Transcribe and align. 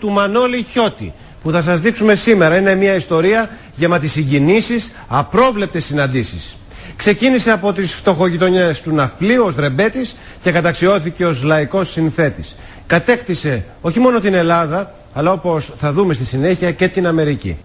του 0.00 0.10
Μανώλη 0.10 0.62
Χιώτη 0.62 1.12
που 1.42 1.50
θα 1.50 1.62
σας 1.62 1.80
δείξουμε 1.80 2.14
σήμερα 2.14 2.56
είναι 2.56 2.74
μια 2.74 2.94
ιστορία 2.94 3.50
γεμάτη 3.74 4.08
συγκινήσεις, 4.08 4.92
απρόβλεπτες 5.08 5.84
συναντήσεις. 5.84 6.56
Ξεκίνησε 6.96 7.50
από 7.50 7.72
τις 7.72 7.94
φτωχογειτονιές 7.94 8.82
του 8.82 8.94
Ναυπλίου 8.94 9.44
ως 9.44 9.54
ρεμπέτης 9.54 10.16
και 10.42 10.50
καταξιώθηκε 10.52 11.26
ως 11.26 11.42
λαϊκός 11.42 11.90
συνθέτης. 11.90 12.56
Κατέκτησε 12.86 13.64
όχι 13.80 13.98
μόνο 14.00 14.20
την 14.20 14.34
Ελλάδα, 14.34 14.94
αλλά 15.14 15.32
όπως 15.32 15.72
θα 15.76 15.92
δούμε 15.92 16.14
στη 16.14 16.24
συνέχεια 16.24 16.72
και 16.72 16.88
την 16.88 17.06
Αμερική. 17.06 17.56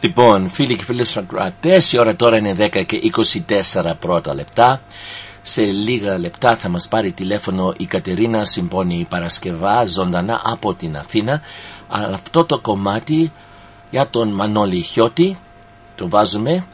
Λοιπόν, 0.00 0.48
φίλοι 0.48 0.76
και 0.76 0.84
φίλες 0.84 1.16
ακροατές, 1.16 1.92
η 1.92 1.98
ώρα 1.98 2.16
τώρα 2.16 2.36
είναι 2.36 2.54
10 2.58 2.82
και 2.86 2.96
24 2.96 3.94
πρώτα 4.00 4.34
λεπτά. 4.34 4.80
Σε 5.42 5.62
λίγα 5.62 6.18
λεπτά 6.18 6.56
θα 6.56 6.68
μας 6.68 6.88
πάρει 6.88 7.12
τηλέφωνο 7.12 7.74
η 7.76 7.86
Κατερίνα 7.86 8.44
Συμπώνη 8.44 9.06
Παρασκευά 9.08 9.86
ζωντανά 9.86 10.40
από 10.44 10.74
την 10.74 10.96
Αθήνα. 10.96 11.40
Αλλά 11.88 12.14
αυτό 12.14 12.44
το 12.44 12.58
κομμάτι 12.58 13.32
για 13.90 14.08
τον 14.08 14.28
Μανώλη 14.28 14.80
Χιώτη 14.80 15.38
το 15.94 16.08
βάζουμε 16.08 16.66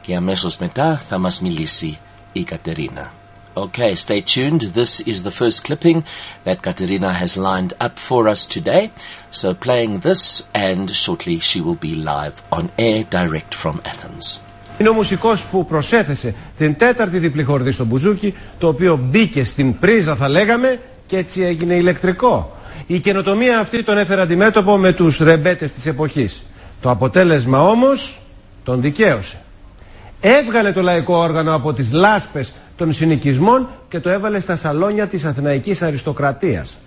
και 0.00 0.16
αμέσως 0.16 0.56
μετά 0.56 1.02
θα 1.08 1.18
μας 1.18 1.40
μιλήσει 1.40 1.98
η 2.32 2.42
Κατερίνα. 2.42 3.12
Okay, 3.56 3.94
stay 3.94 4.20
tuned. 4.20 4.62
This 4.74 4.98
is 4.98 5.22
the 5.22 5.30
first 5.30 5.62
clipping 5.62 6.02
that 6.42 6.60
Katerina 6.60 7.12
has 7.12 7.36
lined 7.36 7.72
up 7.78 8.00
for 8.00 8.26
us 8.26 8.46
today. 8.46 8.90
So 9.30 9.54
playing 9.54 10.00
this 10.00 10.48
and 10.52 10.90
shortly 10.90 11.38
she 11.38 11.60
will 11.60 11.76
be 11.76 11.94
live 11.94 12.42
on 12.50 12.72
air 12.76 13.04
direct 13.04 13.54
from 13.54 13.80
Athens. 13.84 14.43
Είναι 14.78 14.88
ο 14.88 14.92
μουσικός 14.92 15.44
που 15.44 15.66
προσέθεσε 15.66 16.34
την 16.56 16.76
τέταρτη 16.76 17.18
διπλή 17.18 17.42
χορδή 17.42 17.70
στο 17.70 17.84
μπουζούκι, 17.84 18.34
το 18.58 18.68
οποίο 18.68 18.96
μπήκε 18.96 19.44
στην 19.44 19.78
πρίζα 19.78 20.16
θα 20.16 20.28
λέγαμε 20.28 20.80
και 21.06 21.16
έτσι 21.16 21.42
έγινε 21.42 21.74
ηλεκτρικό. 21.74 22.56
Η 22.86 22.98
καινοτομία 23.00 23.58
αυτή 23.58 23.82
τον 23.82 23.98
έφερε 23.98 24.20
αντιμέτωπο 24.20 24.76
με 24.76 24.92
τους 24.92 25.18
ρεμπέτες 25.18 25.72
της 25.72 25.86
εποχής. 25.86 26.42
Το 26.80 26.90
αποτέλεσμα 26.90 27.62
όμως 27.62 28.20
τον 28.64 28.80
δικαίωσε. 28.80 29.36
Έβγαλε 30.20 30.72
το 30.72 30.82
λαϊκό 30.82 31.16
όργανο 31.16 31.54
από 31.54 31.72
τις 31.72 31.92
λάσπες 31.92 32.52
των 32.76 32.92
συνοικισμών 32.92 33.68
και 33.88 34.00
το 34.00 34.10
έβαλε 34.10 34.40
στα 34.40 34.56
σαλόνια 34.56 35.06
της 35.06 35.24
αθηναϊκής 35.24 35.82
αριστοκρατίας. 35.82 36.78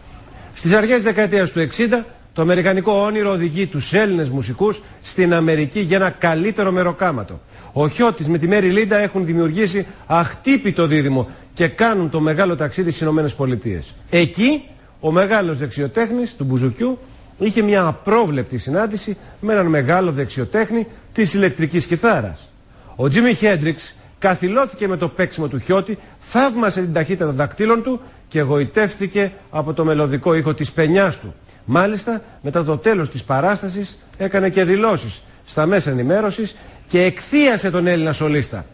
Στις 0.53 0.73
αρχές 0.73 1.03
δεκαετίας 1.03 1.51
του 1.51 1.59
60 1.59 2.05
το 2.37 2.43
αμερικανικό 2.43 2.91
όνειρο 2.91 3.31
οδηγεί 3.31 3.67
τους 3.67 3.93
Έλληνες 3.93 4.29
μουσικούς 4.29 4.81
στην 5.03 5.33
Αμερική 5.33 5.79
για 5.79 5.97
ένα 5.97 6.09
καλύτερο 6.09 6.71
μεροκάματο. 6.71 7.39
Ο 7.73 7.87
Χιώτης 7.87 8.27
με 8.27 8.37
τη 8.37 8.47
Μέρη 8.47 8.69
Λίντα 8.69 8.97
έχουν 8.97 9.25
δημιουργήσει 9.25 9.85
αχτύπητο 10.05 10.87
δίδυμο 10.87 11.29
και 11.53 11.67
κάνουν 11.67 12.09
το 12.09 12.19
μεγάλο 12.19 12.55
ταξίδι 12.55 12.89
στις 12.89 13.01
Ηνωμένες 13.01 13.35
Πολιτείες. 13.35 13.93
Εκεί 14.09 14.63
ο 14.99 15.11
μεγάλος 15.11 15.57
δεξιοτέχνης 15.57 16.35
του 16.35 16.43
Μπουζουκιού 16.43 16.99
είχε 17.37 17.61
μια 17.61 17.85
απρόβλεπτη 17.85 18.57
συνάντηση 18.57 19.17
με 19.39 19.53
έναν 19.53 19.65
μεγάλο 19.65 20.11
δεξιοτέχνη 20.11 20.87
της 21.13 21.33
ηλεκτρικής 21.33 21.85
κιθάρας. 21.85 22.53
Ο 22.95 23.09
Τζίμι 23.09 23.33
Χέντριξ 23.33 23.95
καθυλώθηκε 24.19 24.87
με 24.87 24.97
το 24.97 25.07
παίξιμο 25.07 25.47
του 25.47 25.59
Χιώτη, 25.59 25.97
θαύμασε 26.19 26.81
την 26.81 26.93
ταχύτητα 26.93 27.25
των 27.25 27.35
δακτύλων 27.35 27.83
του 27.83 27.99
και 28.27 28.39
εγωιτεύτηκε 28.39 29.31
από 29.49 29.73
το 29.73 29.85
μελωδικό 29.85 30.33
ήχο 30.33 30.53
της 30.53 30.71
πενιάς 30.71 31.19
του. 31.19 31.33
Μάλιστα, 31.69 32.21
μετά 32.41 32.63
το 32.63 32.77
τέλος 32.77 33.09
της 33.09 33.23
παράστασης 33.23 33.97
έκανε 34.17 34.49
και 34.49 34.63
δηλώσεις 34.63 35.21
στα 35.45 35.65
μέσα 35.65 35.89
ενημέρωσης 35.89 36.55
και 36.87 37.03
εκθίασε 37.03 37.71
τον 37.71 37.87
Έλληνα 37.87 38.13
σολίστα. 38.13 38.65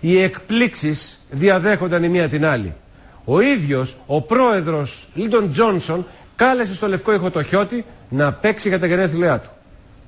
Οι 0.00 0.22
εκπλήξεις 0.22 1.20
διαδέχονταν 1.30 2.02
η 2.02 2.08
μία 2.08 2.28
την 2.28 2.46
άλλη. 2.46 2.74
Ο 3.24 3.40
ίδιος, 3.40 3.96
ο 4.06 4.22
πρόεδρος 4.22 5.08
Λίντον 5.14 5.50
Τζόνσον, 5.50 6.06
κάλεσε 6.36 6.74
στο 6.74 6.88
Λευκό 6.88 7.12
Ήχο 7.12 7.30
το 7.30 7.42
Χιώτη 7.42 7.84
να 8.08 8.32
παίξει 8.32 8.68
για 8.68 8.78
τα 8.78 8.86
γενέθλιά 8.86 9.38
του. 9.38 9.50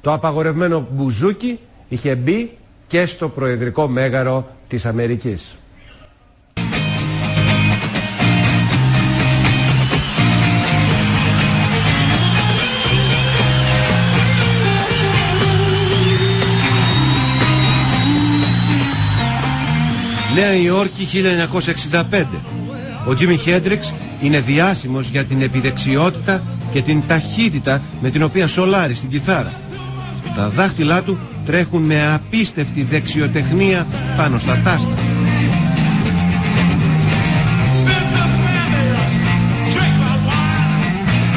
Το 0.01 0.13
απαγορευμένο 0.13 0.89
μπουζούκι 0.91 1.59
είχε 1.89 2.15
μπει 2.15 2.57
και 2.87 3.07
στο 3.07 3.29
προεδρικό 3.29 3.89
μέγαρο 3.89 4.57
της 4.69 4.87
Αμερικής. 4.87 5.58
Νέα 20.39 20.55
Υόρκη 20.55 21.09
1965. 22.13 22.25
Ο 23.09 23.15
Τζίμι 23.15 23.37
Χέντριξ 23.37 23.95
είναι 24.21 24.41
διάσημος 24.41 25.09
για 25.09 25.25
την 25.25 25.43
επιδεξιότητα 25.43 26.43
και 26.73 26.83
την 26.83 27.03
ταχύτητα 27.07 27.83
με 28.01 28.11
την 28.11 28.23
οποία 28.23 28.47
σολάρει 28.47 28.95
στην 28.95 29.09
κιθάρα. 29.09 29.53
Τα 30.37 30.49
δάχτυλά 30.49 31.03
του 31.03 31.19
τρέχουν 31.47 31.83
με 31.83 32.13
απίστευτη 32.15 32.83
δεξιοτεχνία 32.83 33.87
πάνω 34.17 34.39
στα 34.39 34.61
τάστα. 34.65 34.95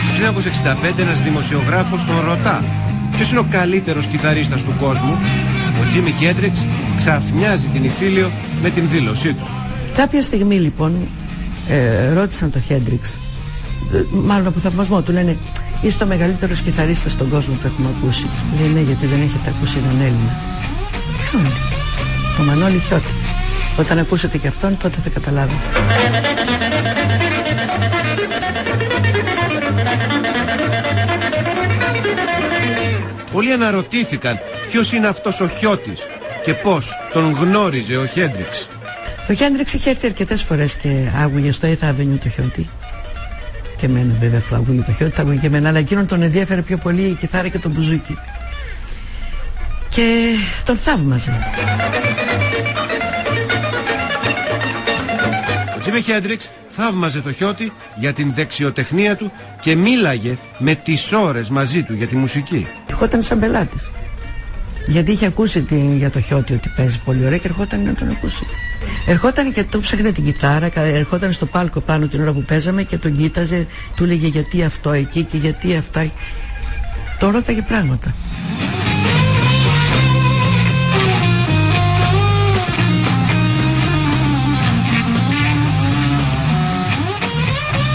Το 0.08 0.42
1965 0.98 1.00
ένας 1.00 1.22
δημοσιογράφος 1.22 2.06
τον 2.06 2.20
ρωτά 2.26 2.64
ποιος 3.16 3.30
είναι 3.30 3.40
ο 3.40 3.48
καλύτερος 3.50 4.06
κιθαρίστας 4.06 4.64
του 4.64 4.74
κόσμου; 4.80 5.18
Ο 5.82 5.88
Τζίμι 5.90 6.12
Χέντριξ 6.12 6.66
ξαφνιάζει 6.98 7.68
την 7.68 7.84
Ιφίλιο 7.84 8.32
με 8.62 8.70
την 8.70 8.88
δήλωσή 8.90 9.34
του. 9.34 9.48
Κάποια 9.96 10.22
στιγμή 10.22 10.56
λοιπόν 10.56 11.08
ε, 11.70 12.14
ρώτησαν 12.14 12.52
τον 12.52 12.62
Χέντριξ 12.62 13.18
μάλλον 14.12 14.48
από 14.48 14.60
θαυμασμό 14.60 15.02
του 15.02 15.12
λένε 15.12 15.38
Είστε 15.82 16.04
ο 16.04 16.08
μεγαλύτερο 16.08 16.54
κιθαρίστας 16.54 17.12
στον 17.12 17.30
κόσμο 17.30 17.56
που 17.56 17.68
έχουμε 17.68 17.90
ακούσει. 17.98 18.30
Λέει 18.60 18.70
ναι, 18.70 18.80
γιατί 18.80 19.06
δεν 19.06 19.22
έχετε 19.22 19.54
ακούσει 19.56 19.78
έναν 19.78 20.02
Έλληνα. 20.02 20.36
Ποιον, 21.30 21.52
το 22.38 22.44
Μανώλη 22.44 22.80
Χιώτη. 22.80 23.14
Όταν 23.78 24.00
ακούσετε 24.00 24.38
και 24.38 24.48
αυτόν, 24.48 24.78
τότε 24.78 25.00
θα 25.02 25.10
καταλάβετε. 25.10 25.60
Πολλοί 33.32 33.52
αναρωτήθηκαν 33.52 34.40
ποιος 34.70 34.94
είναι 34.94 35.08
αυτός 35.08 35.40
ο 35.40 35.48
Χιώτης; 35.48 36.00
Και 36.44 36.54
πώς 36.54 36.90
τον 37.14 37.32
γνώριζε 37.32 37.98
ο 37.98 38.06
Χέντριξ; 38.06 38.68
Ο 39.30 39.34
Χέντριξ 39.34 39.74
είχε 39.74 39.90
έρθει 39.90 40.06
αρκετές 40.06 40.44
φορές 40.44 40.74
και 40.74 41.08
άγουγε 41.22 41.52
στο 41.52 41.68
Eighth 41.68 41.90
Avenue 41.90 42.18
το 42.24 42.30
Χιώτη 42.30 42.70
και 43.82 43.88
εμένα 43.88 44.16
βέβαια 44.20 44.40
φλαγούν 44.40 44.86
το 44.86 44.94
χέρι, 44.94 45.10
τα 45.10 45.24
και 45.42 45.48
εμένα, 45.48 45.70
αλλά 45.70 45.80
εκείνον 45.80 46.08
τον 46.08 46.22
ενδιαφέρε 46.22 46.62
πιο 46.62 46.78
πολύ 46.78 47.02
η 47.02 47.14
κιθάρα 47.14 47.48
και 47.48 47.60
το 47.60 47.70
μπουζούκι. 47.70 48.18
Και 49.90 50.34
τον 50.64 50.78
θαύμαζε. 50.78 51.40
Ο 55.76 55.80
Τζίμι 55.80 56.02
Χέντριξ 56.02 56.52
θαύμαζε 56.70 57.22
το 57.22 57.32
Χιώτη 57.32 57.72
για 57.96 58.14
την 58.14 58.34
δεξιοτεχνία 58.36 59.16
του 59.16 59.32
και 59.60 59.76
μίλαγε 59.76 60.38
με 60.58 60.76
τις 60.76 61.12
ώρες 61.12 61.50
μαζί 61.50 61.84
του 61.84 61.94
για 61.94 62.08
τη 62.08 62.16
μουσική. 62.16 62.68
Ερχόταν 62.90 63.24
σαν 63.24 63.40
πελάτης. 63.40 63.90
Γιατί 64.88 65.12
είχε 65.12 65.26
ακούσει 65.26 65.62
την, 65.62 65.98
για 65.98 66.10
το 66.12 66.20
Χιώτη 66.20 66.54
ότι 66.54 66.70
παίζει 66.76 67.00
πολύ 67.00 67.26
ωραία 67.26 67.38
και 67.38 67.48
ερχόταν 67.48 67.84
να 67.84 67.94
τον 67.94 68.10
ακούσει. 68.10 68.46
Ερχόταν 69.06 69.54
και 69.54 69.64
το 69.64 69.80
ψάχνε 69.80 70.12
την 70.12 70.24
κιθάρα, 70.24 70.70
ερχόταν 70.76 71.32
στο 71.32 71.46
πάλκο 71.46 71.80
πάνω 71.80 72.08
την 72.08 72.22
ώρα 72.22 72.32
που 72.32 72.42
παίζαμε 72.42 72.84
και 72.84 72.98
τον 72.98 73.12
κοίταζε, 73.18 73.66
του 73.96 74.04
έλεγε 74.04 74.28
γιατί 74.28 74.64
αυτό 74.64 74.92
εκεί 74.92 75.24
και 75.24 75.38
γιατί 75.38 75.76
αυτά. 75.76 76.12
Τον 77.20 77.32
ρώταγε 77.32 77.62
πράγματα. 77.62 78.16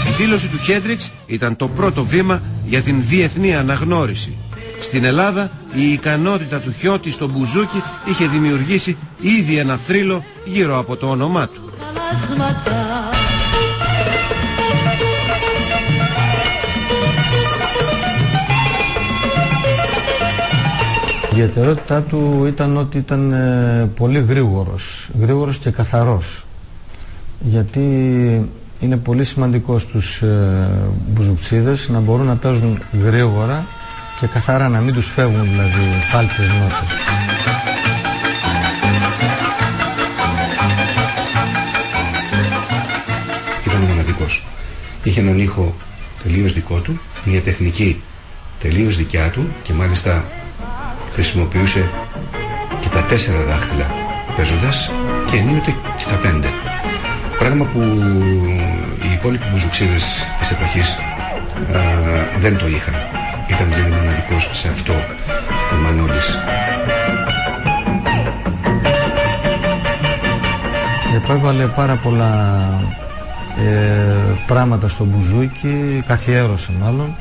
Η 0.07 0.21
δήλωση 0.23 0.47
του 0.47 0.57
Χέντριξ 0.57 1.11
ήταν 1.25 1.55
το 1.55 1.67
πρώτο 1.67 2.03
βήμα 2.05 2.41
για 2.65 2.81
την 2.81 3.03
διεθνή 3.07 3.55
αναγνώριση 3.55 4.37
στην 4.81 5.03
Ελλάδα 5.03 5.51
η 5.73 5.91
ικανότητα 5.91 6.59
του 6.59 6.71
Χιώτη 6.71 7.11
στο 7.11 7.27
μπουζούκι 7.27 7.83
είχε 8.05 8.27
δημιουργήσει 8.27 8.97
ήδη 9.19 9.57
ένα 9.57 9.77
θρύλο 9.77 10.23
γύρω 10.45 10.79
από 10.79 10.95
το 10.95 11.09
όνομά 11.09 11.47
του. 11.47 11.61
Η 21.31 21.39
ιδιαιτερότητά 21.39 22.01
του 22.01 22.45
ήταν 22.47 22.77
ότι 22.77 22.97
ήταν 22.97 23.33
ε, 23.33 23.89
πολύ 23.95 24.19
γρήγορος, 24.19 25.09
γρήγορος 25.19 25.57
και 25.57 25.69
καθαρός. 25.69 26.45
Γιατί 27.39 27.81
είναι 28.79 28.97
πολύ 28.97 29.23
σημαντικό 29.23 29.79
στους 29.79 30.21
ε, 30.21 30.69
μπουζουξίδες 31.07 31.89
να 31.89 31.99
μπορούν 31.99 32.25
να 32.25 32.35
παίζουν 32.35 32.79
γρήγορα 33.03 33.65
και 34.19 34.27
καθαρά 34.27 34.69
να 34.69 34.79
μην 34.79 34.93
τους 34.93 35.11
φεύγουν 35.11 35.43
δηλαδή 35.43 35.81
φάλτσες 36.07 36.47
νότες. 36.47 36.89
Ήταν 43.65 43.81
μοναδικός. 43.81 44.45
Είχε 45.03 45.19
έναν 45.19 45.39
ήχο 45.39 45.75
τελείως 46.23 46.53
δικό 46.53 46.79
του, 46.79 46.99
μια 47.23 47.41
τεχνική 47.41 48.01
τελείως 48.59 48.97
δικιά 48.97 49.29
του 49.29 49.47
και 49.63 49.73
μάλιστα 49.73 50.25
χρησιμοποιούσε 51.11 51.89
και 52.81 52.89
τα 52.89 53.03
τέσσερα 53.03 53.43
δάχτυλα 53.43 53.91
παίζοντας 54.35 54.91
και 55.31 55.37
ενίοτε 55.37 55.75
και 55.97 56.05
τα 56.09 56.15
πέντε. 56.15 56.47
Πράγμα 57.39 57.65
που 57.65 57.79
οι 59.03 59.11
υπόλοιποι 59.13 59.45
μπουζουξίδες 59.51 60.27
της 60.39 60.51
εποχής 60.51 60.97
α, 61.75 61.79
δεν 62.39 62.57
το 62.57 62.67
είχαν. 62.67 62.95
Ήταν 63.47 63.67
δηλαδή 63.69 63.96
μοναδικός 64.27 64.57
σε 64.57 64.67
αυτό 64.67 64.93
ο 65.73 65.75
Μανώλης. 65.83 66.37
Επέβαλε 71.15 71.65
πάρα 71.65 71.95
πολλά 71.95 72.63
ε, 73.57 74.43
πράγματα 74.47 74.87
στο 74.87 75.05
μπουζούκι, 75.05 76.03
καθιέρωσε 76.07 76.71
μάλλον, 76.81 77.15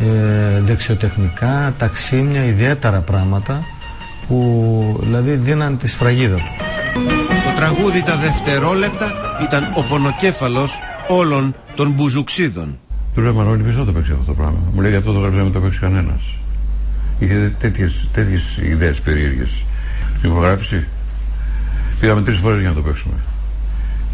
ε, 0.00 0.60
δεξιοτεχνικά, 0.60 1.74
ταξίμια, 1.78 2.44
ιδιαίτερα 2.44 3.00
πράγματα 3.00 3.64
που 4.28 5.00
δηλαδή 5.02 5.34
δίναν 5.34 5.78
τη 5.78 5.88
σφραγίδα 5.88 6.36
του. 6.36 6.64
Το 7.44 7.50
τραγούδι 7.56 8.02
τα 8.02 8.16
δευτερόλεπτα 8.16 9.12
ήταν 9.42 9.72
ο 9.76 9.82
πονοκέφαλος 9.82 10.78
όλων 11.08 11.54
των 11.74 11.90
μπουζουξίδων. 11.90 12.78
Του 13.14 13.20
λέω 13.20 13.34
Μανώλη, 13.34 13.62
ποιος 13.62 13.74
θα 13.74 13.84
το 13.84 13.92
παίξει 13.92 14.12
αυτό 14.12 14.24
το 14.24 14.32
πράγμα. 14.32 14.58
Μου 14.74 14.80
λέει 14.80 14.94
αυτό 14.94 15.12
το 15.12 15.18
γραφείο 15.18 15.42
δεν 15.42 15.52
το 15.52 15.60
παίξει 15.60 15.78
κανένας. 15.78 16.22
Είχε 17.18 17.54
τέτοιες, 17.58 18.08
τέτοιες 18.12 18.56
ιδέες 18.56 19.00
περίεργες. 19.00 19.64
Στην 20.18 20.30
υπογράφηση 20.30 20.86
πήγαμε 22.00 22.22
τρεις 22.22 22.38
φορές 22.38 22.60
για 22.60 22.68
να 22.68 22.74
το 22.74 22.82
παίξουμε. 22.82 23.14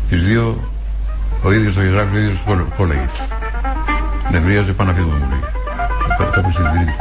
Τις 0.08 0.25
δύο 0.25 0.70
ο 1.43 1.52
ίδιος 1.52 1.75
το 1.75 1.81
γράφει, 1.81 2.17
ο 2.17 2.19
ίδιος 2.19 2.38
το 2.47 2.67
κόλλαγε. 2.76 3.08
Νευρίαζε 4.31 4.73
πάνω 4.73 4.91
να 4.91 4.97
φύγουμε 4.97 5.17
μου 5.17 5.29
λέει. 5.31 5.41
Το 6.19 6.41
έπαιξε 6.41 6.62
την 6.62 6.70
τρίτη 6.70 6.93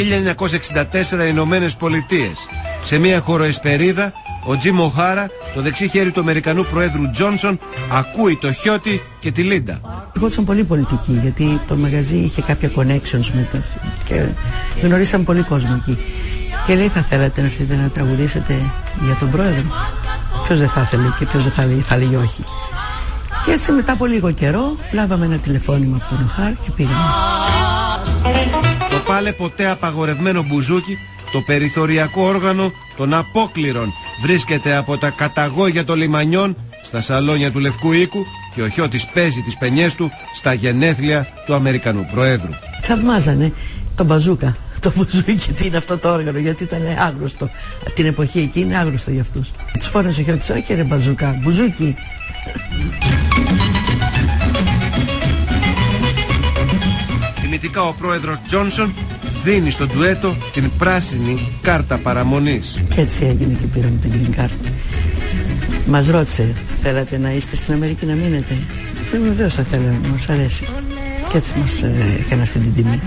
1964 0.00 1.28
Ηνωμένες 1.28 1.74
Πολιτείες. 1.74 2.38
Σε 2.82 2.98
μια 2.98 3.20
χωροεσπερίδα, 3.20 4.12
ο 4.44 4.56
Τζιμ 4.56 4.80
Οχάρα, 4.80 5.26
το 5.54 5.60
δεξί 5.60 5.88
χέρι 5.88 6.10
του 6.10 6.20
Αμερικανού 6.20 6.64
Προέδρου 6.64 7.10
Τζόνσον, 7.10 7.58
ακούει 7.90 8.36
το 8.36 8.52
Χιώτη 8.52 9.02
και 9.20 9.30
τη 9.30 9.42
Λίντα. 9.42 9.80
Εγώ 10.16 10.28
ήμουν 10.32 10.46
πολύ 10.46 10.64
πολιτική 10.64 11.18
γιατί 11.22 11.58
το 11.66 11.76
μαγαζί 11.76 12.16
είχε 12.16 12.42
κάποια 12.42 12.70
connections 12.76 13.30
με 13.32 13.48
το 13.52 13.58
και 14.04 14.26
γνωρίσαμε 14.82 15.24
πολύ 15.24 15.42
κόσμο 15.42 15.80
εκεί. 15.80 15.98
Και 16.66 16.74
λέει 16.74 16.88
θα 16.88 17.00
θέλατε 17.00 17.40
να 17.40 17.46
έρθετε 17.46 17.76
να 17.76 17.88
τραγουδήσετε 17.88 18.54
για 19.04 19.16
τον 19.18 19.30
πρόεδρο; 19.30 19.66
Ποιος 20.44 20.58
δεν 20.58 20.68
θα 20.68 20.80
ήθελε 20.80 21.08
και 21.18 21.24
ποιος 21.24 21.42
δεν 21.42 21.52
θα, 21.52 21.82
θα 21.84 21.96
λέγει 21.96 22.16
όχι. 22.16 22.44
Και 23.44 23.50
έτσι 23.50 23.72
μετά 23.72 23.92
από 23.92 24.06
λίγο 24.06 24.32
καιρό 24.32 24.76
λάβαμε 24.92 25.24
ένα 25.24 25.36
τηλεφώνημα 25.36 25.96
από 25.96 26.14
τον 26.14 26.24
Οχάρ 26.24 26.52
και 26.64 26.70
πήγαμε. 26.76 27.59
Το 29.10 29.16
πάλε 29.16 29.32
ποτέ 29.32 29.66
απαγορευμένο 29.70 30.42
μπουζούκι, 30.42 30.98
το 31.32 31.40
περιθωριακό 31.40 32.22
όργανο 32.22 32.72
των 32.96 33.14
απόκληρων, 33.14 33.92
βρίσκεται 34.22 34.76
από 34.76 34.98
τα 34.98 35.10
καταγόγια 35.10 35.84
των 35.84 35.98
λιμανιών 35.98 36.56
στα 36.84 37.00
σαλόνια 37.00 37.52
του 37.52 37.58
Λευκού 37.58 37.92
Οίκου 37.92 38.26
και 38.54 38.62
ο 38.62 38.68
Χιώτης 38.68 39.06
παίζει 39.06 39.42
τις 39.42 39.56
πενιές 39.56 39.94
του 39.94 40.10
στα 40.34 40.52
γενέθλια 40.52 41.26
του 41.46 41.54
Αμερικανού 41.54 42.06
Προέδρου. 42.12 42.50
Θαυμάζανε 42.82 43.52
τον 43.94 44.06
μπαζούκα, 44.06 44.56
το 44.80 44.92
μπουζούκι, 44.96 45.52
τι 45.52 45.66
είναι 45.66 45.76
αυτό 45.76 45.98
το 45.98 46.12
όργανο, 46.12 46.38
γιατί 46.38 46.62
ήταν 46.62 46.82
άγνωστο. 46.98 47.50
Την 47.94 48.06
εποχή 48.06 48.38
εκεί 48.38 48.60
είναι 48.60 48.78
άγνωστο 48.78 49.10
για 49.10 49.20
αυτούς. 49.20 49.50
Τους 49.78 49.86
φόρεσε 49.86 50.20
ο 50.20 50.24
Χιώτης, 50.24 50.50
όχι 50.50 50.74
ρε 50.74 50.84
μπαζούκα, 50.84 51.38
μπουζούκι. 51.42 51.96
Τιμητικά 57.60 57.88
ο 57.88 57.92
πρόεδρος 57.92 58.38
Τζόνσον 58.46 58.94
δίνει 59.44 59.70
στο 59.70 59.86
ντουέτο 59.86 60.36
την 60.52 60.70
πράσινη 60.78 61.58
κάρτα 61.62 61.98
παραμονής. 61.98 62.82
Και 62.94 63.00
έτσι 63.00 63.24
έγινε 63.24 63.56
και 63.60 63.66
πήραμε 63.66 63.98
την 64.00 64.12
green 64.12 64.40
card. 64.40 64.50
Μας 65.86 66.08
ρώτησε, 66.08 66.54
θέλατε 66.82 67.18
να 67.18 67.30
είστε 67.30 67.56
στην 67.56 67.74
Αμερική 67.74 68.06
να 68.06 68.14
μείνετε; 68.14 68.54
Και 69.10 69.18
βεβαίως 69.18 69.54
θα 69.54 69.62
θέλαμε, 69.62 70.00
μας 70.10 70.28
αρέσει. 70.28 70.64
Και 71.30 71.36
έτσι 71.36 71.52
μας 71.58 71.82
ε, 71.82 71.92
έκανε 72.20 72.42
αυτή 72.42 72.58
την 72.58 72.74
τιμή. 72.74 73.00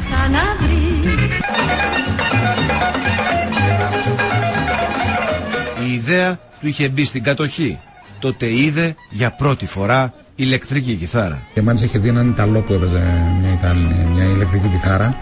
Η 5.87 5.93
ιδέα 5.93 6.39
του 6.59 6.67
είχε 6.67 6.89
μπει 6.89 7.05
στην 7.05 7.23
κατοχή. 7.23 7.79
Τότε 8.19 8.53
είδε 8.53 8.95
για 9.09 9.31
πρώτη 9.31 9.65
φορά 9.65 10.13
ηλεκτρική 10.35 10.95
κιθάρα. 10.95 11.41
Και 11.53 11.61
μάλιστα 11.61 11.85
είχε 11.85 11.99
δει 11.99 12.07
έναν 12.07 12.29
Ιταλό 12.29 12.59
που 12.59 12.73
έπαιζε 12.73 13.03
μια, 13.39 13.51
Ιταλ, 13.51 13.77
μια 14.13 14.23
ηλεκτρική 14.23 14.67
κιθάρα 14.67 15.17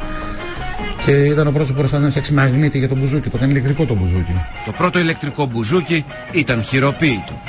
και 1.06 1.12
ήταν 1.12 1.48
ο 1.48 1.52
πρώτος 1.52 1.70
που 1.70 1.76
προσπάθησε 1.78 2.06
να 2.06 2.10
φτιάξει 2.10 2.34
μαγνήτη 2.34 2.78
για 2.78 2.88
το 2.88 2.96
μπουζούκι. 2.96 3.30
Το 3.30 3.38
κάνει 3.38 3.52
ηλεκτρικό 3.52 3.86
το 3.86 3.96
μπουζούκι. 3.96 4.36
Το 4.66 4.72
πρώτο 4.72 5.00
ηλεκτρικό 5.00 5.46
μπουζούκι 5.46 6.06
ήταν 6.32 6.64
χειροποίητο. 6.64 7.42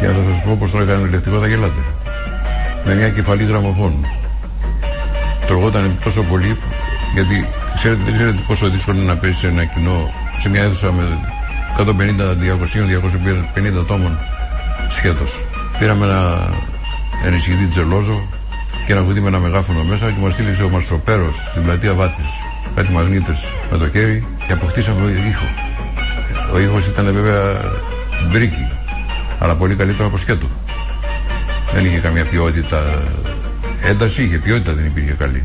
Και 0.00 0.06
να 0.06 0.12
σας 0.12 0.42
πω 0.44 0.56
πώ 0.58 0.68
το 0.68 0.78
έκανε 0.78 1.06
ηλεκτρικό, 1.06 1.38
θα 1.38 1.46
γελάτε. 1.46 1.80
Με 2.84 2.94
μια 2.94 3.08
κεφαλή 3.08 3.44
γραμμοφώνου. 3.44 4.04
Τρογόταν 5.46 5.98
τόσο 6.04 6.22
πολύ, 6.22 6.58
γιατί 7.14 7.46
ξέρετε, 7.74 8.02
δεν 8.04 8.14
ξέρετε 8.14 8.42
πόσο 8.46 8.68
δύσκολο 8.68 8.98
είναι 8.98 9.06
να 9.06 9.16
παίζεις 9.16 9.38
σε 9.38 9.46
ένα 9.46 9.64
κοινό, 9.64 10.10
σε 10.38 10.48
μια 10.48 10.62
αίθουσα 10.62 10.92
με 10.92 11.18
150, 11.78 12.34
200, 12.34 12.86
250 13.54 13.80
ατόμων 13.80 14.18
σχέτω. 14.90 15.24
Πήραμε 15.78 16.04
ένα 16.04 16.50
ενισχυτή 17.24 17.66
τζελόζο 17.66 18.28
και 18.86 18.92
ένα 18.92 19.02
κουτί 19.02 19.20
με 19.20 19.28
ένα 19.28 19.38
μεγάφωνο 19.38 19.84
μέσα 19.84 20.10
και 20.10 20.20
μας 20.20 20.32
στείλεξε 20.32 20.62
ο 20.62 20.68
Μαστροπέρος 20.68 21.36
στην 21.50 21.62
πλατεία 21.62 21.94
Βάτης. 21.94 22.30
Κάτι 22.74 22.92
μαγνήτε 22.92 23.36
με 23.70 23.78
το 23.78 23.88
χέρι 23.88 24.26
και 24.46 24.52
αποκτήσαμε 24.52 25.10
ήχο. 25.10 25.44
Ο 26.52 26.58
ήχος 26.58 26.86
ήταν 26.86 27.04
βέβαια 27.04 27.60
μπρίκι, 28.30 28.68
αλλά 29.38 29.54
πολύ 29.54 29.74
καλύτερο 29.74 30.06
από 30.06 30.18
σκέτο. 30.18 30.46
Δεν 31.74 31.84
είχε 31.84 31.98
καμία 31.98 32.24
ποιότητα. 32.24 33.02
Ένταση 33.84 34.22
είχε, 34.22 34.38
ποιότητα 34.38 34.72
δεν 34.72 34.84
υπήρχε 34.84 35.12
καλή. 35.12 35.44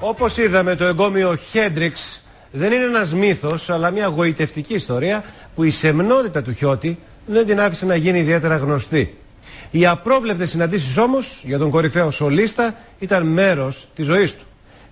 Όπως 0.00 0.36
είδαμε 0.36 0.74
το 0.74 0.84
εγκόμιο 0.84 1.36
Χέντριξ 1.36 2.22
δεν 2.52 2.72
είναι 2.72 2.84
ένας 2.84 3.14
μύθος 3.14 3.70
αλλά 3.70 3.90
μια 3.90 4.06
γοητευτική 4.06 4.74
ιστορία 4.74 5.24
που 5.54 5.64
η 5.64 5.70
σεμνότητα 5.70 6.42
του 6.42 6.52
Χιώτη 6.52 6.98
δεν 7.26 7.46
την 7.46 7.60
άφησε 7.60 7.86
να 7.86 7.94
γίνει 7.94 8.18
ιδιαίτερα 8.18 8.56
γνωστή. 8.56 9.14
Οι 9.70 9.86
απρόβλεπτες 9.86 10.50
συναντήσεις 10.50 10.96
όμως 10.96 11.42
για 11.44 11.58
τον 11.58 11.70
κορυφαίο 11.70 12.10
σολίστα 12.10 12.74
ήταν 12.98 13.26
μέρος 13.26 13.88
της 13.94 14.06
ζωής 14.06 14.34
του. 14.34 14.44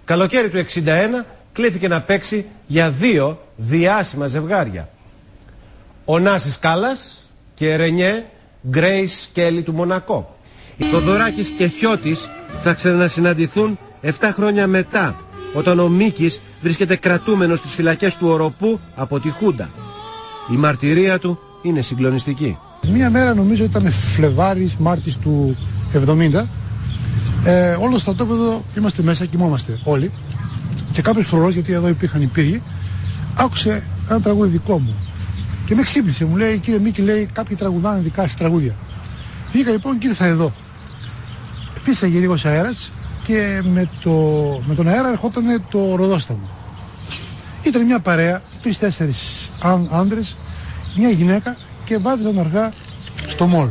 Καλοκαίρι 0.05 0.49
του 0.49 0.57
61 0.57 1.25
κλήθηκε 1.53 1.89
να 1.89 2.01
παίξει 2.01 2.47
για 2.67 2.91
δύο 2.91 3.39
διάσημα 3.57 4.27
ζευγάρια. 4.27 4.89
Ο 6.05 6.19
Νάσης 6.19 6.59
Κάλλας 6.59 7.29
και 7.55 7.77
Ρενιέ 7.77 8.25
Γκρέις 8.69 9.31
Κέλλη 9.33 9.63
του 9.63 9.73
Μονακό. 9.73 10.37
Οι 10.77 10.85
Θοδωράκης 10.85 11.49
και 11.49 11.67
Χιώτης 11.67 12.29
θα 12.63 12.73
ξανασυναντηθούν 12.73 13.79
7 14.03 14.11
χρόνια 14.33 14.67
μετά 14.67 15.21
όταν 15.55 15.79
ο 15.79 15.89
Μίκης 15.89 16.41
βρίσκεται 16.63 16.97
κρατούμενος 16.97 17.59
στις 17.59 17.75
φυλακές 17.75 18.17
του 18.17 18.29
Οροπού 18.29 18.81
από 18.95 19.21
τη 19.21 19.31
Χούντα. 19.31 19.71
Η 20.51 20.57
μαρτυρία 20.57 21.19
του 21.19 21.39
είναι 21.63 21.81
συγκλονιστική. 21.81 22.59
Μία 22.93 23.11
μέρα 23.11 23.35
νομίζω 23.35 23.65
ήταν 23.65 23.91
Φλεβάρης, 23.91 24.77
Μάρτης 24.77 25.17
του 25.17 25.57
70 25.95 26.45
ε, 27.45 27.73
όλο 27.73 27.91
στο 27.91 27.99
στρατόπεδο 27.99 28.65
είμαστε 28.77 29.03
μέσα, 29.03 29.25
κοιμόμαστε 29.25 29.79
όλοι. 29.85 30.11
Και 30.93 31.03
κάποιος 31.03 31.27
φρουρός, 31.27 31.55
γιατί 31.55 31.73
εδώ 31.73 31.89
υπήρχαν 31.89 32.23
οι 32.23 32.27
πύργοι 32.27 32.63
άκουσε 33.35 33.83
ένα 34.11 34.21
τραγούδι 34.21 34.51
δικό 34.51 34.79
μου. 34.79 34.95
Και 35.65 35.75
με 35.75 35.83
ξύπνησε, 35.83 36.25
μου 36.25 36.37
λέει 36.37 36.59
κύριε 36.59 36.81
Μίκη 36.81 37.03
λέει 37.03 37.29
κάποιοι 37.33 37.57
τραγουδάνε 37.57 38.01
δικά 38.01 38.23
σας 38.23 38.35
τραγούδια 38.35 38.75
Βγήκα 39.53 39.71
λοιπόν 39.71 39.99
και 39.99 40.07
ήρθα 40.07 40.25
εδώ. 40.25 40.53
Φύσαγε 41.83 42.19
λίγος 42.19 42.45
αέρας 42.45 42.91
και 43.23 43.63
με, 43.73 43.89
το, 44.03 44.11
με 44.67 44.75
τον 44.75 44.89
αέρα 44.89 45.09
ερχόταν 45.09 45.65
το 45.71 45.97
ροδόσταμο. 45.97 46.49
Ήταν 47.63 47.85
μια 47.85 47.99
παρέα, 47.99 48.43
τρει-τέσσερι 48.63 49.15
άντρε, 49.91 50.21
μια 50.97 51.11
γυναίκα 51.11 51.57
και 51.85 51.99
βάδιζαν 51.99 52.39
αργά 52.39 52.73
στο 53.27 53.47
μόλ. 53.47 53.69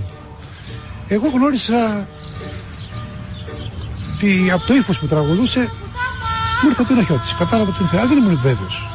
Εγώ 1.08 1.29
γνώρισα 1.29 2.08
τη, 4.20 4.51
από 4.51 4.65
το 4.65 4.74
ύφος 4.74 5.00
που 5.00 5.08
τραγουδούσε 5.08 5.70
μου 6.62 6.70
ήρθε 6.70 6.84
το 6.84 6.94
είναι 6.94 7.03
χιώτη. 7.03 7.36
Κατάλαβα 7.38 7.72
την 7.72 7.88
θεά, 7.88 8.06
δεν 8.06 8.17
ήμουν 8.17 8.39
βέβαιος. 8.41 8.89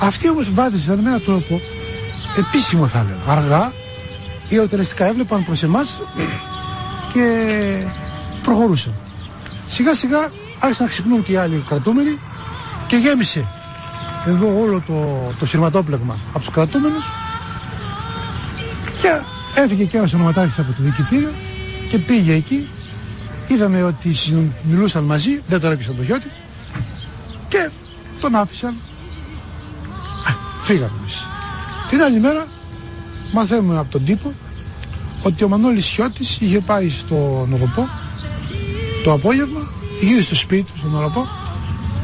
Αυτοί 0.00 0.28
όμως 0.28 0.50
βάδιζαν 0.54 0.98
με 0.98 1.08
έναν 1.08 1.24
τρόπο 1.24 1.60
επίσημο 2.36 2.86
θα 2.86 3.02
λέω. 3.02 3.36
Αργά, 3.36 3.72
ή 4.48 4.56
ερωτελεστικά 4.56 5.06
έβλεπαν 5.06 5.44
προς 5.44 5.62
εμάς 5.62 6.02
και 7.12 7.46
προχωρούσαν. 8.42 8.94
Σιγά 9.68 9.94
σιγά 9.94 10.30
άρχισαν 10.58 10.84
να 10.84 10.90
ξυπνούν 10.90 11.22
και 11.22 11.32
οι 11.32 11.36
άλλοι 11.36 11.64
κρατούμενοι 11.68 12.18
και 12.86 12.96
γέμισε 12.96 13.48
εδώ 14.26 14.60
όλο 14.60 14.82
το, 14.86 14.94
το 15.38 15.46
σειρματόπλεγμα 15.46 16.18
από 16.28 16.38
τους 16.38 16.50
κρατούμενους. 16.50 17.04
Και 19.00 19.20
έφυγε 19.60 19.84
και 19.84 19.96
ένας 19.96 20.12
ονοματάρχης 20.12 20.58
από 20.58 20.72
το 20.72 20.82
διοικητήριο 20.82 21.30
και 21.90 21.98
πήγε 21.98 22.32
εκεί. 22.32 22.68
Είδαμε 23.48 23.82
ότι 23.82 24.16
μιλούσαν 24.62 25.04
μαζί 25.04 25.42
δεν 25.46 25.60
τον 25.60 25.72
έπιασαν 25.72 25.96
το 25.96 26.02
γιώτη 26.02 26.30
και 27.48 27.70
τον 28.20 28.34
άφησαν. 28.34 28.74
Φύγαμε 30.60 30.92
εμείς. 30.98 31.26
Την 31.88 32.02
άλλη 32.02 32.20
μέρα 32.20 32.46
μαθαίνουμε 33.32 33.78
από 33.78 33.90
τον 33.90 34.04
τύπο 34.04 34.32
ότι 35.22 35.44
ο 35.44 35.48
Μανώλης 35.48 35.84
Σιώτης 35.84 36.38
είχε 36.40 36.60
πάει 36.60 36.90
στο 36.90 37.46
Νοροπό 37.50 37.88
το 39.04 39.12
απόγευμα 39.12 39.60
γύρισε 40.00 40.22
στο 40.22 40.34
σπίτι 40.34 40.72
του 40.72 40.78
στον 40.78 40.90
Νοροπό 40.90 41.28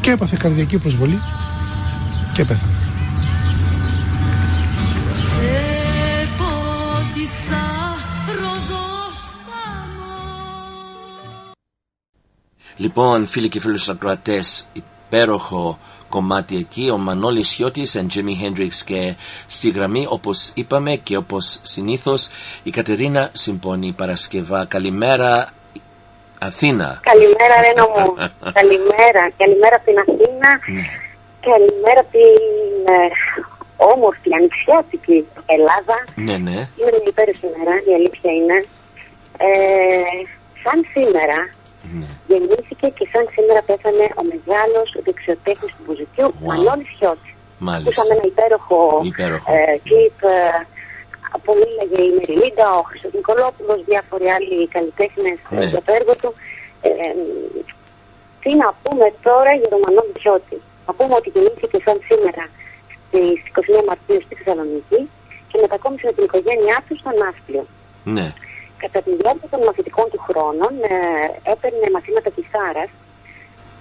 και 0.01 0.11
έπαθε 0.11 0.37
καρδιακή 0.39 0.77
προσβολή 0.77 1.19
και 2.33 2.43
πέθανε. 2.45 2.81
Λοιπόν, 12.81 13.27
φίλοι 13.27 13.49
και 13.49 13.59
φίλοι 13.59 13.79
ακροατές, 13.89 14.65
υπέροχο 14.73 15.79
κομμάτι 16.09 16.57
εκεί, 16.57 16.89
ο 16.93 16.97
Μανώλης 16.97 17.51
Χιώτης 17.53 17.97
and 17.99 18.17
Jimi 18.17 18.45
Hendrix 18.45 18.73
και 18.85 19.15
στη 19.47 19.69
γραμμή 19.69 20.05
όπως 20.09 20.51
είπαμε 20.55 20.95
και 20.95 21.17
όπως 21.17 21.59
συνήθως 21.63 22.29
η 22.63 22.69
Κατερίνα 22.69 23.29
Συμπονή 23.31 23.93
Παρασκευά. 23.97 24.65
Καλημέρα 24.65 25.49
Αθήνα. 26.39 26.99
Καλημέρα 27.03 27.55
Ρένο 27.61 27.87
μου. 27.87 28.13
Καλημέρα. 28.59 29.31
Καλημέρα 29.37 29.75
από 29.75 29.85
την 29.85 29.99
Αθήνα. 29.99 30.49
Ναι. 31.41 31.51
Καλημέρα 31.51 31.99
από 32.05 32.11
την 32.17 32.35
ε, 32.95 32.99
όμορφη 33.93 34.29
ανοιξιάτικη 34.37 35.17
Ελλάδα. 35.55 35.97
Ναι, 36.27 36.35
ναι. 36.47 36.57
Είναι 36.77 36.91
μια 36.99 37.11
υπέροχη 37.13 37.45
μέρα, 37.55 37.73
η 37.89 37.91
αλήθεια 37.99 38.31
είναι. 38.39 38.57
Ε, 39.47 40.17
σαν 40.63 40.77
σήμερα 40.93 41.39
ναι. 41.97 42.07
γεννήθηκε 42.29 42.87
και 42.97 43.05
σαν 43.11 43.25
σήμερα 43.35 43.61
πέθανε 43.69 44.05
ο 44.21 44.23
μεγάλος 44.33 44.87
δεξιοτέχνης 45.05 45.71
του 45.75 45.83
Μπουζουκιού, 45.85 46.27
Wow. 46.33 46.47
Μανώλης 46.49 46.91
Χιώτης. 46.97 47.33
Μάλιστα. 47.67 47.89
Είχαμε 47.91 48.13
ένα 48.17 48.25
υπέροχο, 48.33 48.79
Υπέροχο. 49.11 49.47
Ε, 49.55 49.73
κλιπ 49.87 50.17
ε, 50.35 50.37
που 51.43 51.51
μίλαγε 51.59 51.99
η 52.09 52.11
Μεριλίντα, 52.17 52.65
ο 52.79 52.81
Χρήστος 52.87 53.13
Νικολόπουλος, 53.19 53.79
διάφοροι 53.89 54.27
άλλοι 54.35 54.55
καλλιτέχνες 54.75 55.37
ε, 55.49 55.55
Ναι. 55.55 55.65
για 55.73 55.81
το 55.85 55.91
έργο 55.99 56.13
του. 56.21 56.29
Ε, 56.87 56.89
τι 58.41 58.51
να 58.61 58.67
πούμε 58.81 59.07
τώρα 59.27 59.51
για 59.59 59.69
τον 59.73 59.79
Μανώλη 59.83 60.13
Χιώτη. 60.21 60.57
Να 60.91 60.97
πούμε 60.99 61.15
ότι 61.21 61.29
γεννήθηκε 61.35 61.77
σαν 61.85 61.97
σήμερα 62.09 62.43
στις 63.03 63.37
21 63.81 63.89
Μαρτίου 63.89 64.21
στη 64.25 64.33
Θεσσαλονίκη 64.39 64.99
και 65.49 65.57
μετακόμισε 65.63 66.05
με 66.09 66.13
την 66.17 66.23
οικογένειά 66.27 66.77
του 66.85 66.95
στο 67.01 67.11
Ναύπλιο. 67.21 67.63
Ναι. 68.15 68.27
Κατά 68.83 68.99
τη 69.05 69.11
διάρκεια 69.19 69.49
των 69.53 69.61
μαθητικών 69.67 70.07
του 70.11 70.21
χρόνων 70.27 70.73
ε, 70.93 70.95
έπαιρνε 71.53 71.87
μαθήματα 71.95 72.29
κιθάρας, 72.35 72.89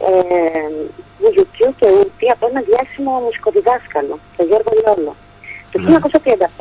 ε, 0.08 0.72
βουζουκιού 1.20 1.68
και 1.78 1.88
ούτη 1.98 2.26
από 2.34 2.44
ένα 2.50 2.60
διάσημο 2.68 3.12
μουσικοδιδάσκαλο, 3.24 4.14
τον 4.36 4.44
Γιώργο 4.48 4.72
Λιόλο. 4.78 5.12
Το 5.72 5.76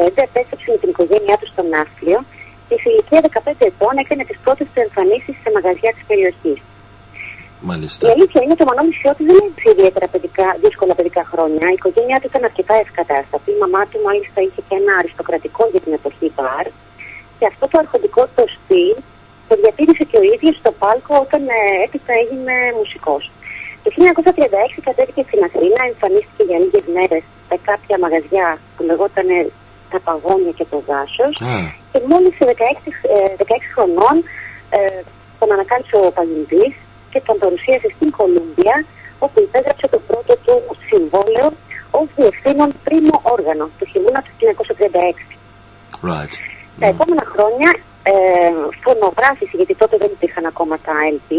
1935 0.08 0.22
επέστρεψε 0.30 0.68
με 0.74 0.78
την 0.82 0.90
οικογένειά 0.94 1.36
του 1.40 1.48
στο 1.54 1.64
Ναύπλιο 1.74 2.20
και 2.68 2.76
σε 2.82 2.88
ηλικία 2.92 3.22
15 3.22 3.70
ετών 3.70 3.94
έκανε 4.04 4.24
τις 4.30 4.38
πρώτες 4.44 4.68
του 4.72 4.80
εμφανίσεις 4.86 5.36
σε 5.44 5.50
μαγαζιά 5.56 5.92
της 5.96 6.04
περιοχής. 7.60 7.68
Η 7.68 7.68
Μάλιστα. 7.72 8.04
αλήθεια 8.16 8.40
είναι 8.44 8.54
ότι 8.56 8.64
ο 8.66 8.70
Μανώλης 8.70 8.96
Σιώτης 9.00 9.26
δεν 9.30 9.38
έζησε 9.46 9.70
ιδιαίτερα 9.76 10.08
παιδικά, 10.14 10.48
δύσκολα 10.64 10.94
παιδικά 11.00 11.24
χρόνια. 11.32 11.66
Η 11.74 11.76
οικογένειά 11.80 12.18
του 12.20 12.28
ήταν 12.32 12.44
αρκετά 12.50 12.76
ευκατάστατη. 12.86 13.48
Η 13.56 13.60
μαμά 13.64 13.82
του 13.90 14.00
μάλιστα 14.08 14.40
είχε 14.48 14.62
και 14.68 14.76
ένα 14.82 14.94
αριστοκρατικό 15.02 15.64
για 15.74 15.82
την 15.86 15.94
εποχή 16.00 16.28
μπαρ. 16.36 16.66
Και 17.38 17.46
αυτό 17.52 17.66
το 17.72 17.78
αρχοντικό 17.84 18.22
το 18.38 18.44
στυλ 18.56 18.96
το 19.48 19.54
διατήρησε 19.62 20.04
και 20.10 20.18
ο 20.22 20.26
ίδιος 20.34 20.56
στο 20.62 20.72
πάλκο 20.82 21.14
όταν 21.26 21.42
ε, 21.58 21.60
έπειτα 21.86 22.14
έγινε 22.24 22.56
μουσικός. 22.80 23.24
Το 23.84 23.90
1936 24.78 24.80
κατέβηκε 24.88 25.22
στην 25.28 25.40
Αθήνα, 25.48 25.82
εμφανίστηκε 25.92 26.44
για 26.50 26.60
λίγες 26.64 26.86
μέρες 26.96 27.24
σε 27.50 27.56
κάποια 27.70 27.96
μαγαζιά 28.04 28.50
που 28.74 28.82
λεγόταν 28.90 29.28
τα 29.92 30.00
παγόνια 30.08 30.54
και 30.58 30.66
το 30.72 30.78
δάσος 30.90 31.34
Α, 31.52 31.56
και 31.92 32.00
μόλις 32.12 32.34
σε 32.40 32.46
16, 32.46 32.52
ε, 33.16 33.36
16 33.38 33.68
χρονών 33.74 34.16
ε, 34.78 34.80
τον 35.40 35.52
ανακάλυψε 35.56 35.96
ο 36.06 36.12
Παγιντής 36.18 36.74
και 37.12 37.20
τον 37.28 37.38
παρουσίασε 37.44 37.88
στην 37.96 38.10
Κολούμπια 38.18 38.76
όπου 39.26 39.38
υπέγραψε 39.48 39.88
το 39.88 40.00
πρώτο 40.08 40.34
του 40.46 40.56
συμβόλαιο 40.90 41.48
ως 41.92 42.08
διευθύνων 42.16 42.70
πρίμο 42.84 43.16
όργανο 43.36 43.70
το 43.80 43.86
χειμώνα 43.92 44.22
του 44.26 44.32
1936. 44.40 46.10
right. 46.10 46.34
Τα 46.80 46.88
επόμενα 46.88 47.24
χρόνια 47.34 47.70
ε, 48.04 48.14
φωνογράφηση, 48.84 49.56
γιατί 49.60 49.76
τότε 49.76 49.98
δεν 49.98 50.10
υπήρχαν 50.18 50.46
ακόμα 50.46 50.76
τα 50.88 50.94
LP, 51.16 51.30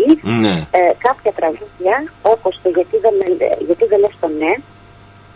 Ναι. 0.45 0.55
ε, 0.71 0.81
κάποια 1.07 1.33
τραγούδια 1.39 1.97
όπως 2.23 2.61
το 2.63 2.69
«Γιατί 2.69 2.97
δεν, 3.05 3.15
με- 3.19 3.57
γιατί 3.67 3.85
δεν 3.91 3.99
λες 4.01 4.15
το 4.21 4.29
ναι» 4.41 4.53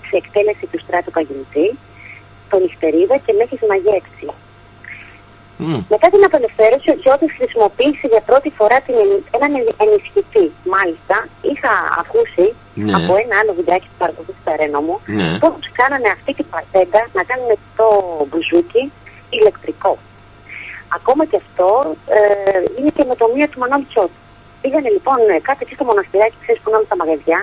σε 0.08 0.16
εκτέλεση 0.22 0.66
του 0.70 0.78
Στράτου 0.84 1.10
Παγιντή, 1.10 1.68
το 2.50 2.58
«Νυχτερίδα» 2.58 3.16
και 3.24 3.32
«Με 3.32 3.42
έχεις 3.42 3.60
μαγεύσει». 3.68 4.26
Μμ, 5.58 5.78
Μετά 5.94 6.06
την 6.14 6.24
απελευθέρωση, 6.28 6.88
ο 6.90 6.96
Γιώτης 7.02 7.32
χρησιμοποίησε 7.38 8.06
για 8.12 8.20
πρώτη 8.28 8.50
φορά 8.58 8.76
την, 8.86 8.94
ενι- 9.02 9.26
έναν 9.36 9.50
ενι- 9.58 9.76
ενισχυτή. 9.84 10.46
Μάλιστα, 10.74 11.16
είχα 11.50 11.72
ακούσει 12.02 12.46
Ναι. 12.74 12.92
από 12.98 13.12
ένα 13.22 13.34
άλλο 13.40 13.52
βιντεάκι 13.58 13.86
που 13.90 13.98
παρακολουθεί 14.02 14.34
στο 14.42 14.50
αρένα 14.54 14.80
μου 14.86 14.94
Ναι. 15.18 15.28
πώς 15.42 15.52
κάνανε 15.80 16.08
αυτή 16.16 16.32
την 16.38 16.46
πατέντα 16.54 17.00
να 17.16 17.22
κάνουν 17.30 17.50
το 17.78 17.86
μπουζούκι 18.28 18.82
ηλεκτρικό. 19.38 19.92
Ακόμα 20.98 21.22
και 21.30 21.38
αυτό 21.44 21.68
ε, 22.16 22.20
είναι 22.76 22.90
και 22.94 22.98
καινοτομία 23.02 23.46
του 23.48 23.58
Μανώλη 23.60 23.86
Τσιώτη. 23.90 24.18
Πήγανε 24.62 24.88
λοιπόν 24.96 25.18
ε, 25.34 25.38
κάτω 25.46 25.60
εκεί 25.64 25.74
στο 25.78 25.84
μοναστηράκι, 25.90 26.36
ξέρεις 26.42 26.60
που 26.60 26.68
είναι 26.68 26.78
όλα 26.78 26.90
τα 26.92 26.96
μαγαζιά 27.02 27.40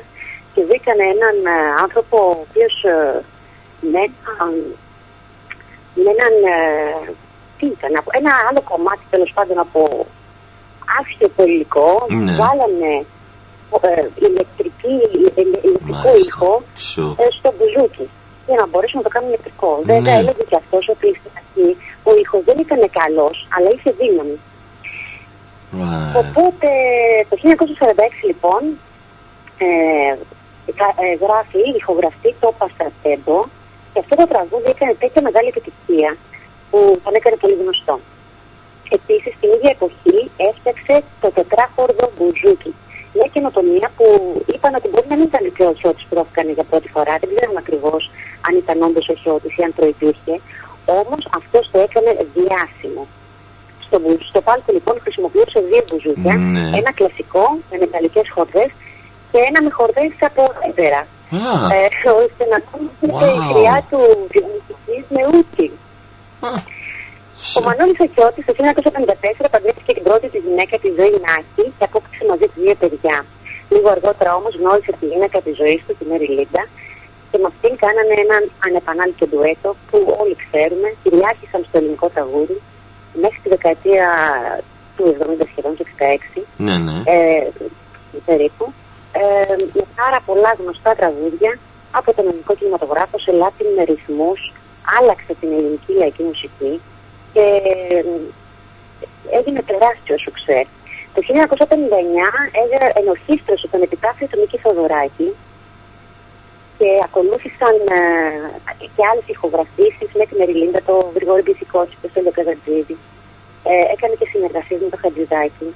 και 0.54 0.62
βρήκανε 0.70 1.04
έναν 1.16 1.36
ε, 1.56 1.58
άνθρωπο 1.84 2.16
ο 2.30 2.36
οποίος 2.46 2.76
ε, 2.94 2.98
με, 3.92 4.00
ένα- 4.08 4.50
με 6.02 6.10
έναν 6.16 6.34
ε, 6.56 6.58
τι 7.62 7.68
ήταν, 7.78 7.92
από 8.02 8.10
ένα 8.20 8.32
άλλο 8.48 8.62
κομμάτι 8.72 9.04
τέλος 9.14 9.32
πάντων 9.36 9.58
από 9.66 9.82
άσχετο 11.00 11.42
υλικό, 11.52 11.90
Ναι. 12.10 12.36
βάλανε 12.42 12.94
ε, 13.90 14.04
ηλεκτρική, 14.28 14.96
ε, 15.40 15.42
ηλεκτρικό 15.42 16.08
Μάλιστα. 16.10 16.28
ήχο 16.28 16.52
Σου. 16.90 17.06
ε, 17.24 17.26
στο 17.38 17.50
μπουζούκι 17.56 18.06
για 18.48 18.58
να 18.62 18.66
μπορέσουν 18.70 18.98
να 19.02 19.06
το 19.08 19.12
κάνουν 19.16 19.30
ηλεκτρικό. 19.32 19.70
Ναι. 19.78 19.86
Βέβαια 19.94 20.14
έλεγε 20.22 20.44
και 20.50 20.58
αυτός 20.64 20.84
ότι 20.94 21.08
στην 21.20 21.32
αρχή 21.42 21.68
ο 22.10 22.12
ήχος 22.24 22.42
δεν 22.48 22.58
ήταν 22.66 22.82
καλός, 23.02 23.36
αλλά 23.56 23.68
είχε 23.76 23.92
δύναμη. 24.02 24.38
Right. 25.80 26.14
Οπότε 26.22 26.70
το 27.30 27.36
1946 27.42 28.28
λοιπόν 28.30 28.62
ε, 29.66 30.14
κα- 30.80 30.98
ε, 31.06 31.08
γράφει, 31.24 31.60
ηχογραφεί 31.82 32.32
το 32.44 32.50
Παστρατέμπο 32.60 33.38
και 33.92 34.00
αυτό 34.04 34.14
το 34.22 34.26
τραγούδι 34.34 34.70
έκανε 34.76 34.94
τέτοια 35.04 35.22
μεγάλη 35.28 35.48
επιτυχία 35.54 36.12
που 36.72 36.80
τον 37.04 37.14
έκανε 37.20 37.36
πολύ 37.44 37.56
γνωστό. 37.62 37.96
Επίσης 38.98 39.34
την 39.42 39.50
ίδια 39.56 39.72
εποχή 39.78 40.18
έφτιαξε 40.50 40.96
το 41.22 41.28
τετράχορδο 41.38 42.06
μπουζούκι. 42.16 42.72
Μια 43.18 43.28
καινοτομία 43.34 43.88
που 43.98 44.06
είπαν 44.54 44.74
ότι 44.80 44.88
μπορεί 44.92 45.08
να 45.14 45.18
μην 45.18 45.28
ήταν 45.32 45.44
και 45.56 45.64
ο 45.72 45.74
Χιώτης 45.80 46.06
που 46.08 46.16
το 46.18 46.24
έκανε 46.32 46.52
για 46.58 46.66
πρώτη 46.70 46.88
φορά. 46.96 47.14
Δεν 47.22 47.30
ξέρουμε 47.36 47.60
ακριβώς 47.66 48.02
αν 48.48 48.54
ήταν 48.64 48.78
όντως 48.88 49.06
ο 49.14 49.16
Χιώτης 49.22 49.54
ή 49.60 49.62
αν 49.68 49.72
προϋπήρχε. 49.80 50.34
Όμως 51.02 51.22
αυτός 51.40 51.64
το 51.74 51.78
έκανε 51.88 52.12
διάσημο. 52.36 53.04
Στο, 53.86 54.00
μπου- 54.02 54.24
στο 54.32 54.40
πάλκο 54.48 54.70
λοιπόν 54.78 54.96
χρησιμοποιούσε 55.06 55.58
δύο 55.70 55.82
μπουζούκια. 55.88 56.34
Ναι. 56.54 56.64
Ένα 56.80 56.92
κλασικό 57.00 57.44
με 57.70 57.76
μεταλλικές 57.84 58.28
χορδές 58.36 58.70
και 59.32 59.40
ένα 59.50 59.60
με 59.66 59.70
χορδές 59.78 60.12
από 60.30 60.44
έδερα. 60.70 61.02
Α, 61.52 61.54
Ε, 61.76 62.10
ώστε 62.24 62.44
να 62.52 62.58
ακούσετε 62.62 63.28
Wow. 63.30 63.36
η 63.40 63.42
χρειά 63.54 63.78
του 63.90 64.00
της 64.32 64.44
μουσικής 64.52 65.04
με 65.16 65.22
ούτη. 65.34 65.68
Ο 67.58 67.62
Μανώλης 67.68 68.00
Ακιώτης 68.06 68.46
το 68.46 68.54
1954 69.44 69.48
παντρεύτηκε 69.54 69.94
την 69.98 70.04
πρώτη 70.08 70.28
της 70.34 70.42
γυναίκα 70.48 70.76
τη 70.84 70.90
ζωή 70.98 71.16
Νάκη 71.26 71.66
και 71.78 71.86
απόκτησε 71.90 72.24
μαζί 72.32 72.46
του 72.52 72.60
δύο 72.64 72.76
παιδιά. 72.82 73.18
Λίγο 73.74 73.88
αργότερα 73.96 74.32
όμως 74.40 74.54
γνώρισε 74.60 74.92
τη 75.00 75.06
γυναίκα 75.12 75.38
της 75.46 75.56
ζωής 75.62 75.82
του, 75.86 75.94
τη 76.00 76.04
Μέρη 76.10 76.28
Λίντα, 76.36 76.64
και 77.30 77.38
με 77.42 77.48
αυτήν 77.52 77.74
κάνανε 77.84 78.14
έναν 78.26 78.44
ανεπανάληπτο 78.68 79.26
ντουέτο 79.28 79.70
που 79.90 79.98
όλοι 80.22 80.36
ξέρουμε, 80.44 80.88
κυριάρχησαν 81.04 81.62
στο 81.68 81.76
ελληνικό 81.80 82.08
τραγούδι 82.16 82.58
μέχρι 83.24 83.40
τη 83.44 83.50
δεκαετία 83.56 84.08
του 84.96 85.04
70 85.42 85.46
σχεδόν 85.52 85.74
του 85.78 85.86
66 86.38 86.42
ναι, 86.66 86.76
ναι. 86.88 86.98
ε, 87.14 87.48
περίπου, 88.30 88.66
ε, 89.22 89.56
με 89.78 89.84
πάρα 90.02 90.20
πολλά 90.28 90.52
γνωστά 90.60 90.92
τραγούδια 91.00 91.52
από 92.00 92.10
τον 92.16 92.26
ελληνικό 92.28 92.54
κινηματογράφο 92.56 93.16
σε 93.26 93.32
Latin 93.42 93.68
με 93.78 93.84
ρυθμούς, 93.84 94.40
άλλαξε 94.98 95.34
την 95.40 95.50
ελληνική 95.58 95.94
λαϊκή 96.02 96.24
μουσική 96.24 96.74
και 97.34 97.46
ε, 97.98 98.04
έγινε 99.38 99.62
τεράστιο 99.72 100.18
σουξέ. 100.18 100.60
Το 101.14 101.20
1959 101.28 101.30
έγρα- 102.64 102.92
ενορχίστρωσε 103.02 103.68
τον 103.68 103.82
επιτάφιο 103.82 104.28
του 104.28 104.40
Νίκη 104.40 104.58
Θοδωράκη 104.58 105.30
και 106.78 106.90
ακολούθησαν 107.04 107.76
ε, 107.98 108.86
και 108.96 109.04
άλλες 109.12 109.26
ηχογραφήσεις 109.28 110.10
με 110.20 110.26
την 110.30 110.38
Ερηλίντα, 110.44 110.82
το 110.90 111.12
Γρηγόρη 111.16 111.42
Μπισικόση, 111.42 111.96
το 112.02 112.08
Στέλιο 112.12 112.32
Καζατζίδη. 112.38 112.98
Ε, 113.72 113.74
έκανε 113.94 114.14
και 114.20 114.28
συνεργασίες 114.34 114.80
με 114.82 114.90
το 114.94 114.98
Χατζηδάκη. 115.02 115.68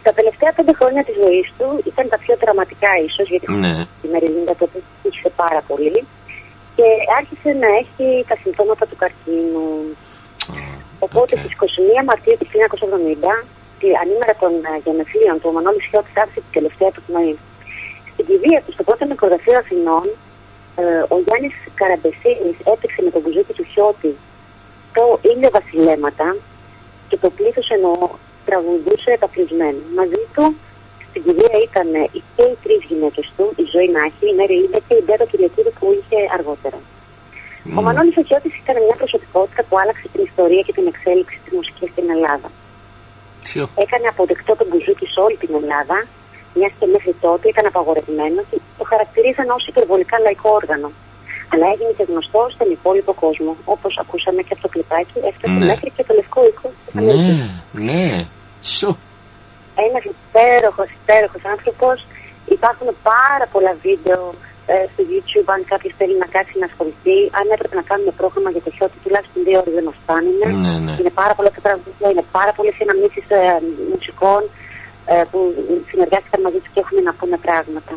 Στα 0.00 0.12
τελευταία 0.18 0.52
πέντε 0.56 0.72
χρόνια 0.78 1.04
της 1.04 1.16
ζωής 1.22 1.48
του 1.58 1.68
ήταν 1.90 2.04
τα 2.08 2.18
πιο 2.18 2.34
δραματικά 2.42 2.90
ίσως, 3.08 3.26
γιατί 3.28 3.46
Ναι. 3.52 3.74
η 4.06 4.08
Μεριλίντα 4.12 4.54
τότε 4.60 4.78
είχε 5.02 5.30
πάρα 5.42 5.62
πολύ 5.70 6.00
και 6.76 6.86
άρχισε 7.18 7.50
να 7.62 7.68
έχει 7.82 8.24
τα 8.28 8.36
συμπτώματα 8.42 8.84
του 8.86 8.96
καρκίνου. 9.02 9.66
Οπότε 11.06 11.32
οκ. 11.34 11.40
στις 11.40 11.52
21 12.00 12.04
Μαρτίου 12.08 12.36
του 12.38 12.46
1970, 12.52 13.46
τη 13.80 13.88
ανήμερα 14.02 14.34
των 14.42 14.52
ε, 14.70 14.72
γενεθλίων 14.84 15.36
του, 15.40 15.48
ο 15.50 15.52
Μανώλης 15.56 15.86
Χιώτης 15.88 16.16
άφησε 16.22 16.40
την 16.44 16.52
τελευταία 16.58 16.90
του 16.94 17.02
πνοή. 17.06 17.34
Στην 18.12 18.24
κηδεία 18.28 18.60
του, 18.64 18.72
στο 18.76 18.82
πρώτο 18.88 19.04
νεκροταφείο 19.04 19.56
Αθηνών, 19.62 20.06
ε, 20.82 20.84
ο 21.14 21.16
Γιάννης 21.24 21.56
Καραμπεσίνης 21.80 22.56
έπαιξε 22.72 23.00
με 23.06 23.10
το 23.14 23.20
μπουζούκι 23.22 23.52
του 23.58 23.66
Χιώτη 23.72 24.12
το 24.96 25.04
«Ηλιοβασιλέματα» 25.28 26.36
και 27.08 27.16
το 27.22 27.28
πλήθος 27.36 27.68
εννοώ 27.76 27.96
τραγουδούσε 28.48 29.10
επαπλησμένο. 29.18 29.80
Μαζί 29.98 30.22
του 30.34 30.44
στην 31.08 31.22
κηδεία 31.24 31.58
ήταν 31.68 31.88
οι 32.14 32.20
και 32.36 32.44
οι 32.50 32.56
τρεις 32.62 32.82
γυναίκες 32.88 33.26
του, 33.36 33.44
η 33.62 33.64
Ζωή 33.72 33.88
Νάχη, 33.96 34.26
η 34.32 34.34
Μέρη 34.38 34.54
Λίντα 34.60 34.80
και 34.88 34.94
η 35.00 35.02
Μπέτα 35.06 35.24
Κυριακίδη 35.30 35.72
που 35.78 35.86
είχε 35.98 36.18
αργότερα. 36.36 36.78
Ο 37.78 37.82
Μανώλης 37.86 38.16
Οχιώτης 38.22 38.54
ήταν 38.62 38.76
μια 38.86 38.96
προσωπικότητα 39.02 39.62
που 39.68 39.74
άλλαξε 39.80 40.06
την 40.12 40.22
ιστορία 40.28 40.62
και 40.66 40.72
την 40.78 40.86
εξέλιξη 40.92 41.36
της 41.44 41.52
μουσικής 41.58 41.88
στην 41.94 42.06
Ελλάδα. 42.16 42.48
Ποιο; 43.46 43.64
Έκανε 43.84 44.06
αποδεκτό 44.12 44.52
τον 44.60 44.66
μπουζούκι 44.68 45.06
σε 45.14 45.18
όλη 45.26 45.36
την 45.42 45.52
Ελλάδα, 45.60 45.96
μιας 46.56 46.72
και 46.78 46.86
μέχρι 46.94 47.14
τότε 47.24 47.44
ήταν 47.52 47.64
απαγορευμένος 47.72 48.44
και 48.50 48.58
το 48.78 48.84
χαρακτηρίζαν 48.92 49.46
ως 49.56 49.62
υπερβολικά 49.72 50.16
λαϊκό 50.24 50.48
όργανο. 50.60 50.88
Αλλά 51.52 51.66
έγινε 51.72 51.92
και 51.98 52.06
γνωστός 52.10 52.48
στον 52.56 52.68
υπόλοιπο 52.76 53.12
κόσμο. 53.24 53.52
Όπως 53.74 53.92
ακούσαμε 54.02 54.40
και 54.46 54.52
από 54.54 54.62
το 54.64 54.68
κλιπάκι, 54.74 55.16
έφτασε 55.30 55.58
Ναι. 55.58 55.66
μέχρι 55.70 55.88
και 55.96 56.04
το 56.08 56.12
λευκό 56.18 56.40
οίκο. 56.48 56.66
της 56.84 56.94
Αμερικής. 56.98 57.38
Ναι, 57.72 57.82
ναι. 57.88 58.26
Σου. 58.76 58.90
Ένας 59.86 60.02
υπέροχος, 60.14 60.88
υπέροχος 61.00 61.42
άνθρωπος. 61.54 61.96
Υπάρχουν 62.56 62.88
πάρα 63.12 63.46
πολλά 63.52 63.72
βίντεο 63.86 64.20
ε, 64.42 64.53
στο 64.92 65.02
YouTube. 65.12 65.48
Αν 65.54 65.60
κάποιος 65.72 65.92
θέλει 65.98 66.16
να 66.22 66.28
κάτσει 66.34 66.54
να 66.62 66.66
ασχοληθεί, 66.70 67.18
αν 67.38 67.44
έπρεπε 67.54 67.74
να 67.80 67.84
κάνουμε 67.90 68.12
πρόγραμμα 68.20 68.50
για 68.54 68.62
το 68.66 68.70
χιότι, 68.76 68.96
τουλάχιστον 69.04 69.40
δύο 69.46 69.58
ώρες 69.62 69.72
δεν 69.78 69.84
μας 69.88 69.96
φτάνουν. 70.02 70.34
Ναι, 70.64 70.72
ναι. 70.86 70.94
Είναι 71.00 71.12
πάρα 71.22 71.32
πολλά 71.36 71.50
τα 71.56 71.60
τραγούδια, 71.66 72.06
είναι 72.12 72.24
πάρα 72.38 72.52
πολλέ 72.56 72.72
αναμνήσει 72.84 73.20
ε, 73.28 73.40
μουσικών 73.92 74.42
ε, 75.12 75.14
που 75.30 75.38
συνεργάστηκαν 75.90 76.40
μαζί 76.46 76.58
τους 76.62 76.70
και 76.74 76.80
έχουν 76.84 76.96
να 77.08 77.12
πούνε 77.18 77.36
πράγματα. 77.46 77.94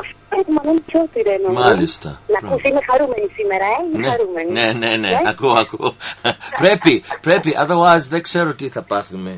Αυτό 0.00 0.32
είναι 0.34 0.44
το 0.48 0.52
Μανώλη 0.56 0.82
Τσιώτη, 0.86 1.18
ρε 1.28 1.34
εννοώ. 1.38 1.52
Μάλιστα. 1.64 2.08
Να 2.32 2.38
ακούς, 2.42 2.62
είμαι 2.66 2.82
χαρούμενη 2.90 3.26
σήμερα, 3.38 3.66
ε, 3.74 3.78
είμαι 3.84 3.98
Ναι, 4.02 4.08
χαρούμενη. 4.12 4.50
ναι, 4.58 4.66
ναι, 4.82 4.90
ναι. 5.02 5.10
Ε, 5.10 5.20
Ακούω, 5.32 5.54
ακούω. 5.64 5.90
πρέπει, 6.62 6.94
πρέπει. 7.26 7.50
Otherwise 7.62 8.04
δεν 8.14 8.22
ξέρω 8.22 8.50
τι 8.54 8.66
θα 8.68 8.82
πάθουμε. 8.82 9.32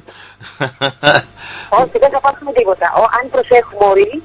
Όχι, 1.81 1.97
δεν 2.05 2.11
θα 2.15 2.21
πάθουμε 2.27 2.53
τίποτα. 2.53 2.87
Ο, 3.01 3.03
αν 3.19 3.25
προσέχουμε 3.35 3.85
όλοι, 3.95 4.23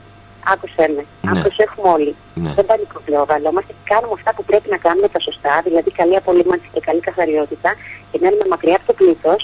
άκουσέ 0.54 0.86
με. 0.96 1.04
Αν 1.30 1.34
Ναι. 1.36 1.42
προσέχουμε 1.44 1.88
όλοι, 1.96 2.12
Ναι. 2.44 2.52
δεν 2.58 2.66
πανικοκλειοβαλόμαστε 2.70 3.72
και 3.78 3.86
κάνουμε 3.94 4.14
αυτά 4.20 4.32
που 4.36 4.44
πρέπει 4.50 4.68
να 4.76 4.80
κάνουμε 4.86 5.08
τα 5.16 5.20
σωστά, 5.28 5.54
δηλαδή 5.68 5.90
καλή 6.00 6.16
απολύμανση 6.22 6.68
και 6.74 6.82
καλή 6.88 7.02
καθαριότητα 7.10 7.70
και 8.10 8.18
μένουμε 8.22 8.46
μακριά 8.54 8.76
από 8.80 8.86
το 8.90 8.94
πλήθος. 9.00 9.42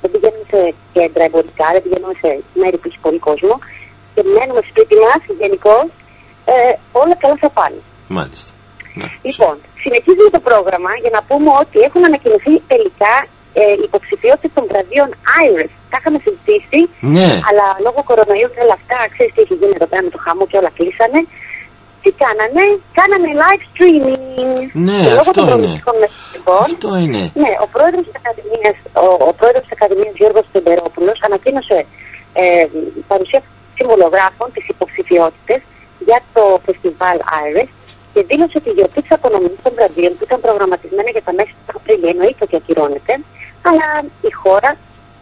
Δεν 0.00 0.10
πηγαίνουμε 0.12 0.44
σε 0.52 0.60
κέντρα 0.96 1.24
εμπορικά, 1.28 1.66
δεν 1.74 1.82
πηγαίνουμε 1.84 2.14
σε 2.22 2.28
μέρη 2.60 2.76
που 2.80 2.86
έχει 2.90 2.98
πολύ 3.06 3.18
κόσμο 3.28 3.54
και 4.14 4.22
μένουμε 4.36 4.62
σπίτι 4.70 4.94
μας 5.04 5.22
γενικώ. 5.42 5.76
Ε, 6.52 6.54
όλα 7.02 7.14
καλά 7.22 7.36
θα 7.44 7.50
πάνε. 7.58 7.80
Μάλιστα. 8.18 8.50
Ναι. 9.00 9.08
Λοιπόν, 9.28 9.54
συνεχίζουμε 9.84 10.30
το 10.36 10.40
πρόγραμμα 10.48 10.90
για 11.02 11.12
να 11.16 11.20
πούμε 11.28 11.50
ότι 11.62 11.78
έχουν 11.88 12.02
ανακοινωθεί 12.10 12.54
τελικά 12.72 13.14
ε, 13.60 13.62
υποψηφιότητες 13.86 14.50
των 14.56 14.64
βραβείων 14.70 15.08
Iris. 15.44 15.72
Τα 15.96 16.02
είχαμε 16.04 16.20
συζητήσει, 16.26 16.80
Ναι. 17.16 17.30
αλλά 17.48 17.66
λόγω 17.86 18.00
κορονοϊού 18.10 18.48
και 18.54 18.60
όλα 18.66 18.76
αυτά, 18.80 18.98
ξέρεις 19.14 19.32
τι 19.34 19.40
έχει 19.44 19.54
γίνει 19.60 19.74
εδώ 19.78 19.86
πέρα 19.90 20.02
με 20.06 20.10
το 20.14 20.20
χαμό 20.24 20.44
και 20.50 20.56
όλα 20.60 20.70
κλείσανε. 20.78 21.20
Τι 22.02 22.10
κάνανε, 22.24 22.62
κάνανε 22.98 23.28
live 23.42 23.62
streaming. 23.72 24.62
Ναι, 24.88 24.98
και 25.04 25.10
λόγω 25.18 25.24
αυτό 25.30 25.32
των 25.38 25.44
είναι. 25.44 25.50
προμηθευτικών 25.52 25.94
μεσητικών, 26.02 26.64
Αυτό 26.72 26.88
είναι. 27.04 27.22
ναι, 27.42 27.52
ο 27.64 27.66
πρόεδρος 27.74 28.02
της 28.06 28.14
Ακαδημίας, 28.20 28.76
ο, 29.04 29.06
ο 29.30 29.32
πρόεδρος 29.38 29.62
της 29.66 29.72
Ακαδημίας 29.76 30.14
Γιώργος 30.20 30.44
Τεντερόπουλος 30.52 31.16
ανακοίνωσε 31.26 31.76
ε, 32.42 32.44
παρουσία 33.10 33.40
συμβολογράφων 33.78 34.46
τις 34.54 34.64
υποψηφιότητες 34.74 35.60
για 36.08 36.20
το 36.34 36.42
φεστιβάλ 36.66 37.18
Iris 37.46 37.70
και 38.12 38.20
δήλωσε 38.30 38.56
ότι 38.60 38.68
η 38.72 38.76
γιορτή 38.78 39.00
της 39.04 39.12
απονομής 39.18 39.56
των 39.64 39.72
βραβείων 39.78 40.12
που 40.16 40.24
ήταν 40.28 40.38
προγραμματισμένα 40.46 41.10
για 41.16 41.24
τα 41.28 41.32
μέσα 41.38 41.52
του 41.66 41.74
Απριλίου 41.80 42.10
εννοείται 42.14 42.42
ότι 42.46 42.54
ακυρώνεται, 42.60 43.14
αλλά 43.68 43.86
η 44.28 44.32
χώρα 44.42 44.70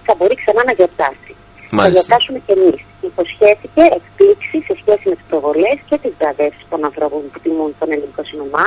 θα 0.06 0.12
μπορεί 0.18 0.34
ξανά 0.42 0.62
να 0.68 0.72
γιορτάσει. 0.78 1.32
Θα 1.70 1.74
Μάλιστα. 1.76 1.92
γιορτάσουμε 1.94 2.38
και 2.46 2.52
εμείς. 2.58 2.80
Υποσχέθηκε 3.10 3.82
εκπλήξει 3.98 4.56
σε 4.68 4.74
σχέση 4.80 5.04
με 5.10 5.14
τις 5.18 5.26
προβολές 5.30 5.76
και 5.88 5.96
τις 6.02 6.12
βραβεύσεις 6.20 6.66
των 6.72 6.80
ανθρώπων 6.88 7.20
που 7.30 7.38
τιμούν 7.44 7.70
τον 7.80 7.88
ελληνικό 7.94 8.22
σινεμά. 8.30 8.66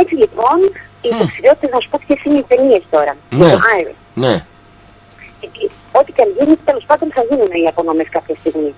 Έτσι 0.00 0.14
λοιπόν, 0.22 0.58
οι 1.02 1.08
υποψηφιότητε 1.14 1.66
να 1.74 1.78
σου 1.80 1.88
πω 1.92 1.98
ποιες 2.06 2.20
είναι 2.24 2.38
οι 2.40 2.46
ταινίες 2.50 2.82
τώρα. 2.94 3.12
Ναι. 3.40 3.50
Το 3.52 3.58
Iris. 3.78 3.98
Ναι. 4.24 4.34
Γιατί 5.40 5.64
Ό,τι 5.98 6.10
και 6.16 6.22
αν 6.26 6.30
γίνει, 6.38 6.54
τέλος 6.68 6.84
πάντων 6.88 7.08
θα 7.16 7.22
γίνουν 7.28 7.50
οι 7.60 7.66
απονομές 7.72 8.08
κάποια 8.16 8.36
στιγμή. 8.42 8.72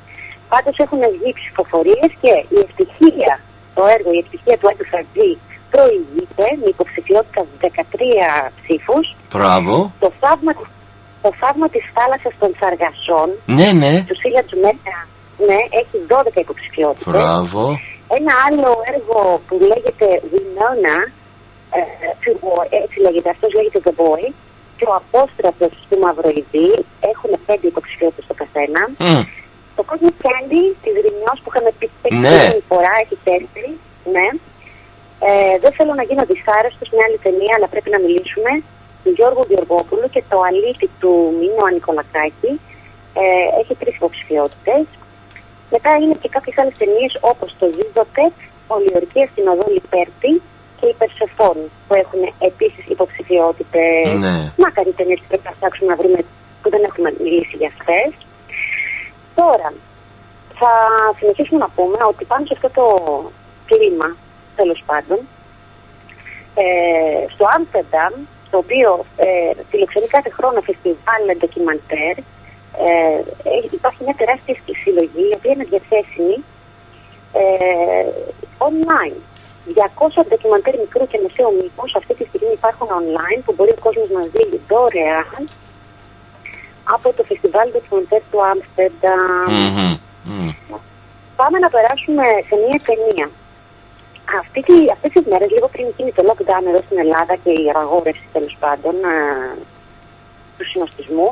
Πάντως 0.52 0.76
έχουν 0.84 1.00
βγει 1.14 1.30
ψηφοφορίες 1.40 2.10
και 2.22 2.32
η 2.54 2.58
ευτυχία, 2.66 3.32
το 3.76 3.82
έργο, 3.94 4.10
η 4.16 4.18
ευτυχία 4.24 4.56
του 4.58 4.68
έντου 4.72 4.86
Φαρτζή 4.92 5.30
προηγείται 5.74 6.46
με 6.60 6.66
υποψηφιότητα 6.74 7.40
13 7.60 8.52
ψήφους. 8.62 9.06
Μπράβο. 9.32 9.74
Το 10.04 10.08
θαύμα, 10.20 10.52
της- 10.58 10.74
το 11.22 11.30
θαύμα 11.40 11.68
της 11.74 11.84
θάλασσας 11.96 12.34
των 12.40 12.50
Σαργασών 12.60 13.28
Ναι, 13.58 13.68
ναι. 13.82 13.92
του 14.08 14.16
Σίλια 14.20 14.44
Τζουμένα, 14.46 14.96
ναι, 15.48 15.58
έχει 15.80 15.96
12 16.08 16.40
υποψηφιότητες. 16.46 17.06
Μπράβο. 17.12 17.62
Ένα 18.18 18.32
άλλο 18.46 18.70
έργο 18.94 19.18
που 19.46 19.54
λέγεται 19.70 20.06
Winona, 20.32 20.96
ε, 21.78 21.80
to 22.22 22.30
Boy, 22.42 22.66
έτσι 22.82 22.96
λέγεται, 23.04 23.30
αυτός 23.34 23.50
λέγεται 23.56 23.80
The 23.86 23.94
Boy, 24.00 24.24
και 24.78 24.84
ο 24.90 24.94
Απόστρατος 25.02 25.72
του 25.88 25.98
Μαυροειδή 26.02 26.70
έχουν 27.10 27.30
πέντε 27.48 27.66
υποψηφιότητες 27.72 28.24
στο 28.28 28.34
καθένα. 28.42 28.80
Μμ. 29.08 29.20
Το 29.76 29.82
Cosmic 29.90 30.16
Candy 30.26 30.62
της 30.82 30.92
Ρημιός 31.04 31.36
που 31.42 31.48
είχαμε 31.50 31.70
πει 31.78 31.86
την 32.02 32.10
Ναι. 32.18 32.28
προηγούμενη 32.28 32.62
φορά 32.70 32.92
έχει 33.02 33.16
τέσσερι, 33.28 33.70
ναι. 34.14 34.26
Ε, 35.28 35.54
δεν 35.62 35.72
θέλω 35.76 35.92
να 36.00 36.04
γίνω 36.08 36.22
δυσάρεστος 36.30 36.88
μια 36.94 37.04
άλλη 37.08 37.18
ταινία, 37.26 37.54
αλλά 37.56 37.68
πρέπει 37.72 37.90
να 37.94 38.00
μιλήσουμε. 38.04 38.52
Του 39.06 39.14
Γιώργου 39.18 39.44
Γεωργόπουλου 39.48 40.08
και 40.14 40.22
το 40.30 40.36
αλήτη 40.48 40.88
του 41.00 41.12
Μίνο 41.38 41.62
Ανικολακάκη 41.70 42.52
ε, 43.22 43.60
έχει 43.60 43.74
τρεις 43.80 43.94
υποψηφιότητες. 44.00 44.84
Μετά 45.74 45.90
είναι 46.00 46.16
και 46.22 46.28
κάποιες 46.34 46.58
άλλες 46.60 46.76
ταινίες 46.80 47.12
όπως 47.20 47.48
το 47.58 47.66
Ζίζοτεκ, 47.76 48.34
Ολιορκία 48.76 49.26
στην 49.32 49.44
Οδό 49.52 49.66
Λιπέρτη 49.74 50.32
και 50.78 50.86
η 50.92 50.94
Περσεφόν 51.00 51.56
που 51.86 51.94
έχουν 52.02 52.22
επίσης 52.50 52.84
υποψηφιότητες. 52.94 54.04
Ναι. 54.24 54.36
Μάκαρι 54.62 54.92
ταινίες 54.98 55.18
που 55.20 55.28
πρέπει 55.30 55.46
να 55.50 55.54
ψάξουμε 55.56 55.90
να 55.92 55.96
βρούμε 56.00 56.18
που 56.60 56.68
δεν 56.74 56.82
έχουμε 56.88 57.10
μιλήσει 57.18 57.56
για 57.60 57.70
αυτές. 57.74 58.10
Τώρα, 59.40 59.68
θα 60.60 60.72
συνεχίσουμε 61.18 61.60
να 61.64 61.70
πούμε 61.76 61.98
ότι 62.10 62.24
πάνω 62.24 62.44
σε 62.46 62.54
αυτό 62.56 62.68
το 62.78 62.86
κλίμα, 63.70 64.08
τέλος 64.56 64.80
πάντων, 64.86 65.18
ε, 66.64 67.32
στο 67.34 67.44
Άμστερνταμ, 67.54 68.14
το 68.56 68.62
οποίο 68.64 68.90
ε, 69.26 69.50
φιλοξενεί 69.70 70.06
κάθε 70.16 70.30
χρόνο 70.36 70.58
φεστιβάλ 70.68 71.22
ντοκιμαντέρ, 71.38 72.16
ε, 72.86 73.18
έχει- 73.56 73.74
υπάρχει 73.80 74.00
μια 74.06 74.16
τεράστια 74.20 74.54
συλλογή, 74.82 75.24
η 75.32 75.34
οποία 75.38 75.52
είναι 75.54 75.66
διαθέσιμη 75.72 76.36
ε, 77.42 78.06
online. 78.68 79.16
200 79.66 80.22
ντοκιμαντέρ 80.28 80.74
μικρού 80.84 81.04
και 81.10 81.18
μεσαίου 81.24 81.52
μήκους 81.60 81.92
αυτή 82.00 82.12
τη 82.18 82.24
στιγμή 82.30 82.52
υπάρχουν 82.60 82.88
online 83.00 83.40
που 83.44 83.52
μπορεί 83.56 83.70
ο 83.78 83.80
κόσμος 83.86 84.08
να 84.16 84.22
δει 84.32 84.44
δωρεάν 84.70 85.40
από 86.94 87.08
το 87.16 87.22
φεστιβάλ 87.28 87.66
ντοκιμαντέρ 87.72 88.22
του 88.30 88.38
Άμστερνταμ. 88.50 89.48
Μμμ. 89.56 89.96
Μμ. 90.24 90.50
Πάμε 91.40 91.56
να 91.64 91.68
περάσουμε 91.74 92.24
σε 92.48 92.54
μια 92.64 92.78
ταινία. 92.88 93.26
Αυτή 94.42 94.60
τη, 94.68 94.76
αυτές 94.94 95.10
τις 95.12 95.24
μέρες, 95.30 95.50
λίγο 95.50 95.68
πριν 95.74 95.86
γίνει 95.96 96.12
το 96.12 96.22
lockdown 96.28 96.64
εδώ 96.70 96.80
στην 96.86 96.98
Ελλάδα 97.04 97.34
και 97.42 97.50
η 97.50 97.64
αγόρευση 97.74 98.26
τέλος 98.32 98.56
πάντων 98.62 98.94
α, 99.12 99.14
του 100.56 100.64
συνοστισμού, 100.70 101.28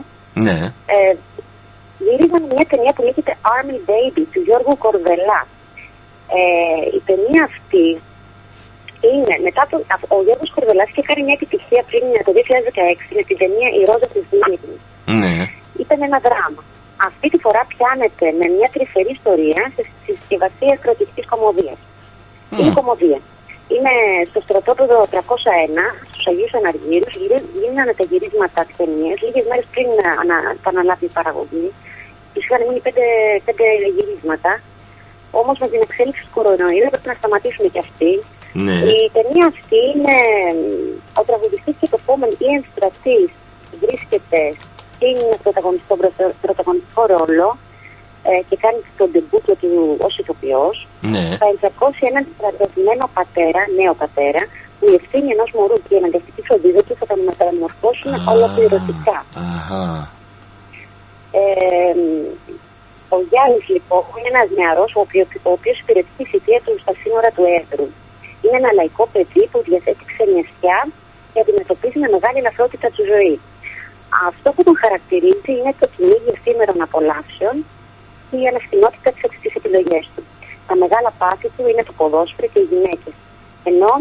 Ναι. 0.46 0.56
ε, 0.94 0.98
γύριζαν 2.04 2.42
μια 2.54 2.66
ταινία 2.70 2.92
που 2.94 3.02
λέγεται 3.06 3.32
Army 3.56 3.78
Baby 3.90 4.22
του 4.32 4.40
Γιώργου 4.46 4.76
Κορδελά. 4.84 5.40
Ε, 6.38 6.96
η 6.96 7.00
ταινία 7.08 7.42
αυτή 7.50 7.86
είναι 9.12 9.34
μετά 9.46 9.62
το, 9.70 9.76
ο 10.16 10.18
Γιώργος 10.26 10.50
Κορδελάς 10.54 10.88
είχε 10.90 11.02
κάνει 11.08 11.22
μια 11.26 11.36
επιτυχία 11.40 11.82
πριν 11.90 12.04
το 12.26 12.32
2016 12.38 13.16
με 13.18 13.22
την 13.28 13.36
ταινία 13.42 13.68
«Η 13.78 13.80
Ρόζα 13.88 14.08
της 14.14 14.24
Δήμητρης». 14.30 14.80
Ναι. 15.22 15.34
Ήταν 15.82 15.98
ένα 16.08 16.18
δράμα. 16.26 16.62
Αυτή 17.08 17.26
τη 17.32 17.38
φορά 17.44 17.62
πιάνεται 17.72 18.26
με 18.40 18.46
μια 18.56 18.68
τρυφερή 18.74 19.12
ιστορία 19.18 19.62
σε 19.76 19.82
συσκευασία 20.06 20.74
κρατικής 20.84 21.26
κομμωδίας. 21.32 21.78
Mm. 22.54 22.60
Είναι 22.60 22.72
κομμωδία. 22.80 23.20
Είναι 23.74 23.94
στο 24.30 24.40
στρατόπεδο 24.46 24.96
301, 25.10 25.16
στους 26.10 26.26
Αγίους 26.30 26.54
Αναργύρους, 26.60 27.14
γίνανε 27.60 27.92
τα 27.98 28.04
γυρίσματα 28.10 28.60
της 28.66 28.76
ταινίας, 28.80 29.18
λίγες 29.24 29.44
μέρες 29.50 29.66
πριν 29.74 29.88
να 30.00 30.08
αναλάβει 30.70 31.04
η 31.10 31.14
παραγωγή. 31.18 31.68
Τους 32.32 32.44
είχαν 32.44 32.60
μείνει 32.66 32.80
πέντε, 32.86 33.06
πέντε 33.46 33.66
γυρίσματα. 33.96 34.52
Όμως 35.40 35.56
με 35.62 35.68
την 35.72 35.80
εξέλιξη 35.86 36.22
του 36.24 36.32
κορονοϊού 36.36 36.84
έπρεπε 36.88 37.08
να 37.12 37.16
σταματήσουμε 37.20 37.68
κι 37.74 37.82
αυτοί. 37.86 38.12
Ναι. 38.66 38.76
Η 38.94 38.96
ταινία 39.16 39.46
αυτή 39.54 39.80
είναι 39.92 40.16
ο 41.20 41.22
τραγουδιστής 41.28 41.74
και 41.80 41.88
το 41.92 41.98
επόμενο 42.02 42.32
Ιαν 42.44 42.64
Στρατή 42.70 43.20
βρίσκεται 43.82 44.40
στην 44.94 45.16
πρωταγωνιστικό, 45.42 45.94
πρωταγωνιστικό 46.44 47.02
ρόλο 47.14 47.48
ε, 47.56 47.73
και 48.48 48.56
κάνει 48.64 48.80
τον 49.00 49.08
τεμπούτο 49.12 49.52
του 49.60 49.96
ως 50.06 50.18
ηθοποιός. 50.18 50.76
Ναι. 51.00 51.24
Θα 51.40 51.46
ενσαρκώσει 51.52 52.02
έναν 52.10 52.24
στρατευμένο 52.34 53.04
πατέρα, 53.18 53.60
νέο 53.78 53.94
πατέρα, 54.02 54.42
που 54.76 54.84
η 54.92 54.94
ευθύνη 55.00 55.28
ενός 55.36 55.50
μωρού 55.56 55.76
και 55.84 55.94
η 55.94 55.98
αναγκαστική 56.00 56.42
φροντίδα 56.48 56.82
του 56.86 56.94
θα 57.00 57.06
τον 57.10 57.20
μεταμορφώσουν 57.28 58.12
ολοκληρωτικά. 58.34 59.18
Αχα. 59.54 59.84
Ε, 61.42 61.94
ο 63.16 63.18
Γιάννης 63.28 63.66
λοιπόν 63.74 64.04
είναι 64.16 64.30
ένας 64.34 64.48
νεαρός 64.58 64.90
ο 64.98 65.00
οποίος 65.56 65.76
υπηρετεί 65.82 66.12
τη 66.18 66.24
θητεία 66.30 66.60
του 66.64 66.72
στα 66.82 66.92
σύνορα 67.00 67.30
του 67.36 67.44
έδρου. 67.58 67.88
Είναι 68.42 68.56
ένα 68.62 68.70
λαϊκό 68.78 69.04
παιδί 69.12 69.42
που 69.50 69.58
διαθέτει 69.68 70.04
ξενιασιά 70.12 70.78
και 71.30 71.40
αντιμετωπίζει 71.44 71.98
με 72.04 72.08
μεγάλη 72.14 72.38
ελαφρότητα 72.42 72.88
τη 72.94 73.02
ζωή. 73.12 73.36
Αυτό 74.28 74.48
που 74.54 74.62
τον 74.68 74.76
χαρακτηρίζει 74.82 75.52
είναι 75.58 75.74
το 75.80 75.86
κυνήγι 75.94 76.30
εφήμερων 76.36 76.78
απολαύσεων 76.86 77.54
και 78.34 78.42
η 78.44 78.46
ανευθυνότητα 78.52 79.08
στι 79.38 79.48
επιλογές 79.60 80.04
του. 80.14 80.22
Τα 80.68 80.74
μεγάλα 80.82 81.10
πάθη 81.20 81.48
του 81.54 81.62
είναι 81.70 81.84
το 81.88 81.92
ποδόσφαιρο 81.98 82.48
και 82.52 82.60
οι 82.62 82.68
γυναίκες. 82.72 83.14
Ενώ 83.70 83.92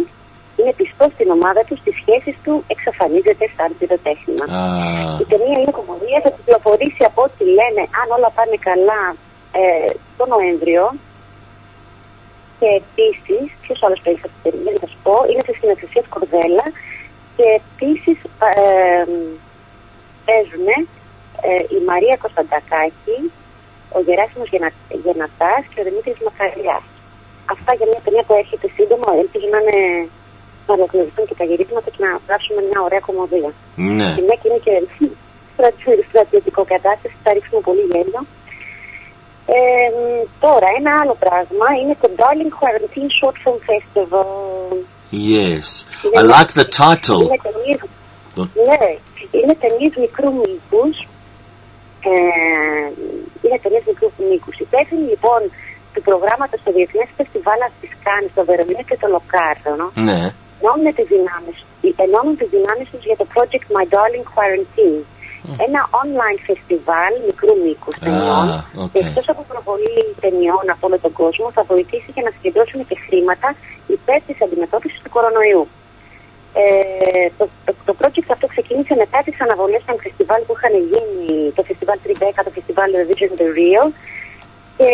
είναι 0.57 0.73
πιστός 0.79 1.11
στην 1.15 1.29
ομάδα 1.37 1.61
του, 1.67 1.75
στις 1.81 1.95
σχέσεις 2.01 2.35
του 2.43 2.53
εξαφανίζεται 2.73 3.45
σαν 3.55 3.69
πυροτέχνημα. 3.77 4.45
Α, 4.45 4.61
Η 5.23 5.25
ταινία 5.31 5.57
είναι 5.61 5.77
κομμωδία, 5.79 6.19
θα 6.23 6.29
κυκλοφορήσει 6.35 7.03
από 7.09 7.19
ό,τι 7.27 7.43
λένε, 7.57 7.83
αν 7.99 8.07
όλα 8.15 8.29
πάνε 8.37 8.57
καλά, 8.69 9.01
ε, 9.61 9.89
το 10.17 10.23
Νοέμβριο. 10.33 10.83
Και 12.59 12.69
επίσης, 12.81 13.45
ποιος 13.63 13.79
άλλος 13.85 13.99
παίζει 14.03 14.21
αυτή 14.27 14.37
την 14.43 14.51
ταινία, 14.51 14.79
θα 14.83 14.87
σου 14.91 14.99
πω, 15.05 15.15
είναι 15.29 15.43
σε 15.45 15.53
σκηνοθεσία 15.57 16.01
του 16.03 16.13
Κορδέλα. 16.15 16.65
Και 17.37 17.47
επίσης 17.61 18.17
ε, 18.51 19.05
παίζουν 20.27 20.67
ε, 21.49 21.51
η 21.75 21.79
Μαρία 21.89 22.15
Κωνσταντακάκη, 22.23 23.17
ο 23.97 23.99
Γεράσιμος 24.07 24.47
Γενα, 24.53 24.69
Γενατάς 25.05 25.63
και 25.71 25.79
ο 25.81 25.83
Δημήτρης 25.87 26.19
Μακαριάς. 26.27 26.85
Αυτά 27.53 27.71
για 27.77 27.87
μια 27.91 28.01
ταινία 28.05 28.23
που 28.27 28.35
έρχεται 28.41 28.67
σύντομα, 28.77 29.07
ελπίζω 29.23 29.47
να 29.53 29.59
είναι 29.63 29.79
να 30.67 30.73
ολοκληρωθούν 30.77 31.25
και 31.29 31.37
τα 31.39 31.45
γυρίσματα 31.49 31.89
και 31.93 32.01
να 32.05 32.09
γράψουμε 32.27 32.59
μια 32.69 32.79
ωραία 32.87 33.01
κομμωδία. 33.07 33.51
ναι. 33.99 34.09
Και 34.15 34.23
μια 34.27 34.37
και 34.41 34.47
είναι 34.49 34.61
και 34.65 34.73
στρατι- 35.53 36.05
στρατιωτικό 36.09 36.61
κατάσταση, 36.73 37.15
θα 37.23 37.29
ρίξουμε 37.35 37.61
πολύ 37.67 37.83
γέλιο. 37.91 38.21
Ε, 39.55 39.87
μ, 39.97 40.01
τώρα, 40.45 40.67
ένα 40.79 40.91
άλλο 41.01 41.15
πράγμα 41.25 41.67
είναι 41.81 41.95
το 42.03 42.09
Darling 42.19 42.53
Quarantine 42.59 43.09
Short 43.17 43.37
Film 43.43 43.59
Festival. 43.69 44.27
Yes. 45.33 45.67
I 46.19 46.21
like 46.35 46.51
the 46.59 46.67
title. 46.81 47.21
Είναι 47.25 47.39
ταινίες, 47.47 47.79
Το- 48.35 48.49
ναι, 48.67 48.81
είναι 49.41 49.55
ταινίες 49.63 49.93
μικρού 50.03 50.29
μήκους. 50.33 50.95
Ε, 52.11 52.85
είναι 53.43 53.57
ταινίες 53.63 53.85
μικρού 53.91 54.09
μήκους. 54.29 54.55
Υπεύθυνοι 54.67 55.05
λοιπόν 55.13 55.41
του 55.93 56.01
προγράμματος 56.07 56.59
στο 56.63 56.71
Διεθνές 56.77 57.09
Φεστιβάλ 57.17 57.59
της 57.81 57.91
Κάνης, 58.05 58.31
στο 58.35 58.43
Βερολίνο 58.49 58.83
και 58.89 58.97
το 59.01 59.07
Λοκάρνο, 59.15 59.85
Ναι. 60.07 60.19
ενώνουν 60.59 60.87
τις 60.97 61.07
δυνάμεις, 61.13 61.57
ενώνουν 62.05 62.35
τις 62.39 62.49
δυνάμεις 62.55 62.87
τους 62.91 63.03
για 63.09 63.17
το 63.21 63.25
project 63.33 63.65
My 63.75 63.85
Darling 63.93 64.25
Quarantine. 64.33 65.01
Ένα 65.67 65.81
online 66.01 66.39
φεστιβάλ 66.47 67.13
μικρού 67.27 67.53
μήκους 67.63 67.95
ταινιών. 68.03 68.45
Α, 68.53 68.57
οκ. 68.83 68.91
Και 68.93 69.01
εκτός 69.05 69.25
από 69.33 69.41
προβολή 69.51 70.05
ταινιών 70.23 70.65
από 70.73 70.83
όλο 70.87 70.97
τον 71.05 71.13
κόσμο, 71.21 71.47
θα 71.57 71.63
βοηθήσει 71.71 72.09
και 72.15 72.23
να 72.27 72.31
συγκεντρώσουν 72.35 72.79
και 72.89 72.95
χρήματα 73.05 73.47
υπέρ 73.95 74.19
της 74.27 74.37
αντιμετώπισης 74.45 74.99
του 75.03 75.11
κορονοϊού. 75.15 75.63
Ε, 76.61 77.27
το, 77.37 77.49
το, 77.65 77.73
το 77.85 77.95
project 77.99 78.29
αυτό 78.35 78.47
ξεκίνησε 78.47 78.95
μετά 78.95 79.19
τις 79.25 79.41
αναβολές 79.41 79.81
των 79.85 79.95
φεστιβάλ 80.03 80.41
που 80.45 80.53
είχαν 80.55 80.73
γίνει, 80.91 81.51
το 81.57 81.63
φεστιβάλ 81.63 81.97
Τριμπέκα, 82.03 82.43
το 82.43 82.51
φεστιβάλ 82.57 82.89
Eurovision 82.97 83.33
The 83.39 83.47
Rio. 83.57 83.83
Και 84.77 84.89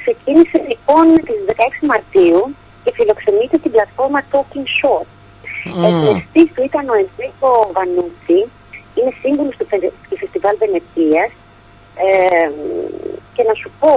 ξεκίνησε 0.00 0.58
λοιπόν 0.70 1.04
τις 1.26 1.38
16 1.46 1.52
Μαρτίου 1.90 2.40
και 2.84 2.92
φιλοξενείται 2.94 3.56
στην 3.56 3.70
πλατφόρμα 3.70 4.20
Talking 4.32 4.68
Short. 4.78 5.08
Mm. 5.66 5.84
Εθνιστής 5.88 6.48
του 6.54 6.62
ήταν 6.70 6.84
ο 6.88 6.94
Ενρίκο 7.02 7.50
Βανούτσι, 7.74 8.40
είναι 8.94 9.12
σύμβουλος 9.20 9.56
του, 9.56 9.66
Φε- 9.70 9.92
του 10.08 10.16
Φεστιβάλ 10.20 10.56
Βενετίας 10.62 11.30
ε, 12.06 12.48
και 13.34 13.42
να 13.48 13.54
σου 13.60 13.70
πω 13.80 13.92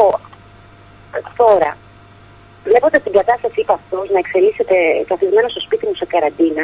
ε, 1.16 1.20
τώρα, 1.40 1.72
βλέποντας 2.64 3.02
την 3.04 3.12
κατάσταση 3.20 3.60
είπα 3.62 3.74
αυτός 3.74 4.10
να 4.10 4.20
εξελίσσεται 4.20 4.76
καθισμένος 5.08 5.52
στο 5.52 5.62
σπίτι 5.66 5.86
μου 5.88 5.96
σε 5.96 6.06
καραντίνα, 6.06 6.64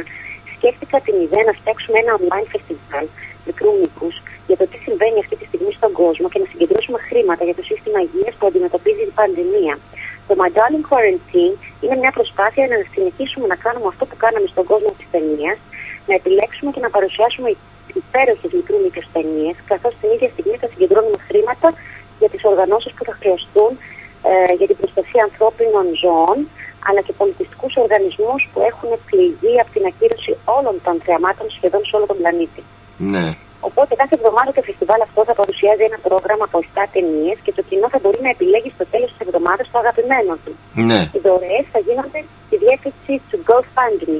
σκέφτηκα 0.64 0.98
την 1.08 1.16
ιδέα 1.26 1.44
να 1.50 1.54
φτιάξουμε 1.60 1.98
ένα 2.04 2.12
online 2.20 2.48
φεστιβάλ 2.54 3.06
μικρού 3.48 3.72
μήκους 3.80 4.16
για 4.48 4.58
το 4.60 4.66
τι 4.70 4.78
συμβαίνει 4.86 5.20
αυτή 5.24 5.36
τη 5.40 5.46
στιγμή 5.50 5.72
στον 5.80 5.92
κόσμο 6.02 6.26
και 6.32 6.40
να 6.44 6.48
συγκεντρώσουμε 6.52 7.00
χρήματα 7.08 7.44
για 7.48 7.56
το 7.60 7.64
σύστημα 7.70 8.00
υγείας 8.06 8.34
που 8.38 8.46
αντιμετωπίζει 8.50 9.04
η 9.12 9.14
πανδημία. 9.20 9.76
Το 10.28 10.34
My 10.42 10.50
Darling 10.58 10.86
Quarantine 10.90 11.56
είναι 11.84 11.96
μια 12.02 12.12
προσπάθεια 12.18 12.66
να 12.72 12.78
συνεχίσουμε 12.94 13.46
να 13.54 13.58
κάνουμε 13.66 13.88
αυτό 13.94 14.04
που 14.10 14.18
κάναμε 14.24 14.48
στον 14.54 14.66
κόσμο 14.72 14.92
της 14.98 15.08
ταινίας, 15.14 15.58
να 16.08 16.14
επιλέξουμε 16.20 16.70
και 16.74 16.82
να 16.86 16.90
παρουσιάσουμε 16.96 17.50
υπέροχες 18.02 18.52
μικρού 18.60 18.78
μήκους 18.84 19.08
ταινίες, 19.16 19.56
καθώς 19.72 19.94
την 20.00 20.10
ίδια 20.16 20.30
στιγμή 20.34 20.56
θα 20.62 20.68
συγκεντρώνουμε 20.72 21.20
χρήματα 21.28 21.68
για 22.20 22.30
τις 22.32 22.42
οργανώσεις 22.52 22.92
που 22.96 23.04
θα 23.08 23.14
χρειαστούν 23.20 23.72
ε, 24.30 24.54
για 24.60 24.68
την 24.70 24.78
προστασία 24.82 25.22
ανθρώπινων 25.30 25.86
ζωών, 26.02 26.38
αλλά 26.88 27.02
και 27.06 27.14
πολιτιστικούς 27.22 27.74
οργανισμούς 27.84 28.42
που 28.52 28.60
έχουν 28.70 28.90
πληγεί 29.10 29.54
από 29.64 29.72
την 29.76 29.84
ακύρωση 29.92 30.32
όλων 30.58 30.76
των 30.86 30.96
θεαμάτων 31.06 31.48
σχεδόν 31.58 31.82
σε 31.88 31.94
όλο 31.98 32.06
τον 32.12 32.18
πλανήτη. 32.22 32.62
Ναι. 33.14 33.26
Οπότε 33.70 33.92
κάθε 34.02 34.14
εβδομάδα 34.20 34.50
το 34.58 34.62
φεστιβάλ 34.68 35.00
αυτό 35.08 35.20
θα 35.30 35.36
παρουσιάζει 35.40 35.84
ένα 35.90 36.00
πρόγραμμα 36.08 36.44
από 36.50 36.58
7 36.62 36.86
ταινίες 36.94 37.38
και 37.44 37.54
το 37.58 37.62
κοινό 37.70 37.88
θα 37.94 38.00
μπορεί 38.02 38.20
να 38.28 38.32
επιλέγει 38.36 38.70
στο 38.76 38.86
τέλος 38.94 39.10
της 39.12 39.22
εβδομάδας 39.26 39.66
το 39.72 39.78
αγαπημένο 39.84 40.34
του. 40.44 40.52
Ναι. 40.90 41.00
Οι 41.16 41.20
δωρεές 41.26 41.66
θα 41.74 41.80
γίνονται 41.88 42.20
στη 42.46 42.56
διεύθυνση 42.64 43.14
του 43.30 43.38
GoFundMe. 43.48 44.20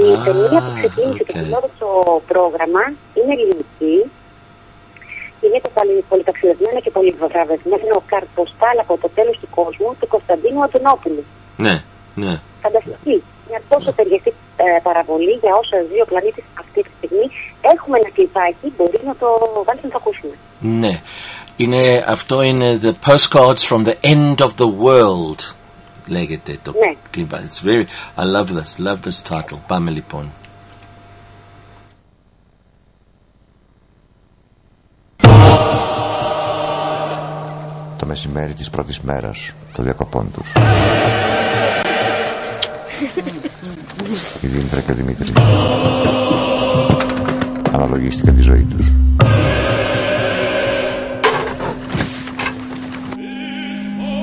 Η 0.00 0.04
Α, 0.14 0.22
ταινία 0.26 0.60
που 0.64 0.72
ξεκίνησε 0.80 1.22
οκ. 1.24 1.30
το 1.30 1.34
φιλόδοξο 1.42 1.88
πρόγραμμα 2.32 2.82
είναι 3.16 3.32
ελληνική. 3.36 3.96
Είναι 5.44 5.60
το 5.66 5.70
πολυ- 5.76 6.04
πολυταξιδευμένο 6.12 6.78
και 6.84 6.90
πολυβραβευμένο 6.96 7.96
καρποστάλ 8.12 8.76
από 8.84 8.94
το 9.02 9.08
τέλος 9.18 9.36
του 9.40 9.48
κόσμου 9.58 9.88
του 10.00 10.06
Κωνσταντίνου 10.14 10.62
Αντωνόπουλου. 10.66 11.24
Ναι. 11.64 11.74
Ναι. 12.14 12.34
Φανταστική. 12.62 13.16
Μια 13.48 13.60
τόσο 13.68 13.92
ταιριαστή 13.92 14.32
ε, 14.56 14.64
παραβολή 14.82 15.32
για 15.42 15.52
όσα 15.60 15.76
ζει 15.88 16.00
ο 16.04 16.06
πλανήτη 16.10 16.44
αυτή 16.62 16.82
τη 16.82 16.90
στιγμή. 16.98 17.26
Έχουμε 17.74 17.98
ένα 17.98 18.10
κλειπάκι, 18.16 18.66
μπορεί 18.76 19.00
να 19.10 19.14
το 19.16 19.26
βάλεις 19.66 19.82
να 19.82 19.88
το 19.88 19.98
ακούσουμε. 20.00 20.34
Ναι. 20.60 21.00
Είναι, 21.56 22.04
αυτό 22.08 22.42
είναι 22.42 22.80
The 22.82 22.92
Postcards 23.06 23.62
from 23.68 23.80
the 23.88 23.94
End 24.12 24.36
of 24.46 24.50
the 24.60 24.68
World. 24.84 25.40
Λέγεται 26.08 26.58
το 26.62 26.72
Ναι. 26.78 26.94
κλίμα. 27.10 27.40
It's 27.46 27.60
very, 27.66 27.84
I 28.20 28.24
love 28.36 28.48
this, 28.56 28.86
love 28.86 28.98
this 29.08 29.36
title. 29.36 29.58
Πάμε 29.66 29.90
λοιπόν. 29.90 30.32
Το 38.04 38.10
μεσημέρι 38.10 38.52
της 38.52 38.70
πρώτης 38.70 39.00
μέρας 39.00 39.52
των 39.72 39.84
διακοπών 39.84 40.30
τους. 40.32 40.52
Η 44.40 44.46
Δήμητρα 44.46 44.80
και 44.80 44.90
ο 44.90 44.94
Δημήτρης 44.94 45.32
αναλογίστηκαν 47.72 48.34
τη 48.34 48.42
ζωή 48.42 48.62
τους. 48.62 48.92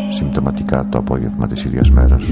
Συμπτωματικά 0.10 0.88
το 0.90 0.98
απόγευμα 0.98 1.48
της 1.48 1.64
ίδιας 1.64 1.92
μέρας 1.92 2.24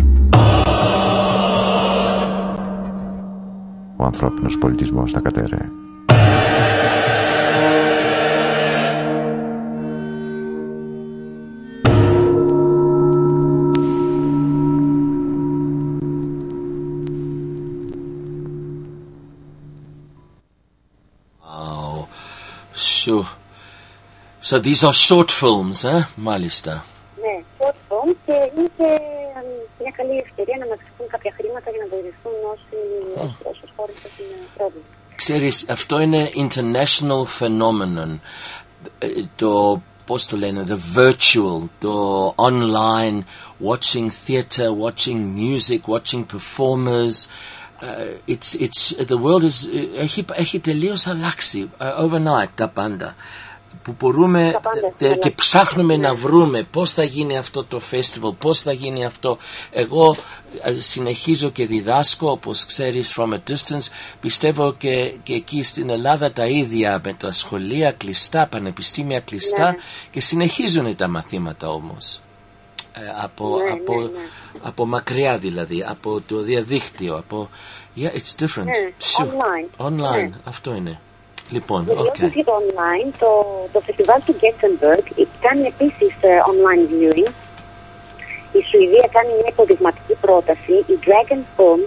ο 3.96 4.04
ανθρώπινος 4.04 4.58
πολιτισμός 4.58 5.12
τα 5.12 5.20
κατέρεε. 5.20 5.70
So 24.42 24.56
these 24.60 24.84
are 24.84 24.94
short 24.94 25.30
films, 25.32 25.84
eh? 25.84 26.02
Μάλιστα. 26.16 26.86
Ναι, 27.22 27.44
short 27.60 27.76
film 27.90 28.16
και 28.26 28.34
είναι 28.58 28.70
και 28.78 28.84
ε, 28.84 29.42
μια 29.80 29.92
καλή 29.98 30.18
ευκαιρία 30.18 30.58
να 30.60 30.66
μαζευτούν 30.68 31.08
κάποια 31.08 31.34
χρήματα 31.38 31.70
για 31.70 31.80
να 31.84 31.88
βοηθηθούν 31.88 32.32
όσοι, 32.54 32.78
όσες 33.50 33.70
χώρες 33.76 33.96
έχουν 33.96 34.26
πρόβλημα. 34.58 34.86
Ξέρεις, 35.16 35.66
αυτό 35.70 36.00
είναι 36.00 36.32
international 36.36 37.24
phenomenon; 37.40 38.20
Ε, 39.00 39.08
Το, 39.36 39.82
πώς 40.06 40.26
το 40.26 40.38
λένε, 40.38 40.66
the 40.68 41.00
virtual, 41.00 41.68
το 41.80 42.34
online, 42.38 43.24
watching 43.68 44.10
theatre, 44.28 44.70
watching 44.84 45.20
music, 45.38 45.80
watching 45.94 46.26
performers. 46.34 47.28
Uh, 47.82 48.32
it's, 48.34 48.56
it's, 48.60 49.06
the 49.08 49.18
world 49.24 49.44
is, 49.44 49.68
ε, 49.98 50.02
έχει, 50.02 50.26
έχει 50.34 50.60
τελείως 50.60 51.08
αλλάξει 51.08 51.70
uh, 51.80 52.04
overnight 52.06 52.50
τα 52.56 52.68
πάντα 52.68 53.16
που 53.84 53.96
μπορούμε 54.00 54.50
Τα 54.54 54.60
πάντα 54.60 54.80
τε- 54.80 54.84
έχουν 54.90 54.98
και 54.98 55.06
αλλάξει. 55.08 55.36
ψάχνουμε 55.36 55.96
Ναι. 55.96 56.08
να 56.08 56.16
βρούμε 56.16 56.64
πώς 56.72 56.94
θα 56.94 57.04
γίνει 57.04 57.38
αυτό 57.38 57.64
το 57.64 57.82
festival, 57.92 58.34
πώς 58.40 58.62
θα 58.62 58.72
γίνει 58.72 59.06
αυτό. 59.06 59.38
Εγώ 59.72 60.16
ε, 60.64 60.80
συνεχίζω 60.80 61.50
και 61.50 61.66
διδάσκω, 61.66 62.32
όπως 62.32 62.66
ξέρεις, 62.66 63.14
from 63.18 63.30
a 63.34 63.38
distance. 63.50 63.88
Πιστεύω 64.20 64.74
και, 64.74 65.14
και 65.24 65.34
εκεί 65.34 65.64
στην 65.64 65.90
Ελλάδα 65.90 66.32
τα 66.32 66.46
ίδια 66.46 67.02
με 67.04 67.14
τα 67.14 67.32
σχολεία 67.32 67.92
κλειστά, 67.92 68.48
πανεπιστήμια 68.48 69.20
κλειστά 69.20 69.70
Ναι. 69.72 69.78
και 70.12 70.22
συνεχίζουν 70.22 70.96
τα 70.96 71.08
μαθήματα 71.08 71.70
όμως. 71.70 72.22
Ε, 72.94 73.00
από, 73.24 73.58
Ναι, 73.66 73.72
από, 73.72 73.96
ναι, 73.96 74.02
ναι. 74.02 74.10
Από 74.64 74.86
μακριά 74.86 75.38
δηλαδή, 75.38 75.86
από 75.90 76.22
το 76.28 76.38
διαδίκτυο, 76.42 77.16
από... 77.18 77.50
Yeah, 77.98 78.12
it's 78.18 78.34
different. 78.44 78.66
Ναι, 78.66 78.92
Sure. 79.14 79.26
online. 79.26 79.88
Online, 79.88 80.30
Ναι. 80.30 80.40
αυτό 80.46 80.74
είναι. 80.76 81.00
Λοιπόν, 81.50 81.84
Μιλώντας 81.84 82.08
οκ. 82.30 82.34
για 82.34 82.44
το 82.44 82.54
online, 82.64 83.08
το, 83.20 83.30
το 83.74 83.80
φεστιβάλ 83.80 84.20
του 84.26 84.36
Gothenburg 84.42 85.06
κάνει 85.46 85.64
επίσης 85.74 86.12
ε, 86.22 86.32
online 86.52 86.84
viewing. 86.92 87.32
Η 88.58 88.62
Σουηδία 88.70 89.08
κάνει 89.16 89.32
μια 89.40 89.50
υποδειγματική 89.56 90.16
πρόταση. 90.26 90.74
Η 90.94 90.96
Draken 91.06 91.42
Film, 91.56 91.82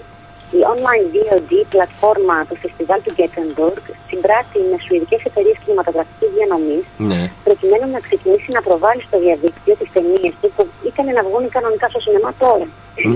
η 0.59 0.61
online 0.75 1.05
VOD 1.15 1.53
πλατφόρμα 1.73 2.37
του 2.49 2.57
φεστιβάλ 2.63 3.01
του 3.05 3.13
Gothenburg, 3.19 3.83
συμπράττει 4.09 4.59
με 4.71 4.77
σουηδικές 4.87 5.21
εταιρείες 5.29 5.57
κινηματογραφικής 5.65 6.31
διανομής 6.37 6.85
Ναι. 7.11 7.23
προκειμένου 7.47 7.87
να 7.97 8.01
ξεκινήσει 8.07 8.49
να 8.57 8.63
προβάλλει 8.67 9.03
στο 9.09 9.17
διαδίκτυο 9.25 9.75
τις 9.81 9.89
ταινίες 9.95 10.33
του 10.41 10.49
που 10.57 10.63
ήταν 11.03 11.15
να 11.19 11.25
βγουν 11.29 11.45
κανονικά 11.57 11.87
στο 11.93 12.01
σινεμά 12.05 12.31
τώρα. 12.43 12.67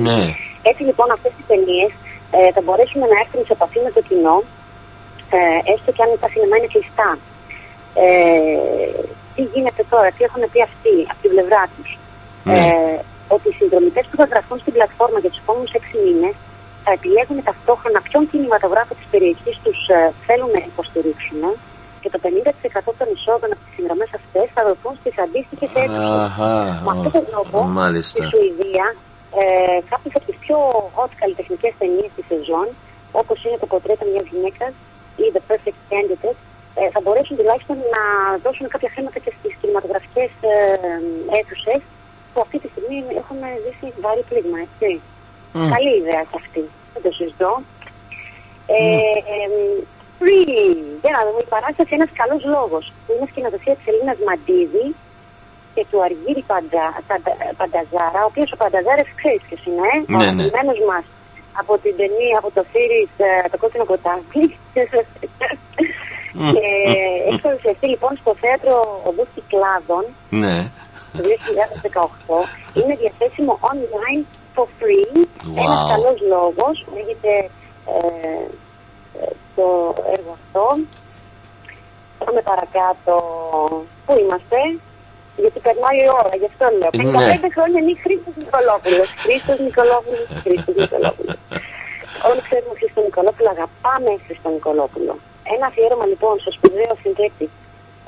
Ναι. 0.07 0.21
Έτσι 0.71 0.83
λοιπόν 0.89 1.09
αυτές 1.17 1.33
τις 1.37 1.47
ταινίες 1.51 1.91
ε, 2.37 2.39
θα 2.55 2.61
μπορέσουν 2.65 3.01
να 3.13 3.17
έρθουν 3.23 3.43
σε 3.47 3.53
επαφή 3.59 3.81
με 3.87 3.91
το 3.97 4.01
κοινό 4.09 4.37
ε, 5.37 5.59
έστω 5.73 5.91
και 5.95 6.03
αν 6.05 6.11
τα 6.23 6.29
σινεμά 6.33 6.55
είναι 6.57 6.73
κλειστά. 6.75 7.11
Ε, 8.05 8.09
τι 9.35 9.43
γίνεται 9.53 9.83
τώρα, 9.93 10.09
τι 10.15 10.21
έχουν 10.29 10.43
πει 10.53 10.61
αυτοί 10.69 10.95
από 11.11 11.21
την 11.23 11.31
πλευρά 11.35 11.63
τους. 11.75 11.91
Ναι. 12.49 12.59
Ε, 12.59 12.99
ότι 13.35 13.47
οι 13.51 13.57
συνδρομητές 13.59 14.05
που 14.09 14.17
θα 14.21 14.27
γραφούν 14.33 14.59
στην 14.63 14.73
πλατφόρμα 14.77 15.19
για 15.23 15.31
τους 15.33 15.43
επόμενους 15.45 15.73
6 15.75 15.97
μήνες 16.05 16.35
θα 16.85 16.91
επιλέγουν 16.99 17.39
ταυτόχρονα 17.49 17.99
ποιον 18.07 18.23
κινηματογράφο 18.31 18.93
της 18.99 19.09
περιοχής 19.13 19.57
τους 19.65 19.79
θέλουν 20.27 20.51
να 20.57 20.61
υποστηρίξουν 20.71 21.43
και 22.07 22.15
το 22.15 22.21
50% 22.91 22.93
των 23.01 23.09
εισόδων 23.15 23.49
από 23.55 23.63
τις 23.65 23.75
συνδρομές 23.77 24.11
αυτές 24.19 24.47
θα 24.55 24.63
δοθούν 24.69 24.95
στις 25.01 25.15
αντίστοιχες 25.25 25.71
αίθουσες. 25.79 26.21
Αχα, 26.27 26.53
Με 26.85 26.91
αυτόν 26.95 27.13
τον 27.19 27.27
τρόπο, 27.31 27.57
στη 27.63 27.75
μάλιστα. 27.81 28.23
Σουηδία, 28.33 28.87
ε, 29.41 29.79
κάποιες 29.93 30.13
από 30.19 30.27
τις 30.29 30.39
πιο 30.45 30.59
hot 30.97 31.13
καλλιτεχνικές 31.23 31.73
ταινίες 31.81 32.11
της 32.17 32.25
σεζόν, 32.31 32.67
όπως 33.21 33.37
είναι 33.45 33.59
το 33.63 33.67
πορτρέτο 33.73 34.05
μιας 34.13 34.27
γυναίκας 34.33 34.73
ή 35.23 35.25
The 35.35 35.43
Perfect 35.49 35.81
Candidate, 35.91 36.41
ε, 36.81 36.83
θα 36.95 37.01
μπορέσουν 37.03 37.35
τουλάχιστον 37.41 37.77
να 37.95 38.03
δώσουν 38.45 38.67
κάποια 38.75 38.91
χρήματα 38.95 39.19
και 39.25 39.33
στις 39.39 39.53
κινηματογραφικές 39.61 40.31
ε, 40.51 40.55
αίθουσες 41.37 41.81
που 42.31 42.39
αυτή 42.45 42.57
τη 42.63 42.69
στιγμή 42.73 42.99
έχουν 43.21 43.39
ζήσει 43.65 43.87
βαρύ 44.05 44.23
πλήγμα, 44.29 44.59
έτσι. 44.67 44.91
Μμ. 45.57 45.69
Καλή 45.75 45.93
ιδέα 46.01 46.23
και 46.31 46.39
αυτή. 46.43 46.63
Δεν 46.93 47.03
το 47.07 47.11
συζητώ. 47.19 47.53
Ε, 48.75 48.77
εμ, 50.17 50.21
Free. 50.21 50.75
Για 51.03 51.13
να 51.17 51.21
δούμε, 51.27 51.41
η 51.47 51.49
παράσταση 51.55 51.91
είναι 51.95 52.03
ένας 52.05 52.15
καλός 52.21 52.43
λόγος. 52.57 52.85
Είναι 53.11 53.27
σκηνοθεσία 53.33 53.75
της 53.79 53.87
Ελίνα 53.91 54.15
Μαντίδη 54.29 54.87
και 55.75 55.83
του 55.91 55.99
Αργύρι 56.07 56.43
Παντα, 56.51 56.85
Παντα- 57.09 57.39
Πανταζάρα, 57.61 58.21
ο 58.25 58.29
οποίος 58.33 58.49
ο 58.55 58.57
Πανταζάρα 58.63 59.03
ξέρεις 59.21 59.43
ποιος 59.49 59.63
είναι, 59.69 59.87
ε; 59.93 59.97
Ναι, 59.99 60.17
ο 60.17 60.19
ναι. 60.21 60.43
αγαπημένο 60.43 60.73
μας 60.91 61.05
από 61.61 61.73
την 61.83 61.95
ταινία, 62.01 62.37
από 62.41 62.51
το 62.57 62.63
series 62.73 63.13
ε, 63.29 63.49
Το 63.53 63.57
κόκκινο 63.63 63.85
κοτάκι. 63.93 64.45
και 66.55 66.67
έχει 67.29 67.41
παρουσιαστεί 67.47 67.87
λοιπόν 67.93 68.13
στο 68.23 68.33
θέατρο 68.43 68.75
Οδού 69.09 69.25
Κυκλάδων 69.35 70.05
Ναι. 70.43 70.57
το 71.17 71.21
2018. 71.29 72.39
Είναι 72.79 72.95
διαθέσιμο 73.03 73.53
online 73.71 74.23
for 74.55 74.67
free. 74.79 75.13
Wow. 75.19 75.63
Ένας 75.65 75.81
καλός 75.93 76.19
λόγος. 76.35 76.75
Λέγεται 76.97 77.33
ε, 77.95 78.07
ε, 78.29 78.45
το 79.57 79.67
έργο 80.15 80.33
αυτό. 80.41 80.65
Πάμε 82.19 82.41
παρακάτω. 82.51 83.15
Πού 84.07 84.13
είμαστε; 84.23 84.59
Γιατί 85.43 85.59
περνάει 85.67 85.99
η 86.05 86.09
ώρα, 86.21 86.33
γι' 86.41 86.49
αυτό 86.53 86.65
λέω. 86.79 86.91
55 86.91 87.47
Ναι. 87.47 87.51
χρόνια 87.57 87.79
είναι 87.83 87.95
Χρήστος 88.05 88.35
Νικολόπουλος. 88.43 89.09
Χρήστος 89.25 89.59
Νικολόπουλος, 89.67 90.29
Χρήστος 90.45 90.75
Νικολόπουλος. 90.81 91.37
Όλοι 92.29 92.41
ξέρουμε 92.47 92.75
Χρήστο 92.81 93.01
Νικολόπουλο, 93.09 93.49
αγαπάμε 93.57 94.11
Χρήστο 94.27 94.49
Νικολόπουλο. 94.57 95.13
Ένα 95.55 95.65
αφιέρωμα 95.71 96.07
λοιπόν 96.13 96.35
στο 96.43 96.51
σπουδαίο 96.57 96.93
συνθέτη 97.03 97.47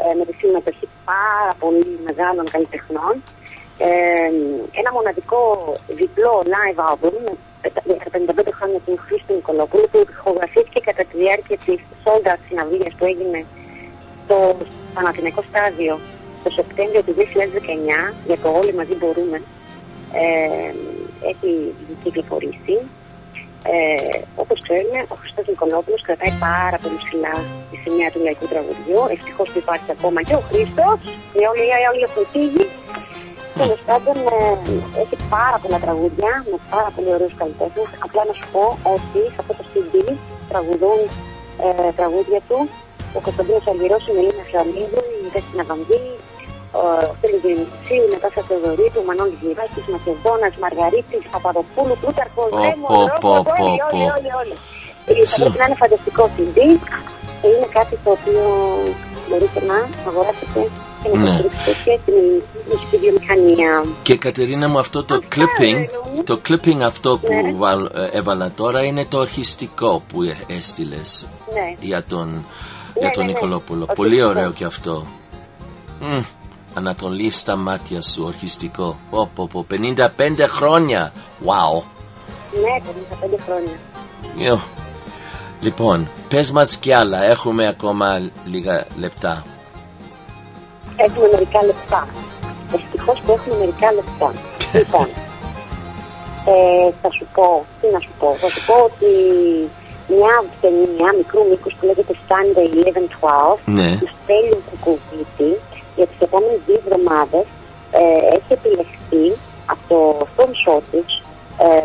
ε, 0.02 0.14
με 0.18 0.24
τη 0.28 0.32
συμμετοχή 0.40 0.86
πάρα 1.10 1.52
πολύ 1.62 1.90
μεγάλων 2.08 2.44
καλλιτεχνών. 2.54 3.14
Ε, 3.78 3.88
ένα 4.80 4.90
μοναδικό 4.96 5.42
διπλό 6.00 6.32
live 6.54 6.80
album 6.90 7.14
με 7.24 7.32
πετα- 7.62 7.82
για 7.86 7.96
τα 8.04 8.10
55 8.10 8.52
χρόνια 8.58 8.80
του 8.84 8.92
Χρήστο 9.04 9.32
Νικολόπουλου 9.34 9.86
που 9.92 9.98
ηχογραφήθηκε 10.10 10.80
κατά 10.88 11.02
τη 11.08 11.14
διάρκεια 11.22 11.56
της 11.64 11.78
sold 12.04 12.24
out 12.30 12.40
συναυλίας 12.48 12.92
που 12.98 13.04
έγινε 13.12 13.40
στο 14.24 14.56
Παναθηναϊκό 14.94 15.42
στάδιο 15.50 15.94
το 16.44 16.50
Σεπτέμβριο 16.58 17.02
του 17.06 17.14
2019 17.18 18.14
για 18.26 18.38
το 18.42 18.48
Όλοι 18.60 18.72
μαζί 18.74 18.94
μπορούμε 19.00 19.36
ε, 20.22 20.70
έχει 21.30 21.52
κυκλοφορήσει. 22.02 22.76
Ε, 23.74 24.18
Όπως 24.42 24.58
ξέρουμε, 24.66 25.00
ο 25.12 25.14
Χριστό 25.20 25.42
Νικολόπουλος 25.50 26.00
κρατάει 26.06 26.34
πάρα 26.48 26.78
πολύ 26.82 26.98
ψηλά 27.04 27.34
τη 27.70 27.76
σημαία 27.84 28.08
του 28.12 28.20
λαϊκού 28.26 28.46
τραγουδιού. 28.52 29.00
Ευτυχώς 29.14 29.48
που 29.52 29.58
υπάρχει 29.64 29.90
ακόμα 29.96 30.20
και 30.26 30.34
ο 30.40 30.42
Χρήστος. 30.48 30.98
Οι 31.36 31.42
όλοι, 31.50 31.64
οι 31.80 31.86
όλοι 31.92 32.02
έχουν 32.08 32.24
φύγει. 32.34 32.64
Τέλος 33.62 33.82
πάντων, 33.88 34.16
ε, 34.34 35.00
έχει 35.02 35.16
πάρα 35.34 35.56
πολλά 35.62 35.78
τραγούδια 35.84 36.32
με 36.50 36.56
πάρα 36.74 36.90
πολύ 36.94 37.10
ωραίους 37.16 37.34
καλλιτέχνες. 37.40 37.88
Απλά 38.06 38.22
να 38.28 38.34
σου 38.38 38.46
πω 38.54 38.64
ότι 38.94 39.20
σε 39.34 39.38
αυτό 39.42 39.52
το 39.58 39.64
CD 39.70 39.94
τραγουδούν 40.50 41.00
ε, 41.64 41.90
τραγούδια 41.98 42.40
του 42.48 42.58
ο 43.16 43.20
Κωνσταντίνος 43.26 43.64
Αργυρός, 43.72 44.02
η 44.10 44.12
Μελίνας 44.16 44.46
Φλαμίδου, 44.50 45.02
η 45.24 45.26
Δέσποινα 45.32 45.64
Βαμβή, 45.70 46.02
ο 46.80 46.82
Στέλιος 47.18 47.42
Διονυσίου, 47.44 48.04
η 48.06 48.10
Νατάσα 48.12 48.42
Θεοδωρίδου, 48.48 49.00
ο 49.02 49.06
Μανώλης 49.08 49.38
Γυράκης, 49.42 49.84
Μακεδόνας, 49.94 50.54
Μαργαρίτης, 50.62 51.22
Παπαδοπούλου, 51.32 51.96
Πλούταρχος, 52.00 52.50
Πω, 52.52 52.58
Ρέμος, 52.64 52.90
πω, 52.94 52.98
Ρόκο, 53.10 53.30
πω, 53.46 53.52
όλοι, 53.54 53.74
πω, 53.80 53.86
όλοι, 53.88 54.04
πω. 54.08 54.14
όλοι, 54.16 54.30
όλοι. 54.40 54.56
Ε, 55.08 55.12
Θα 55.30 55.36
πρέπει 55.42 55.58
να 55.62 55.66
είναι 55.66 55.78
φανταστικό 55.82 56.22
CD 56.34 56.58
και 57.40 57.48
είναι 57.54 57.68
κάτι 57.78 57.94
το 58.04 58.10
οποίο 58.16 58.42
μπορείτε 59.26 59.60
να 59.70 59.76
αγοράσετε 60.08 60.46
και 60.54 60.62
να 60.64 60.87
Ναι. 61.02 61.10
υποστηρίξετε 61.30 61.72
και 61.84 61.98
στην 62.02 62.14
ελληνική 62.14 62.44
μουσική 62.72 62.96
βιομηχανία. 62.96 63.84
Και 64.02 64.16
Κατερίνα 64.16 64.68
μου 64.68 64.78
αυτό 64.78 65.04
το 65.04 65.14
Αυτά, 65.14 65.28
clipping, 65.36 65.72
ρε, 65.74 65.88
Λούνι. 66.10 66.22
το 66.24 66.40
clipping 66.48 66.80
αυτό 66.80 67.18
που 67.18 67.32
Ναι. 67.32 67.52
βάλ- 67.56 67.96
ε, 67.96 68.08
έβαλα 68.18 68.50
τώρα 68.56 68.82
είναι 68.84 69.04
το 69.04 69.18
ορχιστικό 69.18 70.02
που 70.12 70.22
ε- 70.22 70.36
έστειλες 70.46 71.28
Ναι. 71.52 71.86
για 71.86 72.02
τον, 72.04 72.28
Ναι, 72.28 72.40
για 73.00 73.10
τον 73.10 73.24
ναι, 73.24 73.28
ναι. 73.28 73.32
Νικολόπουλο. 73.32 73.80
Ορχιστικό. 73.80 74.02
Πολύ 74.08 74.22
ωραίο 74.22 74.50
και 74.50 74.64
αυτό. 74.64 75.06
Μμ, 76.00 76.20
Ανατολή 76.74 77.30
στα 77.30 77.56
μάτια 77.56 78.02
σου, 78.02 78.22
ορχιστικό. 78.26 78.98
Πω, 79.10 79.30
πω, 79.34 79.48
πω. 79.52 79.64
55 79.68 80.46
χρόνια. 80.48 81.12
Wow. 81.44 81.82
Ναι, 82.52 82.82
55 82.84 83.38
χρόνια. 83.46 83.72
Ιω. 84.48 84.60
Λοιπόν, 85.60 86.08
πες 86.28 86.50
μας 86.50 86.76
κι 86.76 86.92
άλλα. 86.92 87.24
Έχουμε 87.24 87.66
ακόμα 87.66 88.20
λίγα 88.44 88.86
λεπτά. 88.98 89.44
Έχουμε 91.06 91.28
μερικά 91.34 91.60
λεπτά. 91.70 92.00
Ευτυχώς 92.76 93.18
που 93.20 93.30
έχουμε 93.36 93.56
μερικά 93.62 93.88
λεπτά. 93.98 94.28
λοιπόν, 94.78 95.06
ε, 96.52 96.90
θα 97.02 97.08
σου 97.16 97.26
πω, 97.34 97.46
τι 97.80 97.86
να 97.94 98.00
σου 98.04 98.12
πω, 98.20 98.28
θα 98.42 98.48
σου 98.52 98.60
πω 98.68 98.74
ότι 98.90 99.10
μια 100.16 100.34
ταινία 100.62 101.10
μικρού 101.20 101.40
μήκους 101.50 101.72
που 101.76 101.84
λέγεται 101.88 102.14
Sunday 102.28 102.68
11-12 103.22 103.58
Ναι. 103.78 103.88
του 104.00 104.08
Στέλιου 104.16 104.60
Κουκουβίτη 104.70 105.50
για 105.96 106.06
τις 106.10 106.18
επόμενες 106.26 106.60
δύο 106.66 106.78
εβδομάδες 106.84 107.46
ε, 108.00 108.02
έχει 108.36 108.50
επιλεχθεί 108.58 109.24
από 109.72 109.82
το 109.92 109.98
Film 110.34 110.52
Shortage 110.62 111.12
ε, 111.66 111.82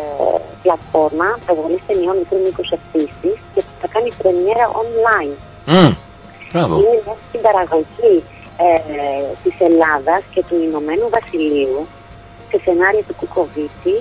πλατφόρμα 0.62 1.28
προβολής 1.46 1.82
ταινιών 1.86 2.16
μικρού 2.22 2.38
μήκους 2.44 2.68
επίσης 2.78 3.36
και 3.54 3.60
θα 3.80 3.86
κάνει 3.94 4.08
πρεμιέρα 4.20 4.66
online. 4.82 5.34
Μμ, 5.72 5.92
Μπράβο. 6.52 6.74
Είναι 6.78 7.00
μια 7.04 7.16
συμπαραγωγή 7.30 8.14
ε, 8.56 8.68
της 9.42 9.54
Ελλάδας 9.68 10.22
και 10.32 10.42
του 10.48 10.56
Ηνωμένου 10.68 11.08
Βασιλείου 11.16 11.86
σε 12.50 12.56
σενάρια 12.64 13.04
του 13.08 13.14
Κουκοβίτη, 13.14 13.96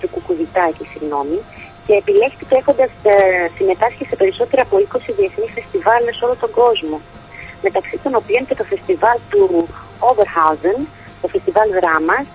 του 0.00 0.08
Κουκουβιτάκη, 0.12 0.84
συγγνώμη, 0.92 1.38
και 1.86 1.94
επιλέχθηκε 2.02 2.54
έχοντας 2.60 2.90
ε, 3.02 3.16
συμμετάσχει 3.56 4.04
σε 4.10 4.16
περισσότερα 4.16 4.62
από 4.62 4.76
20 4.76 4.98
διεθνείς 5.18 5.50
φεστιβάλ 5.56 6.02
σε 6.16 6.24
όλο 6.24 6.36
τον 6.40 6.50
κόσμο. 6.50 7.00
Μεταξύ 7.62 7.96
των 8.02 8.14
οποίων 8.14 8.46
και 8.46 8.54
το 8.60 8.64
φεστιβάλ 8.64 9.18
του 9.30 9.68
Oberhausen, 10.08 10.78
το 11.22 11.28
φεστιβάλ 11.28 11.68
δράμας, 11.78 12.26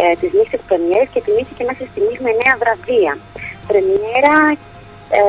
ε, 0.00 0.14
της 0.20 0.30
νύχτας 0.36 0.60
πρεμιέρας 0.68 1.08
και 1.12 1.20
τιμήθηκε 1.24 1.62
μέσα 1.68 1.82
στη 1.90 1.98
νύχτα 2.00 2.22
με 2.26 2.32
νέα 2.40 2.54
βραβεία. 2.62 3.12
Πρεμιέρα, 3.68 4.38
ε, 5.18 5.22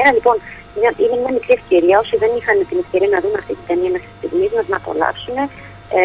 ένα 0.00 0.10
λοιπόν, 0.16 0.36
μια, 0.38 0.57
είναι 1.02 1.16
μια 1.22 1.32
μικρή 1.36 1.52
ευκαιρία. 1.60 1.96
Όσοι 2.04 2.14
δεν 2.22 2.30
είχαν 2.38 2.56
την 2.70 2.78
ευκαιρία 2.82 3.10
να 3.14 3.20
δουν 3.22 3.34
αυτή 3.40 3.52
την 3.58 3.66
ταινία 3.70 3.90
μέσα 3.94 4.06
στη 4.08 4.14
στιγμή, 4.20 4.46
να 4.58 4.64
την 4.66 4.74
απολαύσουν, 4.80 5.36
ε, 5.98 6.02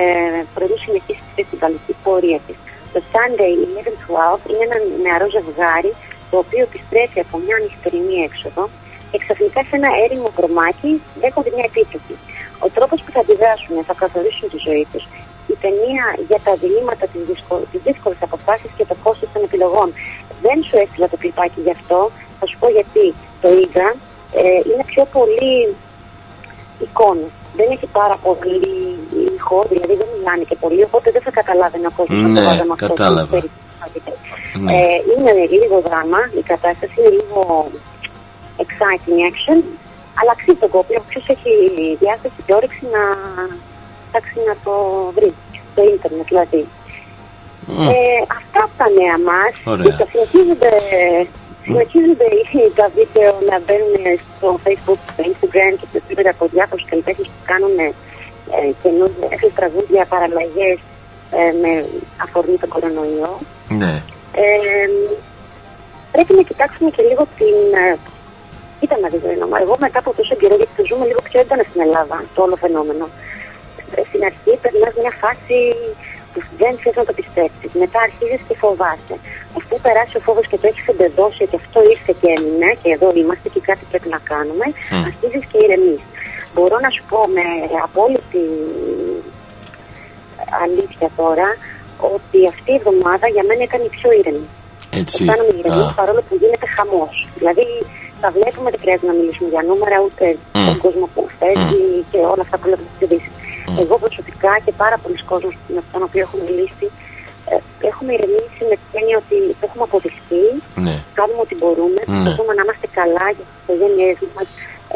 προτού 0.53 0.77
συνεχίσει 0.85 1.21
τη 1.27 1.31
φεστιβαλική 1.37 1.93
πορεία 2.03 2.39
της. 2.45 2.57
Το 2.93 2.99
Sunday 3.11 3.53
11-12 3.65 4.49
είναι 4.51 4.65
ένα 4.69 4.77
νεαρό 5.05 5.27
ζευγάρι 5.35 5.91
το 6.29 6.35
οποίο 6.43 6.61
επιστρέφει 6.69 7.19
από 7.25 7.35
μια 7.45 7.57
νυχτερινή 7.63 8.17
έξοδο 8.27 8.63
και 9.09 9.17
ξαφνικά 9.23 9.59
σε 9.67 9.73
ένα 9.79 9.89
έρημο 10.03 10.29
κρομάκι 10.37 10.91
δέχονται 11.21 11.51
μια 11.55 11.67
επίθεση. 11.71 12.15
Ο 12.65 12.67
τρόπος 12.75 12.99
που 13.03 13.11
θα 13.15 13.19
αντιδράσουν 13.23 13.75
θα 13.89 13.95
καθορίσουν 14.01 14.47
τη 14.53 14.59
ζωή 14.67 14.85
τους. 14.91 15.03
Η 15.53 15.55
ταινία 15.63 16.05
για 16.29 16.39
τα 16.45 16.53
διλήμματα, 16.61 17.05
τις 17.71 17.81
δύσκολες 17.87 18.21
αποφάσεις 18.27 18.71
και 18.77 18.85
το 18.89 18.95
κόστος 19.03 19.29
των 19.33 19.41
επιλογών. 19.47 19.87
Δεν 20.45 20.57
σου 20.67 20.75
έστειλα 20.83 21.07
το 21.09 21.17
κλειπάκι 21.21 21.59
γι' 21.65 21.75
αυτό. 21.79 21.99
Θα 22.39 22.45
σου 22.49 22.57
πω 22.59 22.67
γιατί. 22.77 23.05
Το 23.41 23.49
είδα. 23.59 23.87
Ε, 24.41 24.59
είναι 24.69 24.83
πιο 24.85 25.03
πολύ 25.15 25.75
εικόνε. 26.79 27.27
Δεν 27.55 27.67
έχει 27.71 27.87
πάρα 27.99 28.17
πολύ 28.25 28.59
ηχό, 29.35 29.65
δηλαδή 29.69 29.95
δεν 30.01 30.07
μιλάνε 30.17 30.43
και 30.49 30.55
πολύ, 30.55 30.83
οπότε 30.83 31.11
δεν 31.11 31.21
θα 31.21 31.31
καταλάβει 31.31 31.77
ο 31.85 31.93
κόσμο 31.95 32.27
ναι, 32.27 32.39
αυτό. 32.39 32.75
Κατάλαβα. 32.75 33.43
Ναι. 34.63 34.71
Ε, 34.73 34.97
είναι 35.11 35.31
λίγο 35.61 35.77
δράμα, 35.87 36.19
η 36.39 36.41
κατάσταση 36.41 36.93
είναι 36.99 37.09
λίγο 37.19 37.71
exciting 38.63 39.19
action, 39.29 39.57
αλλά 40.19 40.31
αξίζει 40.35 40.57
τον 40.63 40.69
κόπο. 40.69 40.93
Όποιο 41.01 41.21
έχει 41.33 41.51
διάθεση 42.03 42.39
και 42.45 42.53
όρεξη 42.53 42.83
να 42.95 43.03
ψάξει 44.07 44.39
να 44.49 44.55
το 44.63 44.73
βρει. 45.15 45.33
Στο 45.71 45.83
ίντερνετ 45.93 46.27
δηλαδή. 46.27 46.61
Mm. 47.67 47.89
Ε, 47.95 48.19
αυτά 48.39 48.59
από 48.67 48.75
τα 48.81 48.87
νέα 48.99 49.17
μας. 49.29 49.53
Και 49.97 50.05
συνεχίζονται, 50.11 50.71
συνεχίζονται 51.65 52.27
τα 52.75 52.87
βίντεο 52.97 53.31
να 53.49 53.57
μπαίνουν 53.63 54.03
στο 54.23 54.47
Facebook, 54.63 55.01
στο 55.13 55.21
Instagram 55.29 55.73
και 55.79 55.87
στο 55.91 55.99
Twitter 56.05 56.27
από 56.33 56.43
διάφορους 56.55 56.85
καλλιτέχνες 56.89 57.27
που 57.27 57.41
κάνουν 57.51 57.75
ε, 57.79 57.91
καινούργια 58.81 59.27
τραγούδια, 59.55 60.05
παραλλαγές 60.13 60.77
ε, 61.39 61.51
με 61.61 61.71
αφορμή 62.23 62.57
τον 62.57 62.69
κορονοϊό. 62.69 63.33
Ναι. 63.81 63.93
Ε, 64.43 64.45
πρέπει 66.11 66.33
να 66.39 66.43
κοιτάξουμε 66.49 66.89
και 66.95 67.03
λίγο 67.09 67.23
την. 67.37 67.57
Ε, 67.83 67.97
κοίτα 68.79 68.97
να 69.03 69.07
δείτε, 69.09 69.37
εγώ 69.61 69.75
μετά 69.79 69.99
από 69.99 70.13
τόσο 70.17 70.35
καιρό, 70.35 70.55
γιατί 70.55 70.73
το 70.77 70.83
ζούμε 70.89 71.05
λίγο 71.05 71.21
πιο 71.27 71.39
έντονα 71.39 71.63
στην 71.69 71.81
Ελλάδα, 71.81 72.23
το 72.35 72.41
όλο 72.45 72.55
φαινόμενο. 72.55 73.05
Ε, 73.95 74.01
στην 74.09 74.21
αρχή 74.29 74.51
περνάς 74.61 74.93
μια 75.01 75.13
φάση 75.23 75.57
που 76.33 76.39
δεν 76.61 76.73
θες 76.81 76.95
να 76.99 77.05
το 77.09 77.13
πιστέψεις. 77.19 77.69
Μετά 77.83 77.99
αρχίζεις 78.07 78.41
και 78.47 78.55
φοβάσαι. 78.63 79.15
Αφού 79.57 79.73
περάσει 79.85 80.15
ο 80.19 80.21
φόβος 80.27 80.45
και 80.49 80.57
το 80.61 80.67
έχεις 80.71 80.85
εντεδώσει 80.93 81.43
και 81.49 81.57
αυτό 81.63 81.79
ήρθε 81.93 82.13
και 82.21 82.29
έμεινε, 82.35 82.69
και 82.81 82.89
εδώ 82.95 83.07
είμαστε 83.21 83.47
και 83.53 83.61
κάτι 83.69 83.83
πρέπει 83.89 84.09
να 84.15 84.19
κάνουμε, 84.31 84.65
mm. 84.71 85.07
αρχίζεις 85.09 85.43
και 85.51 85.57
ηρεμείς. 85.65 86.03
Μπορώ 86.53 86.77
να 86.85 86.89
σου 86.95 87.03
πω 87.09 87.19
με 87.37 87.45
απόλυτη 87.87 88.43
αλήθεια 90.63 91.07
τώρα 91.21 91.47
ότι 92.15 92.39
αυτή 92.53 92.69
η 92.75 92.77
εβδομάδα 92.79 93.25
για 93.35 93.43
μένα 93.47 93.63
ήταν 93.69 93.81
η 93.89 93.91
πιο 93.97 94.09
ήρεμη. 94.19 94.47
Έτσι. 95.01 95.19
Αισθάνομαι 95.23 95.53
ηρεμής 95.59 95.89
παρόλο 95.99 96.21
που 96.27 96.35
γίνεται 96.41 96.67
χαμός. 96.75 97.15
Δηλαδή 97.39 97.65
τα 98.23 98.29
βλέπουμε, 98.37 98.67
δεν 98.73 98.79
χρειάζεται 98.83 99.09
να 99.11 99.15
μιλήσουμε 99.19 99.49
για 99.55 99.63
νούμερα 99.69 99.97
ούτε 100.05 100.25
mm. 100.35 100.65
τον 100.67 100.77
κόσμο 100.85 101.05
που 101.13 101.21
φεύγει 101.39 101.85
mm. 101.99 102.05
και 102.11 102.19
όλα 102.33 102.43
αυτά 102.45 102.55
που 102.59 102.67
λέμε 102.71 102.85
στις 102.87 103.01
ειδήσεις. 103.05 103.33
Mm. 103.67 103.81
Εγώ 103.83 103.95
προσωπικά 104.03 104.51
και 104.65 104.71
πάρα 104.83 104.97
πολλοί 105.03 105.19
κόσμοι 105.31 105.57
με 105.75 105.81
τον 105.91 106.01
οποίο 106.07 106.21
έχω 106.27 106.37
μιλήσει 106.45 106.87
ε, 107.51 107.55
έχουμε 107.89 108.11
ηρεμήσει 108.17 108.61
με 108.69 108.75
την 108.81 108.93
έννοια 108.99 109.17
ότι 109.23 109.37
το 109.59 109.63
έχουμε 109.67 109.83
αποδειχθεί, 109.89 110.43
ναι. 110.85 110.95
κάνουμε 111.19 111.41
ό,τι 111.45 111.55
μπορούμε, 111.59 111.99
Ναι. 112.01 112.05
προσπαθούμε 112.13 112.53
να 112.57 112.61
είμαστε 112.65 112.87
καλά 112.99 113.25
για 113.35 113.45
τις 113.47 113.57
οικογένειές 113.61 114.17
μας 114.35 114.47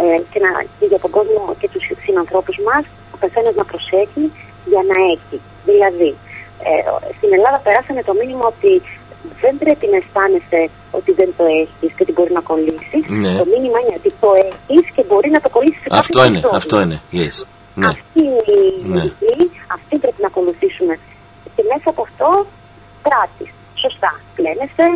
ε, 0.01 0.17
και, 0.32 0.39
να, 0.45 0.49
και 0.77 0.86
για 0.91 0.99
τον 1.03 1.12
κόσμο 1.17 1.41
και 1.60 1.67
τους 1.73 1.86
συνανθρώπους 2.06 2.58
μας, 2.67 2.84
ο 3.15 3.17
καθένας 3.23 3.53
να 3.60 3.65
προσέχει 3.71 4.23
για 4.71 4.82
να 4.89 4.97
έχει. 5.13 5.38
Δηλαδή, 5.69 6.12
ε, 6.67 6.82
στην 7.17 7.30
Ελλάδα 7.38 7.58
περάσανε 7.65 8.01
το 8.10 8.13
μήνυμα 8.19 8.45
ότι 8.53 8.71
δεν 9.43 9.53
πρέπει 9.63 9.86
να 9.91 9.97
αισθάνεσαι 10.01 10.62
ότι 10.97 11.12
δεν 11.19 11.30
το 11.38 11.43
έχεις 11.62 11.89
και 11.95 12.03
ότι 12.06 12.13
μπορεί 12.15 12.32
να 12.39 12.43
κολλήσεις. 12.49 13.03
Ναι. 13.23 13.34
Το 13.41 13.45
μήνυμα 13.53 13.77
είναι 13.82 13.95
ότι 13.99 14.12
το 14.23 14.30
έχεις 14.73 14.89
και 14.95 15.03
μπορεί 15.10 15.30
να 15.36 15.41
το 15.43 15.49
κολλήσεις 15.56 15.82
σε 15.82 15.88
Αυτό 16.03 16.19
είναι, 16.25 16.39
αυτό 16.62 16.75
είναι. 16.84 16.97
Yes. 17.19 17.38
Ναι. 17.79 17.87
Αυτή 17.93 18.19
είναι 18.27 18.43
η 18.57 18.61
Ναι. 18.81 18.95
λογική, 18.95 19.37
αυτή 19.77 19.93
πρέπει 20.03 20.21
να 20.25 20.29
ακολουθήσουμε. 20.33 20.93
Και 21.55 21.63
μέσα 21.71 21.87
από 21.93 22.01
αυτό 22.07 22.29
πράττει. 23.05 23.47
Σωστά. 23.83 24.11
Πλένεσαι, 24.37 24.87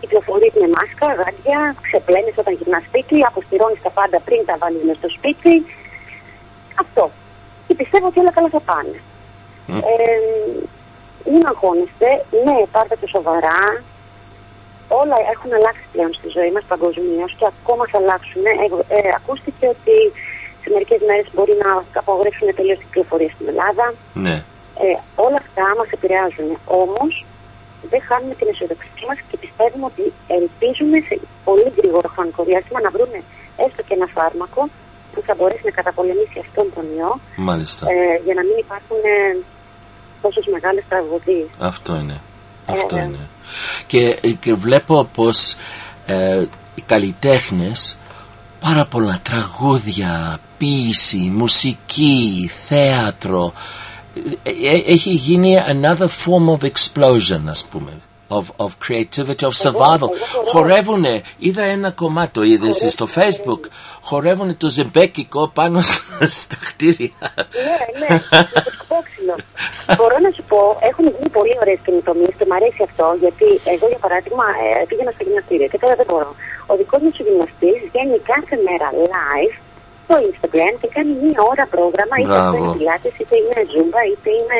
κυκλοφορείς 0.00 0.52
με 0.60 0.68
μάσκα, 0.76 1.06
γάντια, 1.20 1.60
ξεπλένεσαι 1.86 2.40
όταν 2.44 2.54
γυρνάς 2.58 2.84
σπίτι, 2.88 3.16
αποστηρώνεις 3.30 3.80
τα 3.86 3.90
πάντα 3.98 4.18
πριν 4.26 4.40
τα 4.48 4.54
βάλεις 4.60 4.96
στο 5.00 5.08
σπίτι. 5.16 5.54
Αυτό. 6.82 7.04
Και 7.66 7.74
πιστεύω 7.80 8.06
ότι 8.10 8.18
όλα 8.22 8.32
καλά 8.36 8.48
θα 8.56 8.62
πάνε. 8.70 8.98
Μμ. 9.66 9.76
Ε, 9.90 10.06
μην 11.30 11.46
αγχώνεστε, 11.50 12.08
ναι, 12.44 12.56
πάρτε 12.72 12.96
το 13.02 13.06
σοβαρά. 13.14 13.60
Όλα 15.00 15.16
έχουν 15.34 15.50
αλλάξει 15.58 15.84
πλέον 15.92 16.12
στη 16.18 16.28
ζωή 16.36 16.50
μας 16.54 16.64
παγκοσμίως 16.70 17.32
και 17.38 17.46
ακόμα 17.52 17.84
θα 17.90 17.98
αλλάξουν. 18.02 18.44
Ε, 18.46 18.54
ε, 18.96 19.00
ακούστηκε 19.20 19.66
ότι 19.76 19.96
σε 20.62 20.68
μερικές 20.74 21.00
μέρες 21.08 21.26
μπορεί 21.34 21.54
να 21.64 21.70
απαγορεύσουν 22.02 22.46
τελείως 22.58 22.78
την 22.78 22.86
κυκλοφορία 22.90 23.30
στην 23.34 23.46
Ελλάδα. 23.52 23.86
Ναι. 24.26 24.36
Ε, 24.84 24.88
όλα 25.26 25.38
αυτά 25.44 25.64
μας 25.78 25.88
επηρεάζουν. 25.96 26.48
Όμως 26.82 27.12
δεν 27.92 28.00
χάνουμε 28.08 28.34
την 28.38 28.46
αισιοδοξία 28.50 29.06
μας 29.10 29.18
και 29.28 29.36
πιστεύουμε 29.44 29.84
ότι 29.92 30.04
ελπίζουμε 30.38 30.96
σε 31.08 31.14
πολύ 31.48 31.68
γρήγορο 31.78 32.08
χρονικό 32.14 32.42
διάστημα 32.50 32.78
να 32.86 32.90
βρούμε 32.96 33.18
έστω 33.64 33.80
και 33.86 33.94
ένα 33.98 34.08
φάρμακο 34.16 34.62
που 35.12 35.20
θα 35.26 35.34
μπορέσει 35.36 35.64
να 35.68 35.70
καταπολεμήσει 35.80 36.36
αυτόν 36.44 36.66
τον 36.74 36.84
ιό 36.98 37.12
Μάλιστα. 37.48 37.82
ε, 37.90 37.96
για 38.24 38.34
να 38.38 38.42
μην 38.48 38.56
υπάρχουν 38.64 39.00
ε, 39.14 39.36
τόσες 40.22 40.46
μεγάλες 40.54 40.84
τραγωδίες. 40.88 41.48
Αυτό 41.70 41.92
είναι. 42.02 42.18
Αυτό 42.66 42.96
Ε, 42.96 43.02
είναι. 43.02 43.24
Και, 43.86 44.02
και 44.40 44.54
βλέπω 44.54 45.08
πως 45.14 45.56
ε, 46.06 46.44
οι 46.74 46.82
καλλιτέχνες 46.92 47.98
πάρα 48.60 48.84
πολλά 48.84 49.20
τραγούδια, 49.22 50.40
ποίηση, 50.58 51.32
μουσική, 51.34 52.50
θέατρο 52.66 53.52
ε, 54.42 54.50
ε, 54.50 54.92
έχει 54.92 55.10
γίνει 55.10 55.56
another 55.68 56.06
form 56.06 56.58
of 56.58 56.70
explosion 56.70 57.40
ας 57.46 57.64
πούμε 57.64 58.00
of, 58.30 58.44
of 58.64 58.70
creativity, 58.86 59.44
of 59.50 59.54
survival 59.54 60.08
εγώ 60.08 60.10
χορεύω. 60.34 60.50
χορεύουνε, 60.50 61.22
είδα 61.38 61.62
ένα 61.62 61.90
κομμάτι 61.90 62.32
το 62.32 62.42
είδες 62.42 62.84
στο 62.88 63.06
facebook 63.14 63.60
χορεύουνε 64.02 64.54
το 64.54 64.68
ζεμπέκικο 64.68 65.48
πάνω 65.48 65.80
στα 66.40 66.56
κτίρια 66.66 67.10
Ναι, 67.66 67.78
ναι, 68.00 68.22
με 68.30 68.60
το 68.64 68.70
σκοπόξυλο. 68.76 69.34
Μπορώ 69.96 70.16
να 70.26 70.30
σου 70.34 70.42
πω, 70.48 70.78
έχουν 70.90 71.04
γίνει 71.04 71.28
πολύ 71.38 71.54
ωραίες 71.60 71.78
καινοτομίες 71.84 72.34
και 72.38 72.44
μου 72.48 72.54
αρέσει 72.54 72.82
αυτό 72.88 73.16
γιατί 73.24 73.46
εγώ 73.74 73.86
για 73.92 74.00
παράδειγμα 74.04 74.44
ε, 74.62 74.84
πήγαινα 74.88 75.10
στο 75.10 75.22
γυμναστήριο 75.26 75.68
και 75.68 75.78
τώρα 75.82 75.94
δεν 76.00 76.06
μπορώ. 76.10 76.30
Ο 76.70 76.74
δικός 76.80 77.00
μου 77.02 77.10
ο 77.20 77.22
γυμναστή 77.26 77.70
βγαίνει 77.86 78.18
κάθε 78.32 78.56
μέρα 78.66 78.88
live 79.12 79.56
στο 80.04 80.14
Instagram 80.28 80.72
και 80.80 80.88
κάνει 80.96 81.12
μία 81.24 81.40
ώρα 81.52 81.64
πρόγραμμα 81.74 82.16
είτε 82.20 82.28
Μπράβο. 82.32 82.48
αυτό 82.48 82.56
είναι 82.60 82.76
πιλάτες, 82.78 83.14
είτε 83.20 83.34
είναι 83.40 83.58
ζούμπα, 83.72 84.00
είτε 84.12 84.28
είναι 84.38 84.58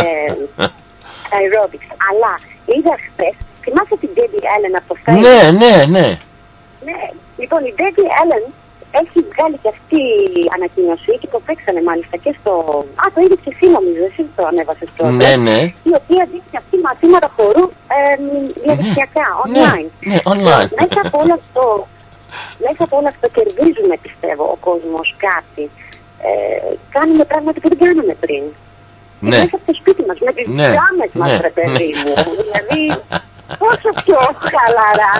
ε, 0.00 0.32
aerobics. 1.36 1.88
Αλλά 2.08 2.32
είδα 2.72 2.94
χθες, 3.06 3.36
θυμάσαι 3.62 3.96
την 4.02 4.10
Debbie 4.16 4.46
Allen 4.54 4.74
από 4.80 4.88
το 4.92 4.96
Facebook. 5.04 5.22
ναι, 5.26 5.38
ναι, 5.62 5.74
ναι 5.94 6.06
Ναι, 6.88 7.00
λοιπόν 7.40 7.60
η 7.70 7.72
Debbie 7.80 8.10
Allen 8.20 8.44
έχει 9.02 9.18
βγάλει 9.30 9.56
και 9.62 9.70
αυτή 9.76 10.00
η 10.40 10.42
ανακοίνωση 10.56 11.12
και 11.20 11.28
το 11.34 11.38
παίξανε 11.46 11.80
μάλιστα 11.88 12.16
και 12.24 12.32
στο. 12.38 12.52
Α, 13.02 13.04
το 13.14 13.18
είδες 13.24 13.40
και 13.44 13.52
εσύ 13.54 13.66
νομίζω, 13.76 14.02
εσύ 14.10 14.22
το 14.36 14.42
ανέβασες 14.50 14.88
πρώτα. 14.96 15.10
ναι, 15.20 15.32
ναι 15.46 15.58
Η 15.90 15.92
οποία 16.00 16.22
δείχνει 16.32 16.56
αυτή 16.62 16.76
μαθήματα 16.86 17.28
χορού 17.36 17.64
ε, 17.96 18.00
διαδικτυακά, 18.64 19.26
online. 19.44 19.88
ναι, 20.10 20.18
online. 20.34 20.68
Ε, 20.72 20.78
μέσα 20.82 21.00
από 21.06 21.16
όλο 21.22 21.34
αυτό, 21.40 21.64
μέσα 22.66 22.82
από 22.86 22.94
όλο 22.98 23.08
αυτό 23.14 23.26
κερδίζουμε 23.36 23.94
πιστεύω 24.06 24.44
ο 24.54 24.58
κόσμος 24.68 25.06
κάτι. 25.28 25.64
Ε, 26.28 26.30
κάνουμε 26.96 27.24
πράγματα 27.32 27.58
που 27.60 27.68
δεν 27.72 27.78
κάναμε 27.84 28.14
πριν. 28.24 28.42
Και 29.20 29.26
Ναι. 29.30 29.38
Μέσα 29.42 29.56
από 29.58 29.66
το 29.70 29.74
σπίτι 29.80 30.02
μας, 30.08 30.18
με 30.26 30.32
τις 30.36 30.46
Ναι, 30.58 30.68
ναι, 30.68 31.06
μας, 31.20 31.30
ναι, 31.30 31.38
ρε 31.48 31.52
παιδί 31.56 31.88
ναι. 31.94 32.00
μου. 32.02 32.12
δηλαδή, 32.42 32.82
πόσο 33.62 33.88
πιο 34.04 34.18
χαλαρά. 34.52 35.12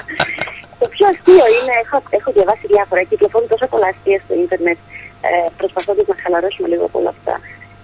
Το 0.81 0.87
πιο 0.95 1.05
αστείο 1.13 1.47
είναι, 1.57 1.75
έχω, 1.83 1.97
έχω 2.19 2.29
διαβάσει 2.37 2.65
διάφορα, 2.75 3.01
κυκλοφορούν 3.11 3.49
τόσο 3.53 3.67
πολλά 3.73 3.89
αστεία 3.93 4.19
στο 4.25 4.35
ίντερνετ, 4.45 4.79
ε, 5.29 5.31
προσπαθώντας 5.61 6.07
να 6.11 6.17
χαλαρώσουμε 6.23 6.69
λίγο 6.73 6.85
από 6.89 6.97
όλα 7.01 7.13
αυτά. 7.17 7.35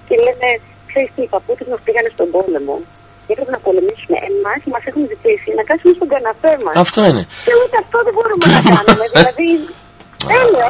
Και 0.07 0.15
λένε, 0.25 0.49
ξέρεις 0.91 1.11
τι, 1.15 1.21
οι 1.27 1.31
παππούτες 1.35 1.67
μας 1.73 1.81
πήγανε 1.87 2.11
στον 2.17 2.29
πόλεμο. 2.35 2.75
Και 3.25 3.33
έπρεπε 3.35 3.53
να 3.57 3.63
πολεμήσουμε. 3.67 4.17
Εμάς 4.31 4.61
μας 4.73 4.85
έχουν 4.89 5.03
ζητήσει 5.13 5.51
να 5.59 5.63
κάτσουμε 5.69 5.93
στον 5.99 6.09
καναπέ 6.15 6.53
μας. 6.65 6.75
Αυτό 6.85 7.01
είναι. 7.09 7.23
Και 7.47 7.55
ούτε 7.63 7.77
αυτό 7.85 7.97
δεν 8.07 8.13
μπορούμε 8.17 8.47
να 8.57 8.61
κάνουμε. 8.73 9.05
δηλαδή, 9.15 9.49
τέλειο. 10.31 10.69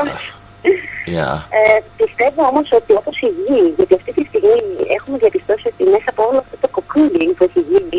Yeah. 1.14 1.36
Ε, 1.58 1.78
πιστεύω 2.00 2.42
όμως 2.52 2.68
ότι 2.78 2.92
όπως 3.00 3.16
η 3.28 3.30
γη, 3.44 3.62
γιατί 3.76 3.94
αυτή 4.00 4.12
τη 4.16 4.22
στιγμή 4.30 4.58
έχουμε 4.98 5.16
διαπιστώσει 5.22 5.64
ότι 5.72 5.82
μέσα 5.94 6.08
από 6.14 6.22
όλο 6.28 6.38
αυτό 6.44 6.56
το 6.64 6.68
κοκκούλι 6.76 7.26
που 7.36 7.44
έχει 7.48 7.60
γίνει, 7.70 7.98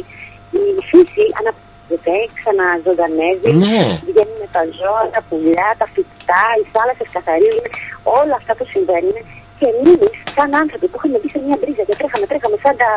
η 0.59 0.63
φύση 0.89 1.23
αναπτύσσεται, 1.85 2.13
ξαναζωντανεύει, 2.39 3.49
Ναι. 3.63 3.83
βγαίνουν 4.09 4.41
τα 4.55 4.61
ζώα, 4.79 5.03
τα 5.15 5.21
πουλιά, 5.27 5.69
τα 5.79 5.85
φυτά, 5.93 6.45
οι 6.59 6.65
θάλασσες 6.73 7.09
καθαρίζουν, 7.15 7.65
όλα 8.19 8.35
αυτά 8.39 8.51
που 8.57 8.65
συμβαίνουν. 8.73 9.17
Και 9.59 9.67
εμείς, 9.73 10.11
σαν 10.35 10.49
άνθρωποι 10.61 10.85
που 10.89 10.97
είχαμε 10.97 11.17
μπει 11.21 11.29
σε 11.35 11.39
μια 11.45 11.57
μπρίζα 11.59 11.83
και 11.87 11.95
τρέχαμε, 11.99 12.25
τρέχαμε 12.31 12.57
σαν 12.63 12.75
τα, 12.81 12.89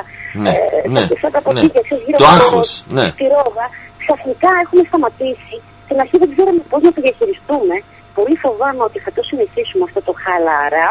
Ναι, 0.45 0.53
ε, 0.53 0.89
ναι, 0.95 1.03
σαν 1.23 1.31
τα 1.35 1.41
ναι. 1.41 1.47
ποτήρια, 1.47 1.83
ξέρεις, 1.87 2.03
γύρω 2.07 2.19
Το 2.23 2.27
από 2.27 2.35
άγχος, 2.37 2.69
ναι. 2.97 3.07
τη 3.19 3.25
ρόγα, 3.35 3.67
ξαφνικά 4.03 4.51
έχουμε 4.65 4.83
σταματήσει. 4.91 5.57
Στην 5.85 5.97
αρχή 6.03 6.17
δεν 6.23 6.29
ξέραμε 6.35 6.63
πώς 6.71 6.81
να 6.87 6.91
το 6.95 7.01
διαχειριστούμε. 7.07 7.77
Πολύ 8.19 8.37
φοβάμαι 8.45 8.83
ότι 8.89 8.99
θα 9.05 9.11
το 9.17 9.23
συνεχίσουμε 9.31 9.85
αυτό 9.89 10.01
το 10.09 10.13
χαλαρά 10.25 10.91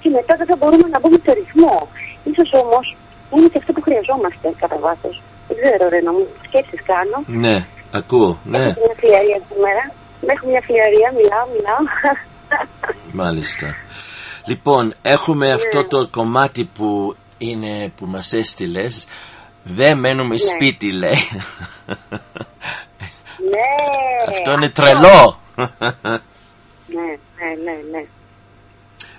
και 0.00 0.08
μετά 0.16 0.32
δεν 0.40 0.46
θα 0.50 0.56
μπορούμε 0.58 0.86
να 0.94 0.98
μπούμε 1.00 1.18
σε 1.24 1.32
ρυθμό. 1.40 1.76
Ίσως 2.30 2.48
όμως 2.62 2.86
είναι 3.34 3.48
και 3.52 3.58
αυτό 3.62 3.70
που 3.74 3.82
χρειαζόμαστε 3.86 4.46
κατά 4.62 4.76
βάθος. 4.84 5.16
Δεν 5.50 5.56
ξέρω 5.62 5.88
ρε 5.88 6.00
να 6.00 6.12
μου 6.12 6.26
σκέψεις 6.46 6.82
κάνω. 6.84 7.24
Ναι, 7.26 7.66
ακούω, 7.92 8.38
ναι, 8.44 8.58
Έχω 8.58 8.80
μια 8.80 8.94
φλιαρία 8.96 9.40
σήμερα. 9.52 9.92
Έχω 10.26 10.46
μια 10.48 10.60
φλιαρία, 10.60 11.12
μιλάω, 11.16 11.46
μιλάω. 11.56 11.78
μάλιστα. 13.12 13.74
Λοιπόν, 14.46 14.94
έχουμε 15.02 15.52
αυτό 15.52 15.84
το 15.84 16.08
κομμάτι 16.10 16.64
που 16.64 17.16
είναι 17.38 17.92
που 17.96 18.06
μας 18.06 18.32
έστειλες. 18.32 19.06
Δεν 19.62 19.98
μένουμε 19.98 20.36
σπίτι, 20.36 20.92
λέει. 20.92 21.28
ναι. 23.50 23.66
Αυτό 24.28 24.52
είναι 24.52 24.68
τρελό. 24.68 25.40
Ναι, 25.56 27.00
ναι, 27.36 27.54
ναι, 27.64 27.76
ναι. 27.92 28.04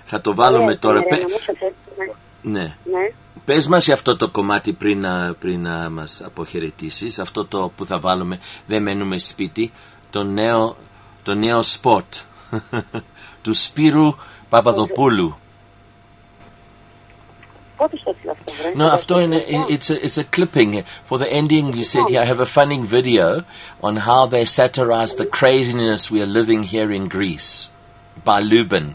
Θα 0.04 0.20
το 0.20 0.34
βάλουμε 0.34 0.64
Ναι, 0.64 0.76
τώρα. 0.76 0.98
ναι, 0.98 1.04
Πε- 1.04 1.18
ρε, 1.18 1.22
να 1.22 1.28
μου 1.28 1.38
σας 1.46 1.56
έτσι, 1.60 2.10
ναι. 2.42 2.60
Ναι. 2.98 3.12
Ναι. 3.44 3.54
Πες 3.54 3.66
μας 3.66 3.84
για 3.84 3.94
αυτό 3.94 4.16
το 4.16 4.28
κομμάτι 4.28 4.72
πριν 4.72 5.00
να, 5.00 5.34
πριν 5.34 5.62
να 5.62 5.90
μας 5.90 6.22
αποχαιρετήσεις. 6.24 7.18
Αυτό 7.18 7.44
το 7.44 7.72
που 7.76 7.86
θα 7.86 7.98
βάλουμε 7.98 8.38
δεν 8.66 8.82
μένουμε 8.82 9.18
σπίτι. 9.18 9.72
Το 10.10 10.24
νέο, 10.24 10.76
το 11.22 11.34
νέο 11.34 11.62
σποτ 11.62 12.04
του 13.42 13.54
Σπύρου 13.54 14.14
Παπαδοπούλου. 14.48 15.36
Πότε 17.76 17.96
στο 17.96 18.10
έστειλε 18.10 18.32
αυτό, 18.32 18.52
βρε. 18.52 18.86
No, 18.86 18.90
αυτό 18.92 19.20
είναι, 19.20 19.44
it's 19.68 19.90
a, 19.90 20.04
it's 20.04 20.18
a 20.18 20.24
clipping. 20.36 20.82
For 21.08 21.18
the 21.18 21.32
ending 21.32 21.72
you 21.72 21.84
said, 21.84 22.04
I 22.16 22.24
have 22.24 22.40
a 22.40 22.46
funny 22.46 22.78
video 22.98 23.42
on 23.80 23.96
how 23.96 24.26
they 24.26 24.44
satirize 24.44 25.14
the 25.14 25.26
craziness 25.38 26.10
we 26.10 26.20
are 26.22 26.32
living 26.40 26.62
here 26.74 26.90
in 26.98 27.08
Greece. 27.08 27.68
By 28.24 28.40
Lubin. 28.40 28.86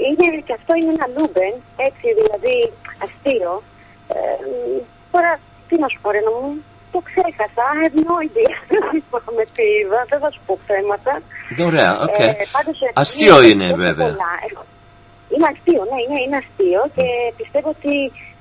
Α, 0.00 0.04
είναι, 0.08 0.40
και 0.46 0.54
αυτό 0.60 0.72
είναι 0.78 0.92
ένα 0.98 1.06
λούμπεν, 1.16 1.54
έτσι 1.86 2.06
δηλαδή 2.20 2.56
αστείο. 3.04 3.52
Ε, 4.14 4.18
μ, 4.50 4.52
τώρα, 5.14 5.32
τι 5.68 5.74
να 5.82 5.88
σου 5.92 5.98
πω 6.02 6.08
ρε 6.16 6.20
να 6.26 6.32
μου, 6.38 6.48
το 6.92 6.98
ξέχασα, 7.08 7.62
I 7.74 7.76
have 7.84 7.96
no 8.08 8.14
idea. 8.28 8.54
Δεν 8.72 8.82
θυμάμαι 8.92 9.44
τι 9.56 9.64
είδα, 9.78 10.00
δεν 10.10 10.18
θα 10.24 10.30
σου 10.34 10.40
πω 10.46 10.52
θέματα. 10.70 11.12
Ωραία, 11.68 11.90
οκ. 12.06 12.18
Ε, 12.18 12.32
πάντως, 12.56 12.76
ε, 12.86 12.88
Αστείο 13.02 13.36
είναι- 13.42 13.52
είναι 13.52 13.64
έχω 13.66 13.76
βέβαια. 13.86 14.06
πολλά. 14.08 14.32
Έχω- 14.48 14.68
Είναι 15.34 15.48
αστείο, 15.54 15.82
ναι, 15.90 15.98
είναι, 16.04 16.18
είναι 16.24 16.38
αστείο 16.44 16.82
και 16.96 17.06
πιστεύω 17.40 17.68
ότι, 17.76 17.94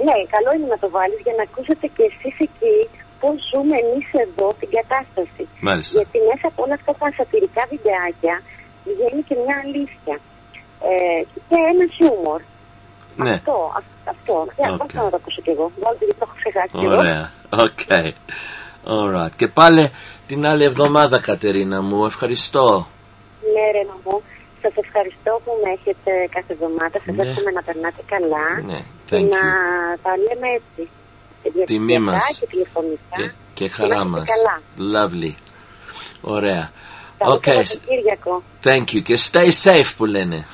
ναι, 0.08 0.16
καλό 0.36 0.50
είναι 0.56 0.68
να 0.76 0.80
το 0.84 0.88
βάλεις 0.98 1.20
για 1.26 1.36
να 1.40 1.44
ακούσετε 1.48 1.86
και 1.96 2.04
εσείς 2.12 2.36
εκεί 2.48 2.76
πώς 3.22 3.36
ζούμε 3.52 3.76
εμείς 3.84 4.08
εδώ 4.26 4.48
την 4.62 4.70
κατάσταση. 4.78 5.44
Μάλιστα. 5.68 5.94
Γιατί 6.00 6.18
μέσα 6.30 6.46
από 6.52 6.60
όλα 6.66 6.76
αυτά 6.80 6.92
τα 7.02 7.08
σατυρικά 7.18 7.62
βιντεάκια 7.72 8.36
βγαίνει 8.90 9.22
και 9.28 9.36
μια 9.44 9.56
αλήθεια. 9.66 10.16
Ε, 10.82 11.24
και 11.50 11.56
ένα 11.72 11.86
χιούμορ. 11.96 12.42
Ναι. 13.16 13.32
Αυτό, 13.34 13.74
αυ- 13.78 14.08
αυτό. 14.10 14.48
Για 14.58 14.72
Ok. 14.74 14.82
okay. 14.82 14.94
να 14.94 15.10
το 15.10 15.16
ακούσω 15.16 15.42
κι 15.42 15.50
εγώ. 15.50 15.72
Βάλτε 15.82 16.06
γιατί 16.06 16.20
το 16.20 16.26
έχω 16.30 16.36
ξεχάσει 16.40 16.70
κι 16.78 16.86
εγώ. 16.86 16.98
Ωραία. 16.98 17.32
Ok. 17.50 17.80
Alright. 18.88 19.32
Και 19.36 19.48
πάλι 19.48 19.92
την 20.28 20.46
άλλη 20.46 20.64
εβδομάδα, 20.64 21.20
Κατερίνα 21.20 21.82
μου. 21.82 22.06
Ευχαριστώ. 22.06 22.88
Ναι, 23.54 23.72
ρε 23.80 23.86
μου. 24.04 24.22
Σας 24.62 24.72
ευχαριστώ 24.76 25.42
που 25.46 25.52
με 25.64 25.70
έχετε 25.72 26.12
κάθε 26.32 26.54
εβδομάδα. 26.54 27.00
Σας 27.06 27.16
Ναι. 27.16 27.22
εύχομαι 27.28 27.52
να 27.52 27.62
περνάτε 27.62 28.02
καλά. 28.06 28.48
Ναι, 28.66 28.80
και 29.06 29.16
thank 29.16 29.30
να 29.30 29.38
you. 29.96 30.00
τα 30.04 30.12
λέμε 30.18 30.48
έτσι. 30.60 30.90
Τιμή 31.66 31.86
διαδικτυακά 31.86 32.02
μας. 32.12 32.38
και 32.40 32.46
τηλεφωνικά. 32.46 33.16
Και, 33.16 33.32
και 33.54 33.64
Να 33.64 33.70
χαρά 33.72 33.96
είστε 33.96 34.06
μας. 34.08 34.28
καλά. 34.36 34.56
Lovely. 34.94 35.34
Ωραία. 36.22 36.72
Καλό 37.20 37.34
Οκ. 37.34 37.44
Σαββατοκύριακο. 37.44 38.44
Thank 38.64 38.96
you. 38.96 39.02
Και 39.04 39.18
stay 39.32 39.50
safe 39.64 39.92
που 39.98 40.06
λένε. 40.06 40.46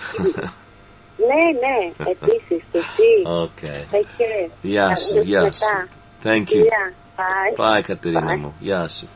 Ναι, 1.28 1.44
ναι, 1.60 2.10
επίσης 2.12 2.64
και 2.72 2.78
εσύ. 2.78 3.22
Ok. 3.26 3.50
Take 3.92 4.22
care. 4.22 4.50
Γεια 4.62 4.88
Θα 4.88 4.96
σου, 4.96 5.10
δούμε 5.14 5.22
γεια 5.24 5.42
μετά. 5.42 5.52
σου. 5.54 5.90
Thank 6.24 6.40
you. 6.42 6.46
Φιλιά. 6.48 6.94
Bye. 7.18 7.78
Bye, 7.78 7.82
Κατερίνα 7.82 8.38
μου. 8.38 8.54
Γεια 8.60 8.88
σου. 8.88 9.08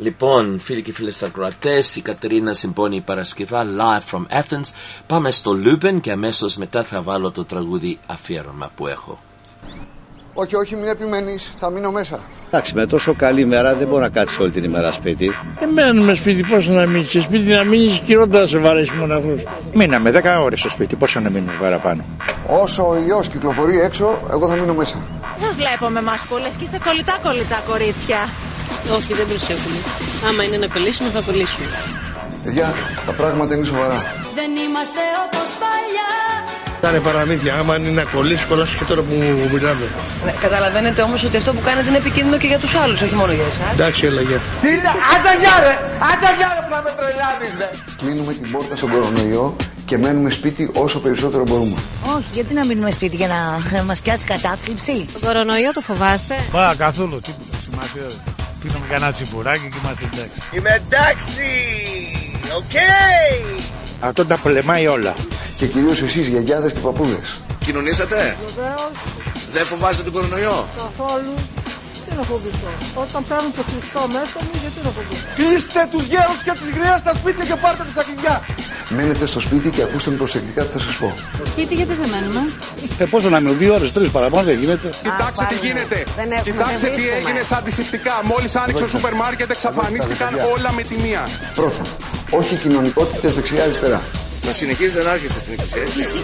Λοιπόν, 0.00 0.60
φίλοι 0.60 0.82
και 0.82 0.92
φίλες 0.92 1.22
ακροατές, 1.22 1.96
η 1.96 2.00
Κατερίνα 2.00 2.52
Συμπόνη 2.54 3.00
Παρασκευά 3.00 3.64
live 3.78 4.14
from 4.16 4.26
Athens. 4.40 4.72
Πάμε 5.06 5.30
στο 5.30 5.52
Λούμπεν 5.52 6.00
και 6.00 6.10
αμέσως 6.10 6.56
μετά 6.56 6.84
θα 6.84 7.02
βάλω 7.02 7.30
το 7.30 7.44
τραγούδι 7.44 7.98
αφιέρωμα 8.06 8.70
που 8.76 8.86
έχω. 8.86 9.18
Όχι, 10.40 10.56
όχι, 10.56 10.76
μην 10.76 10.88
επιμένεις, 10.88 11.52
θα 11.60 11.70
μείνω 11.70 11.90
μέσα. 11.90 12.18
Εντάξει, 12.46 12.74
με 12.74 12.86
τόσο 12.86 13.14
καλή 13.14 13.44
μέρα 13.44 13.74
δεν 13.74 13.88
μπορεί 13.88 14.02
να 14.02 14.08
κάτσεις 14.08 14.38
όλη 14.38 14.50
την 14.50 14.64
ημέρα 14.64 14.92
σπίτι. 14.92 15.34
Δεν 15.58 15.68
μένουμε 15.68 16.14
σπίτι, 16.14 16.42
πόσο 16.42 16.70
να 16.70 16.86
μείνεις 16.86 17.08
και 17.08 17.20
σπίτι 17.20 17.52
να 17.52 17.64
μείνεις 17.64 18.00
χειρότερα 18.06 18.46
σε 18.46 18.58
βαρέσεις 18.58 18.90
μοναχούς. 18.90 19.42
Μείναμε 19.72 20.10
10 20.10 20.40
ώρες 20.42 20.58
στο 20.58 20.68
σπίτι, 20.68 20.96
πόσο 20.96 21.20
να 21.20 21.30
μείνουμε 21.30 21.52
παραπάνω. 21.60 22.04
Όσο 22.46 22.88
ο 22.88 22.96
ιός 23.08 23.28
κυκλοφορεί 23.28 23.80
έξω, 23.80 24.18
εγώ 24.30 24.48
θα 24.48 24.56
μείνω 24.56 24.74
μέσα. 24.74 24.96
Δεν 25.38 25.50
βλέπουμε 25.56 26.02
μασκούλες 26.02 26.54
και 26.54 26.64
είστε 26.64 26.78
κολλητά 26.84 27.18
κολλητά 27.22 27.62
κορίτσια. 27.68 28.28
Όχι, 28.96 29.12
δεν 29.14 29.26
προσέχουμε. 29.26 29.76
Άμα 30.28 30.44
είναι 30.44 30.56
να 30.56 30.66
κολλήσουμε, 30.66 31.08
θα 31.08 31.20
κολλήσουμε. 31.26 31.66
Παιδιά, 32.44 32.74
τα 33.06 33.12
πράγματα 33.12 33.54
είναι 33.54 33.64
σοβαρά. 33.64 33.98
Δεν 34.34 34.50
είμαστε 34.64 35.00
όπως 35.24 35.50
παλιά. 35.62 36.27
Ήταν 36.78 37.02
παραμύθια, 37.02 37.54
άμα 37.58 37.76
είναι 37.76 37.90
να 37.90 38.02
κολλήσεις, 38.02 38.44
κολλάσει 38.44 38.76
και 38.76 38.84
τώρα 38.84 39.02
που 39.02 39.14
μιλάμε. 39.52 39.86
Ναι, 40.24 40.32
καταλαβαίνετε 40.40 41.02
όμως 41.02 41.24
ότι 41.24 41.36
αυτό 41.36 41.52
που 41.54 41.60
κάνετε 41.64 41.88
είναι 41.88 41.96
επικίνδυνο 41.96 42.38
και 42.38 42.46
για 42.46 42.58
τους 42.58 42.74
άλλους, 42.74 43.00
όχι 43.02 43.14
μόνο 43.14 43.32
για 43.32 43.44
εσάς. 43.44 43.72
Εντάξει, 43.72 44.06
έλα, 44.06 44.20
γεια. 44.20 44.40
Τι 44.62 44.68
είναι, 44.68 44.90
άντα 45.14 45.32
γεια 45.40 45.54
ρε, 45.64 45.74
άντα 46.10 46.30
γεια 46.38 46.48
ρε 46.54 46.60
που 46.66 46.70
να 46.74 46.80
με 46.82 46.90
τρελάνεις 46.98 47.50
ρε. 47.58 47.68
Κλείνουμε 48.00 48.32
την 48.32 48.50
πόρτα 48.50 48.76
στον 48.76 48.90
κορονοϊό 48.90 49.56
και 49.84 49.98
μένουμε 49.98 50.30
σπίτι 50.30 50.70
όσο 50.74 50.98
περισσότερο 51.00 51.42
μπορούμε. 51.48 51.76
Όχι, 52.16 52.30
γιατί 52.32 52.54
να 52.54 52.64
μείνουμε 52.64 52.90
σπίτι 52.90 53.16
για 53.16 53.28
να 53.72 53.82
μας 53.82 54.00
πιάσει 54.00 54.24
κατάθλιψη; 54.24 55.06
Το 55.12 55.26
κορονοϊό 55.26 55.72
το 55.72 55.80
φοβάστε. 55.80 56.34
Πά, 56.52 56.74
καθόλου, 56.78 57.20
τίποτα, 57.20 57.56
σημασία 57.62 58.02
δεν. 58.02 58.34
Πίναμε 58.62 58.86
κανένα 58.90 59.12
τσιμπουράκι 59.12 59.68
και 59.72 59.78
είμαστε 59.82 60.08
εντάξει. 60.12 60.40
Είμαι 60.52 60.82
εντάξει, 60.84 61.48
οκ. 62.56 62.76
Αυτό 64.00 64.26
τα 64.26 64.36
πολεμάει 64.36 64.86
όλα. 64.86 65.12
Και 65.58 65.66
κυρίως 65.66 66.02
εσείς 66.02 66.26
γιαγιάδες 66.28 66.72
και 66.72 66.82
παππούδες. 66.88 67.26
Κοινωνήσατε, 67.64 68.36
Βεβαίως, 68.46 68.92
δεν 69.54 69.64
φοβάστε 69.70 70.02
τον 70.02 70.12
κορονοϊό; 70.12 70.68
καθόλου. 70.82 71.34
Τι 72.04 72.10
να 72.16 72.22
φοβηθώ. 72.30 72.72
Όταν 73.04 73.20
παίρνουν 73.28 73.52
το 73.58 73.62
Χριστό 73.70 74.02
μέσα 74.16 74.38
μου, 74.44 74.54
γιατί 74.62 74.78
να 74.86 74.90
φοβηθώ; 74.96 75.26
Κλείστε 75.38 75.80
τους 75.92 76.04
γέρους 76.12 76.38
και 76.44 76.52
τις 76.60 76.68
γριές 76.76 76.98
στα 77.04 77.12
σπίτια 77.18 77.44
και 77.50 77.56
πάρτε 77.62 77.82
τους 77.86 77.94
τα 77.98 78.02
κλειδιά. 78.08 78.34
Μένετε 78.96 79.26
στο 79.32 79.40
σπίτι 79.46 79.68
και 79.74 79.82
ακούστε 79.86 80.10
με 80.12 80.16
προσεκτικά 80.22 80.60
τι 80.66 80.70
θα 80.76 80.80
σας 80.86 80.94
πω. 81.00 81.08
Σπίτι 81.52 81.74
γιατί 81.80 81.94
δεν 82.00 82.08
μένουμε; 82.14 82.42
Ε, 83.02 83.04
πόσο 83.12 83.28
να 83.34 83.38
μείνουμε, 83.40 83.58
δύο 83.62 83.72
ώρες, 83.78 83.92
τρεις 83.92 84.10
παραπάνω 84.16 84.42
δεν 84.50 84.58
γίνεται. 84.62 84.88
Κοιτάξτε 85.06 85.44
τι 85.52 85.56
γίνεται. 85.66 85.98
Κοιτάξτε 86.48 86.88
τι 86.96 87.04
έγινε 87.18 87.40
στα 87.48 87.56
αντισηπτικά. 87.62 88.14
Μόλις 88.30 88.52
άνοιξε 88.62 88.84
ο 88.84 88.90
σούπερ 88.94 89.14
μάρκετ 89.22 89.48
εξαφανίστηκαν 89.50 90.32
όλα 90.54 90.70
με 90.72 90.82
τη 90.82 90.94
μία. 91.04 91.22
Πρώτον, 91.54 91.86
όχι 92.40 92.54
κοινωνικότητες 92.56 93.34
δεξιά-αριστερά. 93.34 94.00
Να 94.46 94.52
συνεχίζετε 94.52 95.02
να 95.02 95.12
έρχεστε 95.14 95.40
στην 95.40 95.52
εκκλησία. 95.52 95.82
έτσι. 95.82 96.22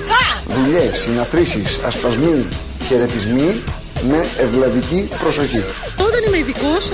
Δουλειές, 0.56 0.98
συναθρήσεις, 1.00 1.78
ασπασμοί, 1.88 2.46
χαιρετισμοί 2.86 3.62
με 4.10 4.26
ευλαβική 4.44 5.08
προσοχή. 5.22 5.62
Εγώ 5.98 6.08
δεν 6.14 6.22
είμαι 6.26 6.38
ειδικός, 6.38 6.84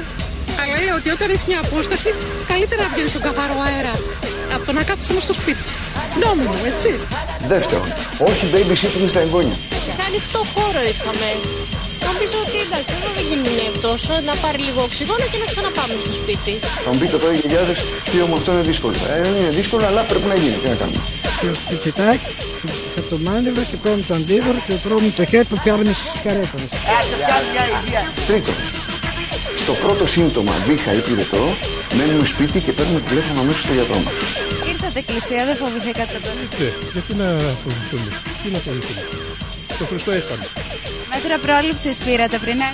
αλλά 0.61 0.75
λέω 0.85 0.95
ότι 1.01 1.09
όταν 1.17 1.27
έχεις 1.31 1.45
μια 1.51 1.61
απόσταση, 1.67 2.09
καλύτερα 2.51 2.83
να 2.83 2.89
βγαίνεις 2.93 3.11
στον 3.15 3.23
καθαρό 3.29 3.57
αέρα 3.67 3.95
από 4.55 4.65
το 4.67 4.73
να 4.79 4.83
κάθεσαι 4.89 5.13
μες 5.17 5.23
στο 5.23 5.35
σπίτι. 5.41 5.63
Νόμιμο, 6.23 6.55
έτσι. 6.71 6.91
Δεύτερον, 7.53 7.89
όχι 8.31 8.45
babysitting 8.53 9.09
στα 9.15 9.21
εγγόνια. 9.27 9.57
Σε 9.97 10.03
ανοιχτό 10.09 10.41
χώρο 10.55 10.81
ήρθαμε. 10.93 11.29
Νομίζω 12.11 12.37
ότι 12.45 12.57
εντάξει, 12.67 12.93
εδώ 12.99 13.11
δεν 13.17 13.25
γίνεται 13.31 13.79
τόσο. 13.89 14.13
Να 14.29 14.35
πάρει 14.45 14.61
λίγο 14.69 14.81
οξυγόνο 14.89 15.25
και 15.33 15.39
να 15.43 15.47
ξαναπάμε 15.53 15.95
στο 16.05 16.13
σπίτι. 16.21 16.53
Θα 16.85 16.91
μου 16.93 16.99
πείτε 17.01 17.17
τώρα 17.23 17.33
οι 17.35 17.39
γιαγιάδες, 17.43 17.79
τι 18.11 18.17
όμως 18.27 18.39
αυτό 18.41 18.51
είναι 18.55 18.67
δύσκολο. 18.71 18.95
Ε, 19.13 19.17
δεν 19.25 19.33
είναι 19.41 19.55
δύσκολο, 19.61 19.85
αλλά 19.91 20.03
πρέπει 20.11 20.27
να 20.33 20.37
γίνει. 20.43 20.57
Τι 20.63 20.69
να 20.73 20.77
κάνουμε; 20.81 21.03
Φυσικά, 21.71 22.09
Πιάσα 23.01 23.09
το 23.11 23.17
μάντιλο 23.31 23.63
και 23.71 23.77
κόβω 23.83 24.03
το 24.09 24.15
αντίβαρο 24.15 24.59
και 24.67 24.75
τρώμε 24.85 25.13
το 25.17 25.25
χέρι 25.25 25.45
που 25.45 25.57
πιάνουμε 25.63 25.93
στις 25.93 26.13
καρέκλες. 26.25 26.69
Τρίτο. 28.27 28.53
Στο 29.57 29.73
πρώτο 29.73 30.07
σύμπτωμα 30.07 30.53
βήχα 30.67 30.93
ή 30.93 31.01
πυρετό, 31.01 31.45
μένουμε 31.97 32.25
σπίτι 32.25 32.61
και 32.61 32.73
παίρνουμε 32.73 33.01
τηλέφωνο 33.01 33.41
αμέσως 33.41 33.61
στο 33.61 33.73
γιατρό 33.73 33.99
μας. 34.05 34.15
Ήρθατε 34.73 34.99
εκκλησία, 34.99 35.45
δεν 35.45 35.57
φοβηθήκατε 35.57 36.17
τον 36.25 36.33
Ναι, 36.59 36.71
γιατί 36.93 37.15
να 37.15 37.29
φοβηθούμε. 37.63 38.11
Τι 38.43 38.49
να 38.51 38.59
φοβηθούμε. 38.59 39.03
Το 39.81 39.87
Χριστό 39.87 40.11
έφανε. 40.11 40.47
Μέτρα 41.13 41.37
πρόληψης 41.47 41.97
πήρατε 41.99 42.39
πριν, 42.39 42.59
ε; 42.69 42.71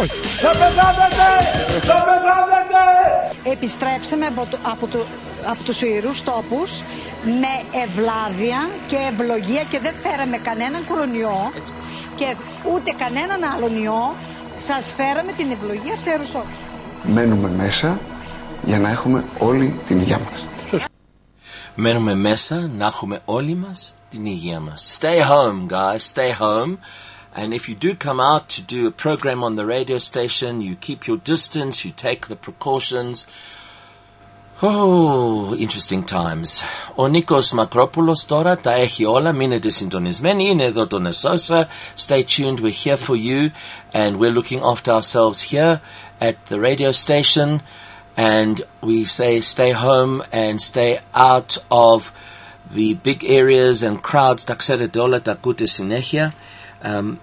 Όχι. 0.00 0.16
Θα 0.44 0.50
πεθάνετε! 0.60 1.28
Θα 1.88 1.98
πεθάνετε! 2.08 2.82
Επιστρέψαμε 3.54 4.26
από, 4.26 4.46
το, 4.50 4.56
από, 4.62 4.86
το, 4.86 4.98
από 5.52 5.62
τους 5.62 5.82
ιερούς 5.82 6.22
τόπους 6.22 6.70
με 7.42 7.52
ευλάβεια 7.84 8.60
και 8.86 8.96
ευλογία 9.12 9.62
και 9.70 9.78
δεν 9.82 9.94
φέραμε 10.02 10.36
κανέναν 10.48 10.84
κορονοϊό 10.88 11.52
και 12.18 12.26
ούτε 12.72 12.90
κανέναν 13.02 13.40
άλλον 13.54 13.82
ιό. 13.84 14.16
Σας 14.68 14.84
φέραμε 14.96 15.32
την 15.36 15.50
ευλογία 15.56 15.94
από 15.94 16.04
το 16.04 16.10
Ιερουσόπη. 16.10 16.56
Μένουμε 17.02 17.48
μέσα 17.62 18.00
για 18.64 18.78
να 18.78 18.90
έχουμε 18.90 19.24
όλη 19.38 19.80
την 19.86 19.98
υγεία 20.00 20.20
μας. 20.30 20.46
Μένουμε 21.79 22.15
μέσα 22.15 22.69
να 22.77 22.85
έχουμε 22.85 23.21
όλοι 23.25 23.55
μας 23.55 23.93
την 24.09 24.25
υγεία 24.25 24.59
μας. 24.59 24.97
Stay 24.99 25.19
home, 25.21 25.67
guys. 25.69 25.99
Stay 26.13 26.31
home. 26.39 26.77
And 27.37 27.53
if 27.53 27.67
you 27.67 27.75
do 27.75 27.95
come 27.95 28.21
out 28.21 28.47
to 28.55 28.61
do 28.61 28.87
a 28.87 28.91
program 28.91 29.43
on 29.43 29.55
the 29.55 29.65
radio 29.65 29.97
station, 29.97 30.61
you 30.61 30.75
keep 30.87 31.05
your 31.09 31.17
distance, 31.33 31.83
you 31.83 31.91
take 31.91 32.27
the 32.27 32.37
precautions. 32.45 33.27
Oh, 34.61 35.53
interesting 35.57 36.03
times. 36.03 36.63
Ο 36.95 37.07
Νίκος 37.07 37.51
Μακρόπουλος 37.51 38.25
τώρα 38.25 38.57
τα 38.57 38.73
έχει 38.73 39.05
όλα, 39.05 39.31
μείνετε 39.31 39.69
συντονισμένοι, 39.69 40.49
είναι 40.49 40.63
εδώ 40.63 40.87
το 40.87 40.99
Νεσόσα. 40.99 41.67
Stay 42.07 42.23
tuned, 42.23 42.59
we're 42.59 42.85
here 42.85 42.97
for 42.97 43.15
you 43.15 43.51
and 43.91 44.17
we're 44.17 44.31
looking 44.31 44.61
after 44.63 44.91
ourselves 44.91 45.41
here 45.51 45.81
at 46.19 46.35
the 46.49 46.59
radio 46.59 46.91
station 46.91 47.61
And 48.20 48.56
we 48.82 49.04
say 49.04 49.40
stay 49.40 49.72
home 49.72 50.14
and 50.30 50.60
stay 50.60 50.92
out 51.30 51.52
of 51.70 51.98
the 52.76 52.88
big 53.06 53.24
areas 53.24 53.82
and 53.82 54.02
crowds. 54.02 54.44
Τα 54.44 54.54
ξέρετε 54.54 55.00
όλα, 55.00 55.22
τα 55.22 55.32
ακούτε 55.32 55.66
συνέχεια. 55.66 56.32
Um, 56.82 57.16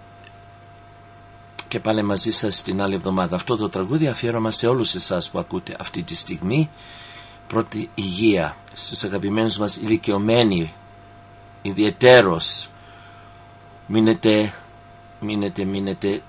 και 1.68 1.80
πάλι 1.80 2.02
μαζί 2.02 2.32
σας 2.32 2.62
την 2.62 2.82
άλλη 2.82 2.95
εβδομάδα. 2.95 3.36
Αυτό 3.36 3.56
το 3.56 3.70
τραγούδι 3.70 4.08
αφιέρωμα 4.08 4.52
σε 4.52 4.68
όλους 4.68 4.95
εσάς 4.95 5.30
που 5.30 5.39
ακούτε 5.39 5.76
αυτή 5.80 6.04
τη 6.04 6.16
στιγμή. 6.16 6.70
Πρώτη 7.48 7.89
υγεία 7.95 8.56
στους 8.74 9.04
αγαπημένους 9.04 9.58
μας 9.58 9.76
ηλικιωμένοι 9.76 10.74
ιδιαιτέρως 11.62 12.70
μείνετε 13.88 14.54
μείνετε 15.20 15.66
μείνετε 15.66 16.22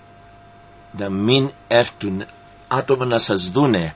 να 0.99 1.09
μην 1.09 1.51
έρθουν 1.69 2.25
άτομα 2.69 3.05
να 3.05 3.19
σας 3.19 3.51
δούνε 3.51 3.95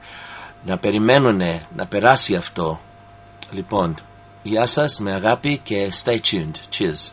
να 0.64 0.78
περιμένουν 0.78 1.40
να 1.76 1.86
περάσει 1.86 2.34
αυτό. 2.34 2.80
Λοιπόν, 3.50 3.94
γεια 4.42 4.66
σας 4.66 4.98
με 4.98 5.12
αγάπη 5.12 5.60
και 5.64 5.92
stay 6.04 6.18
tuned. 6.30 6.54
Cheers. 6.78 7.12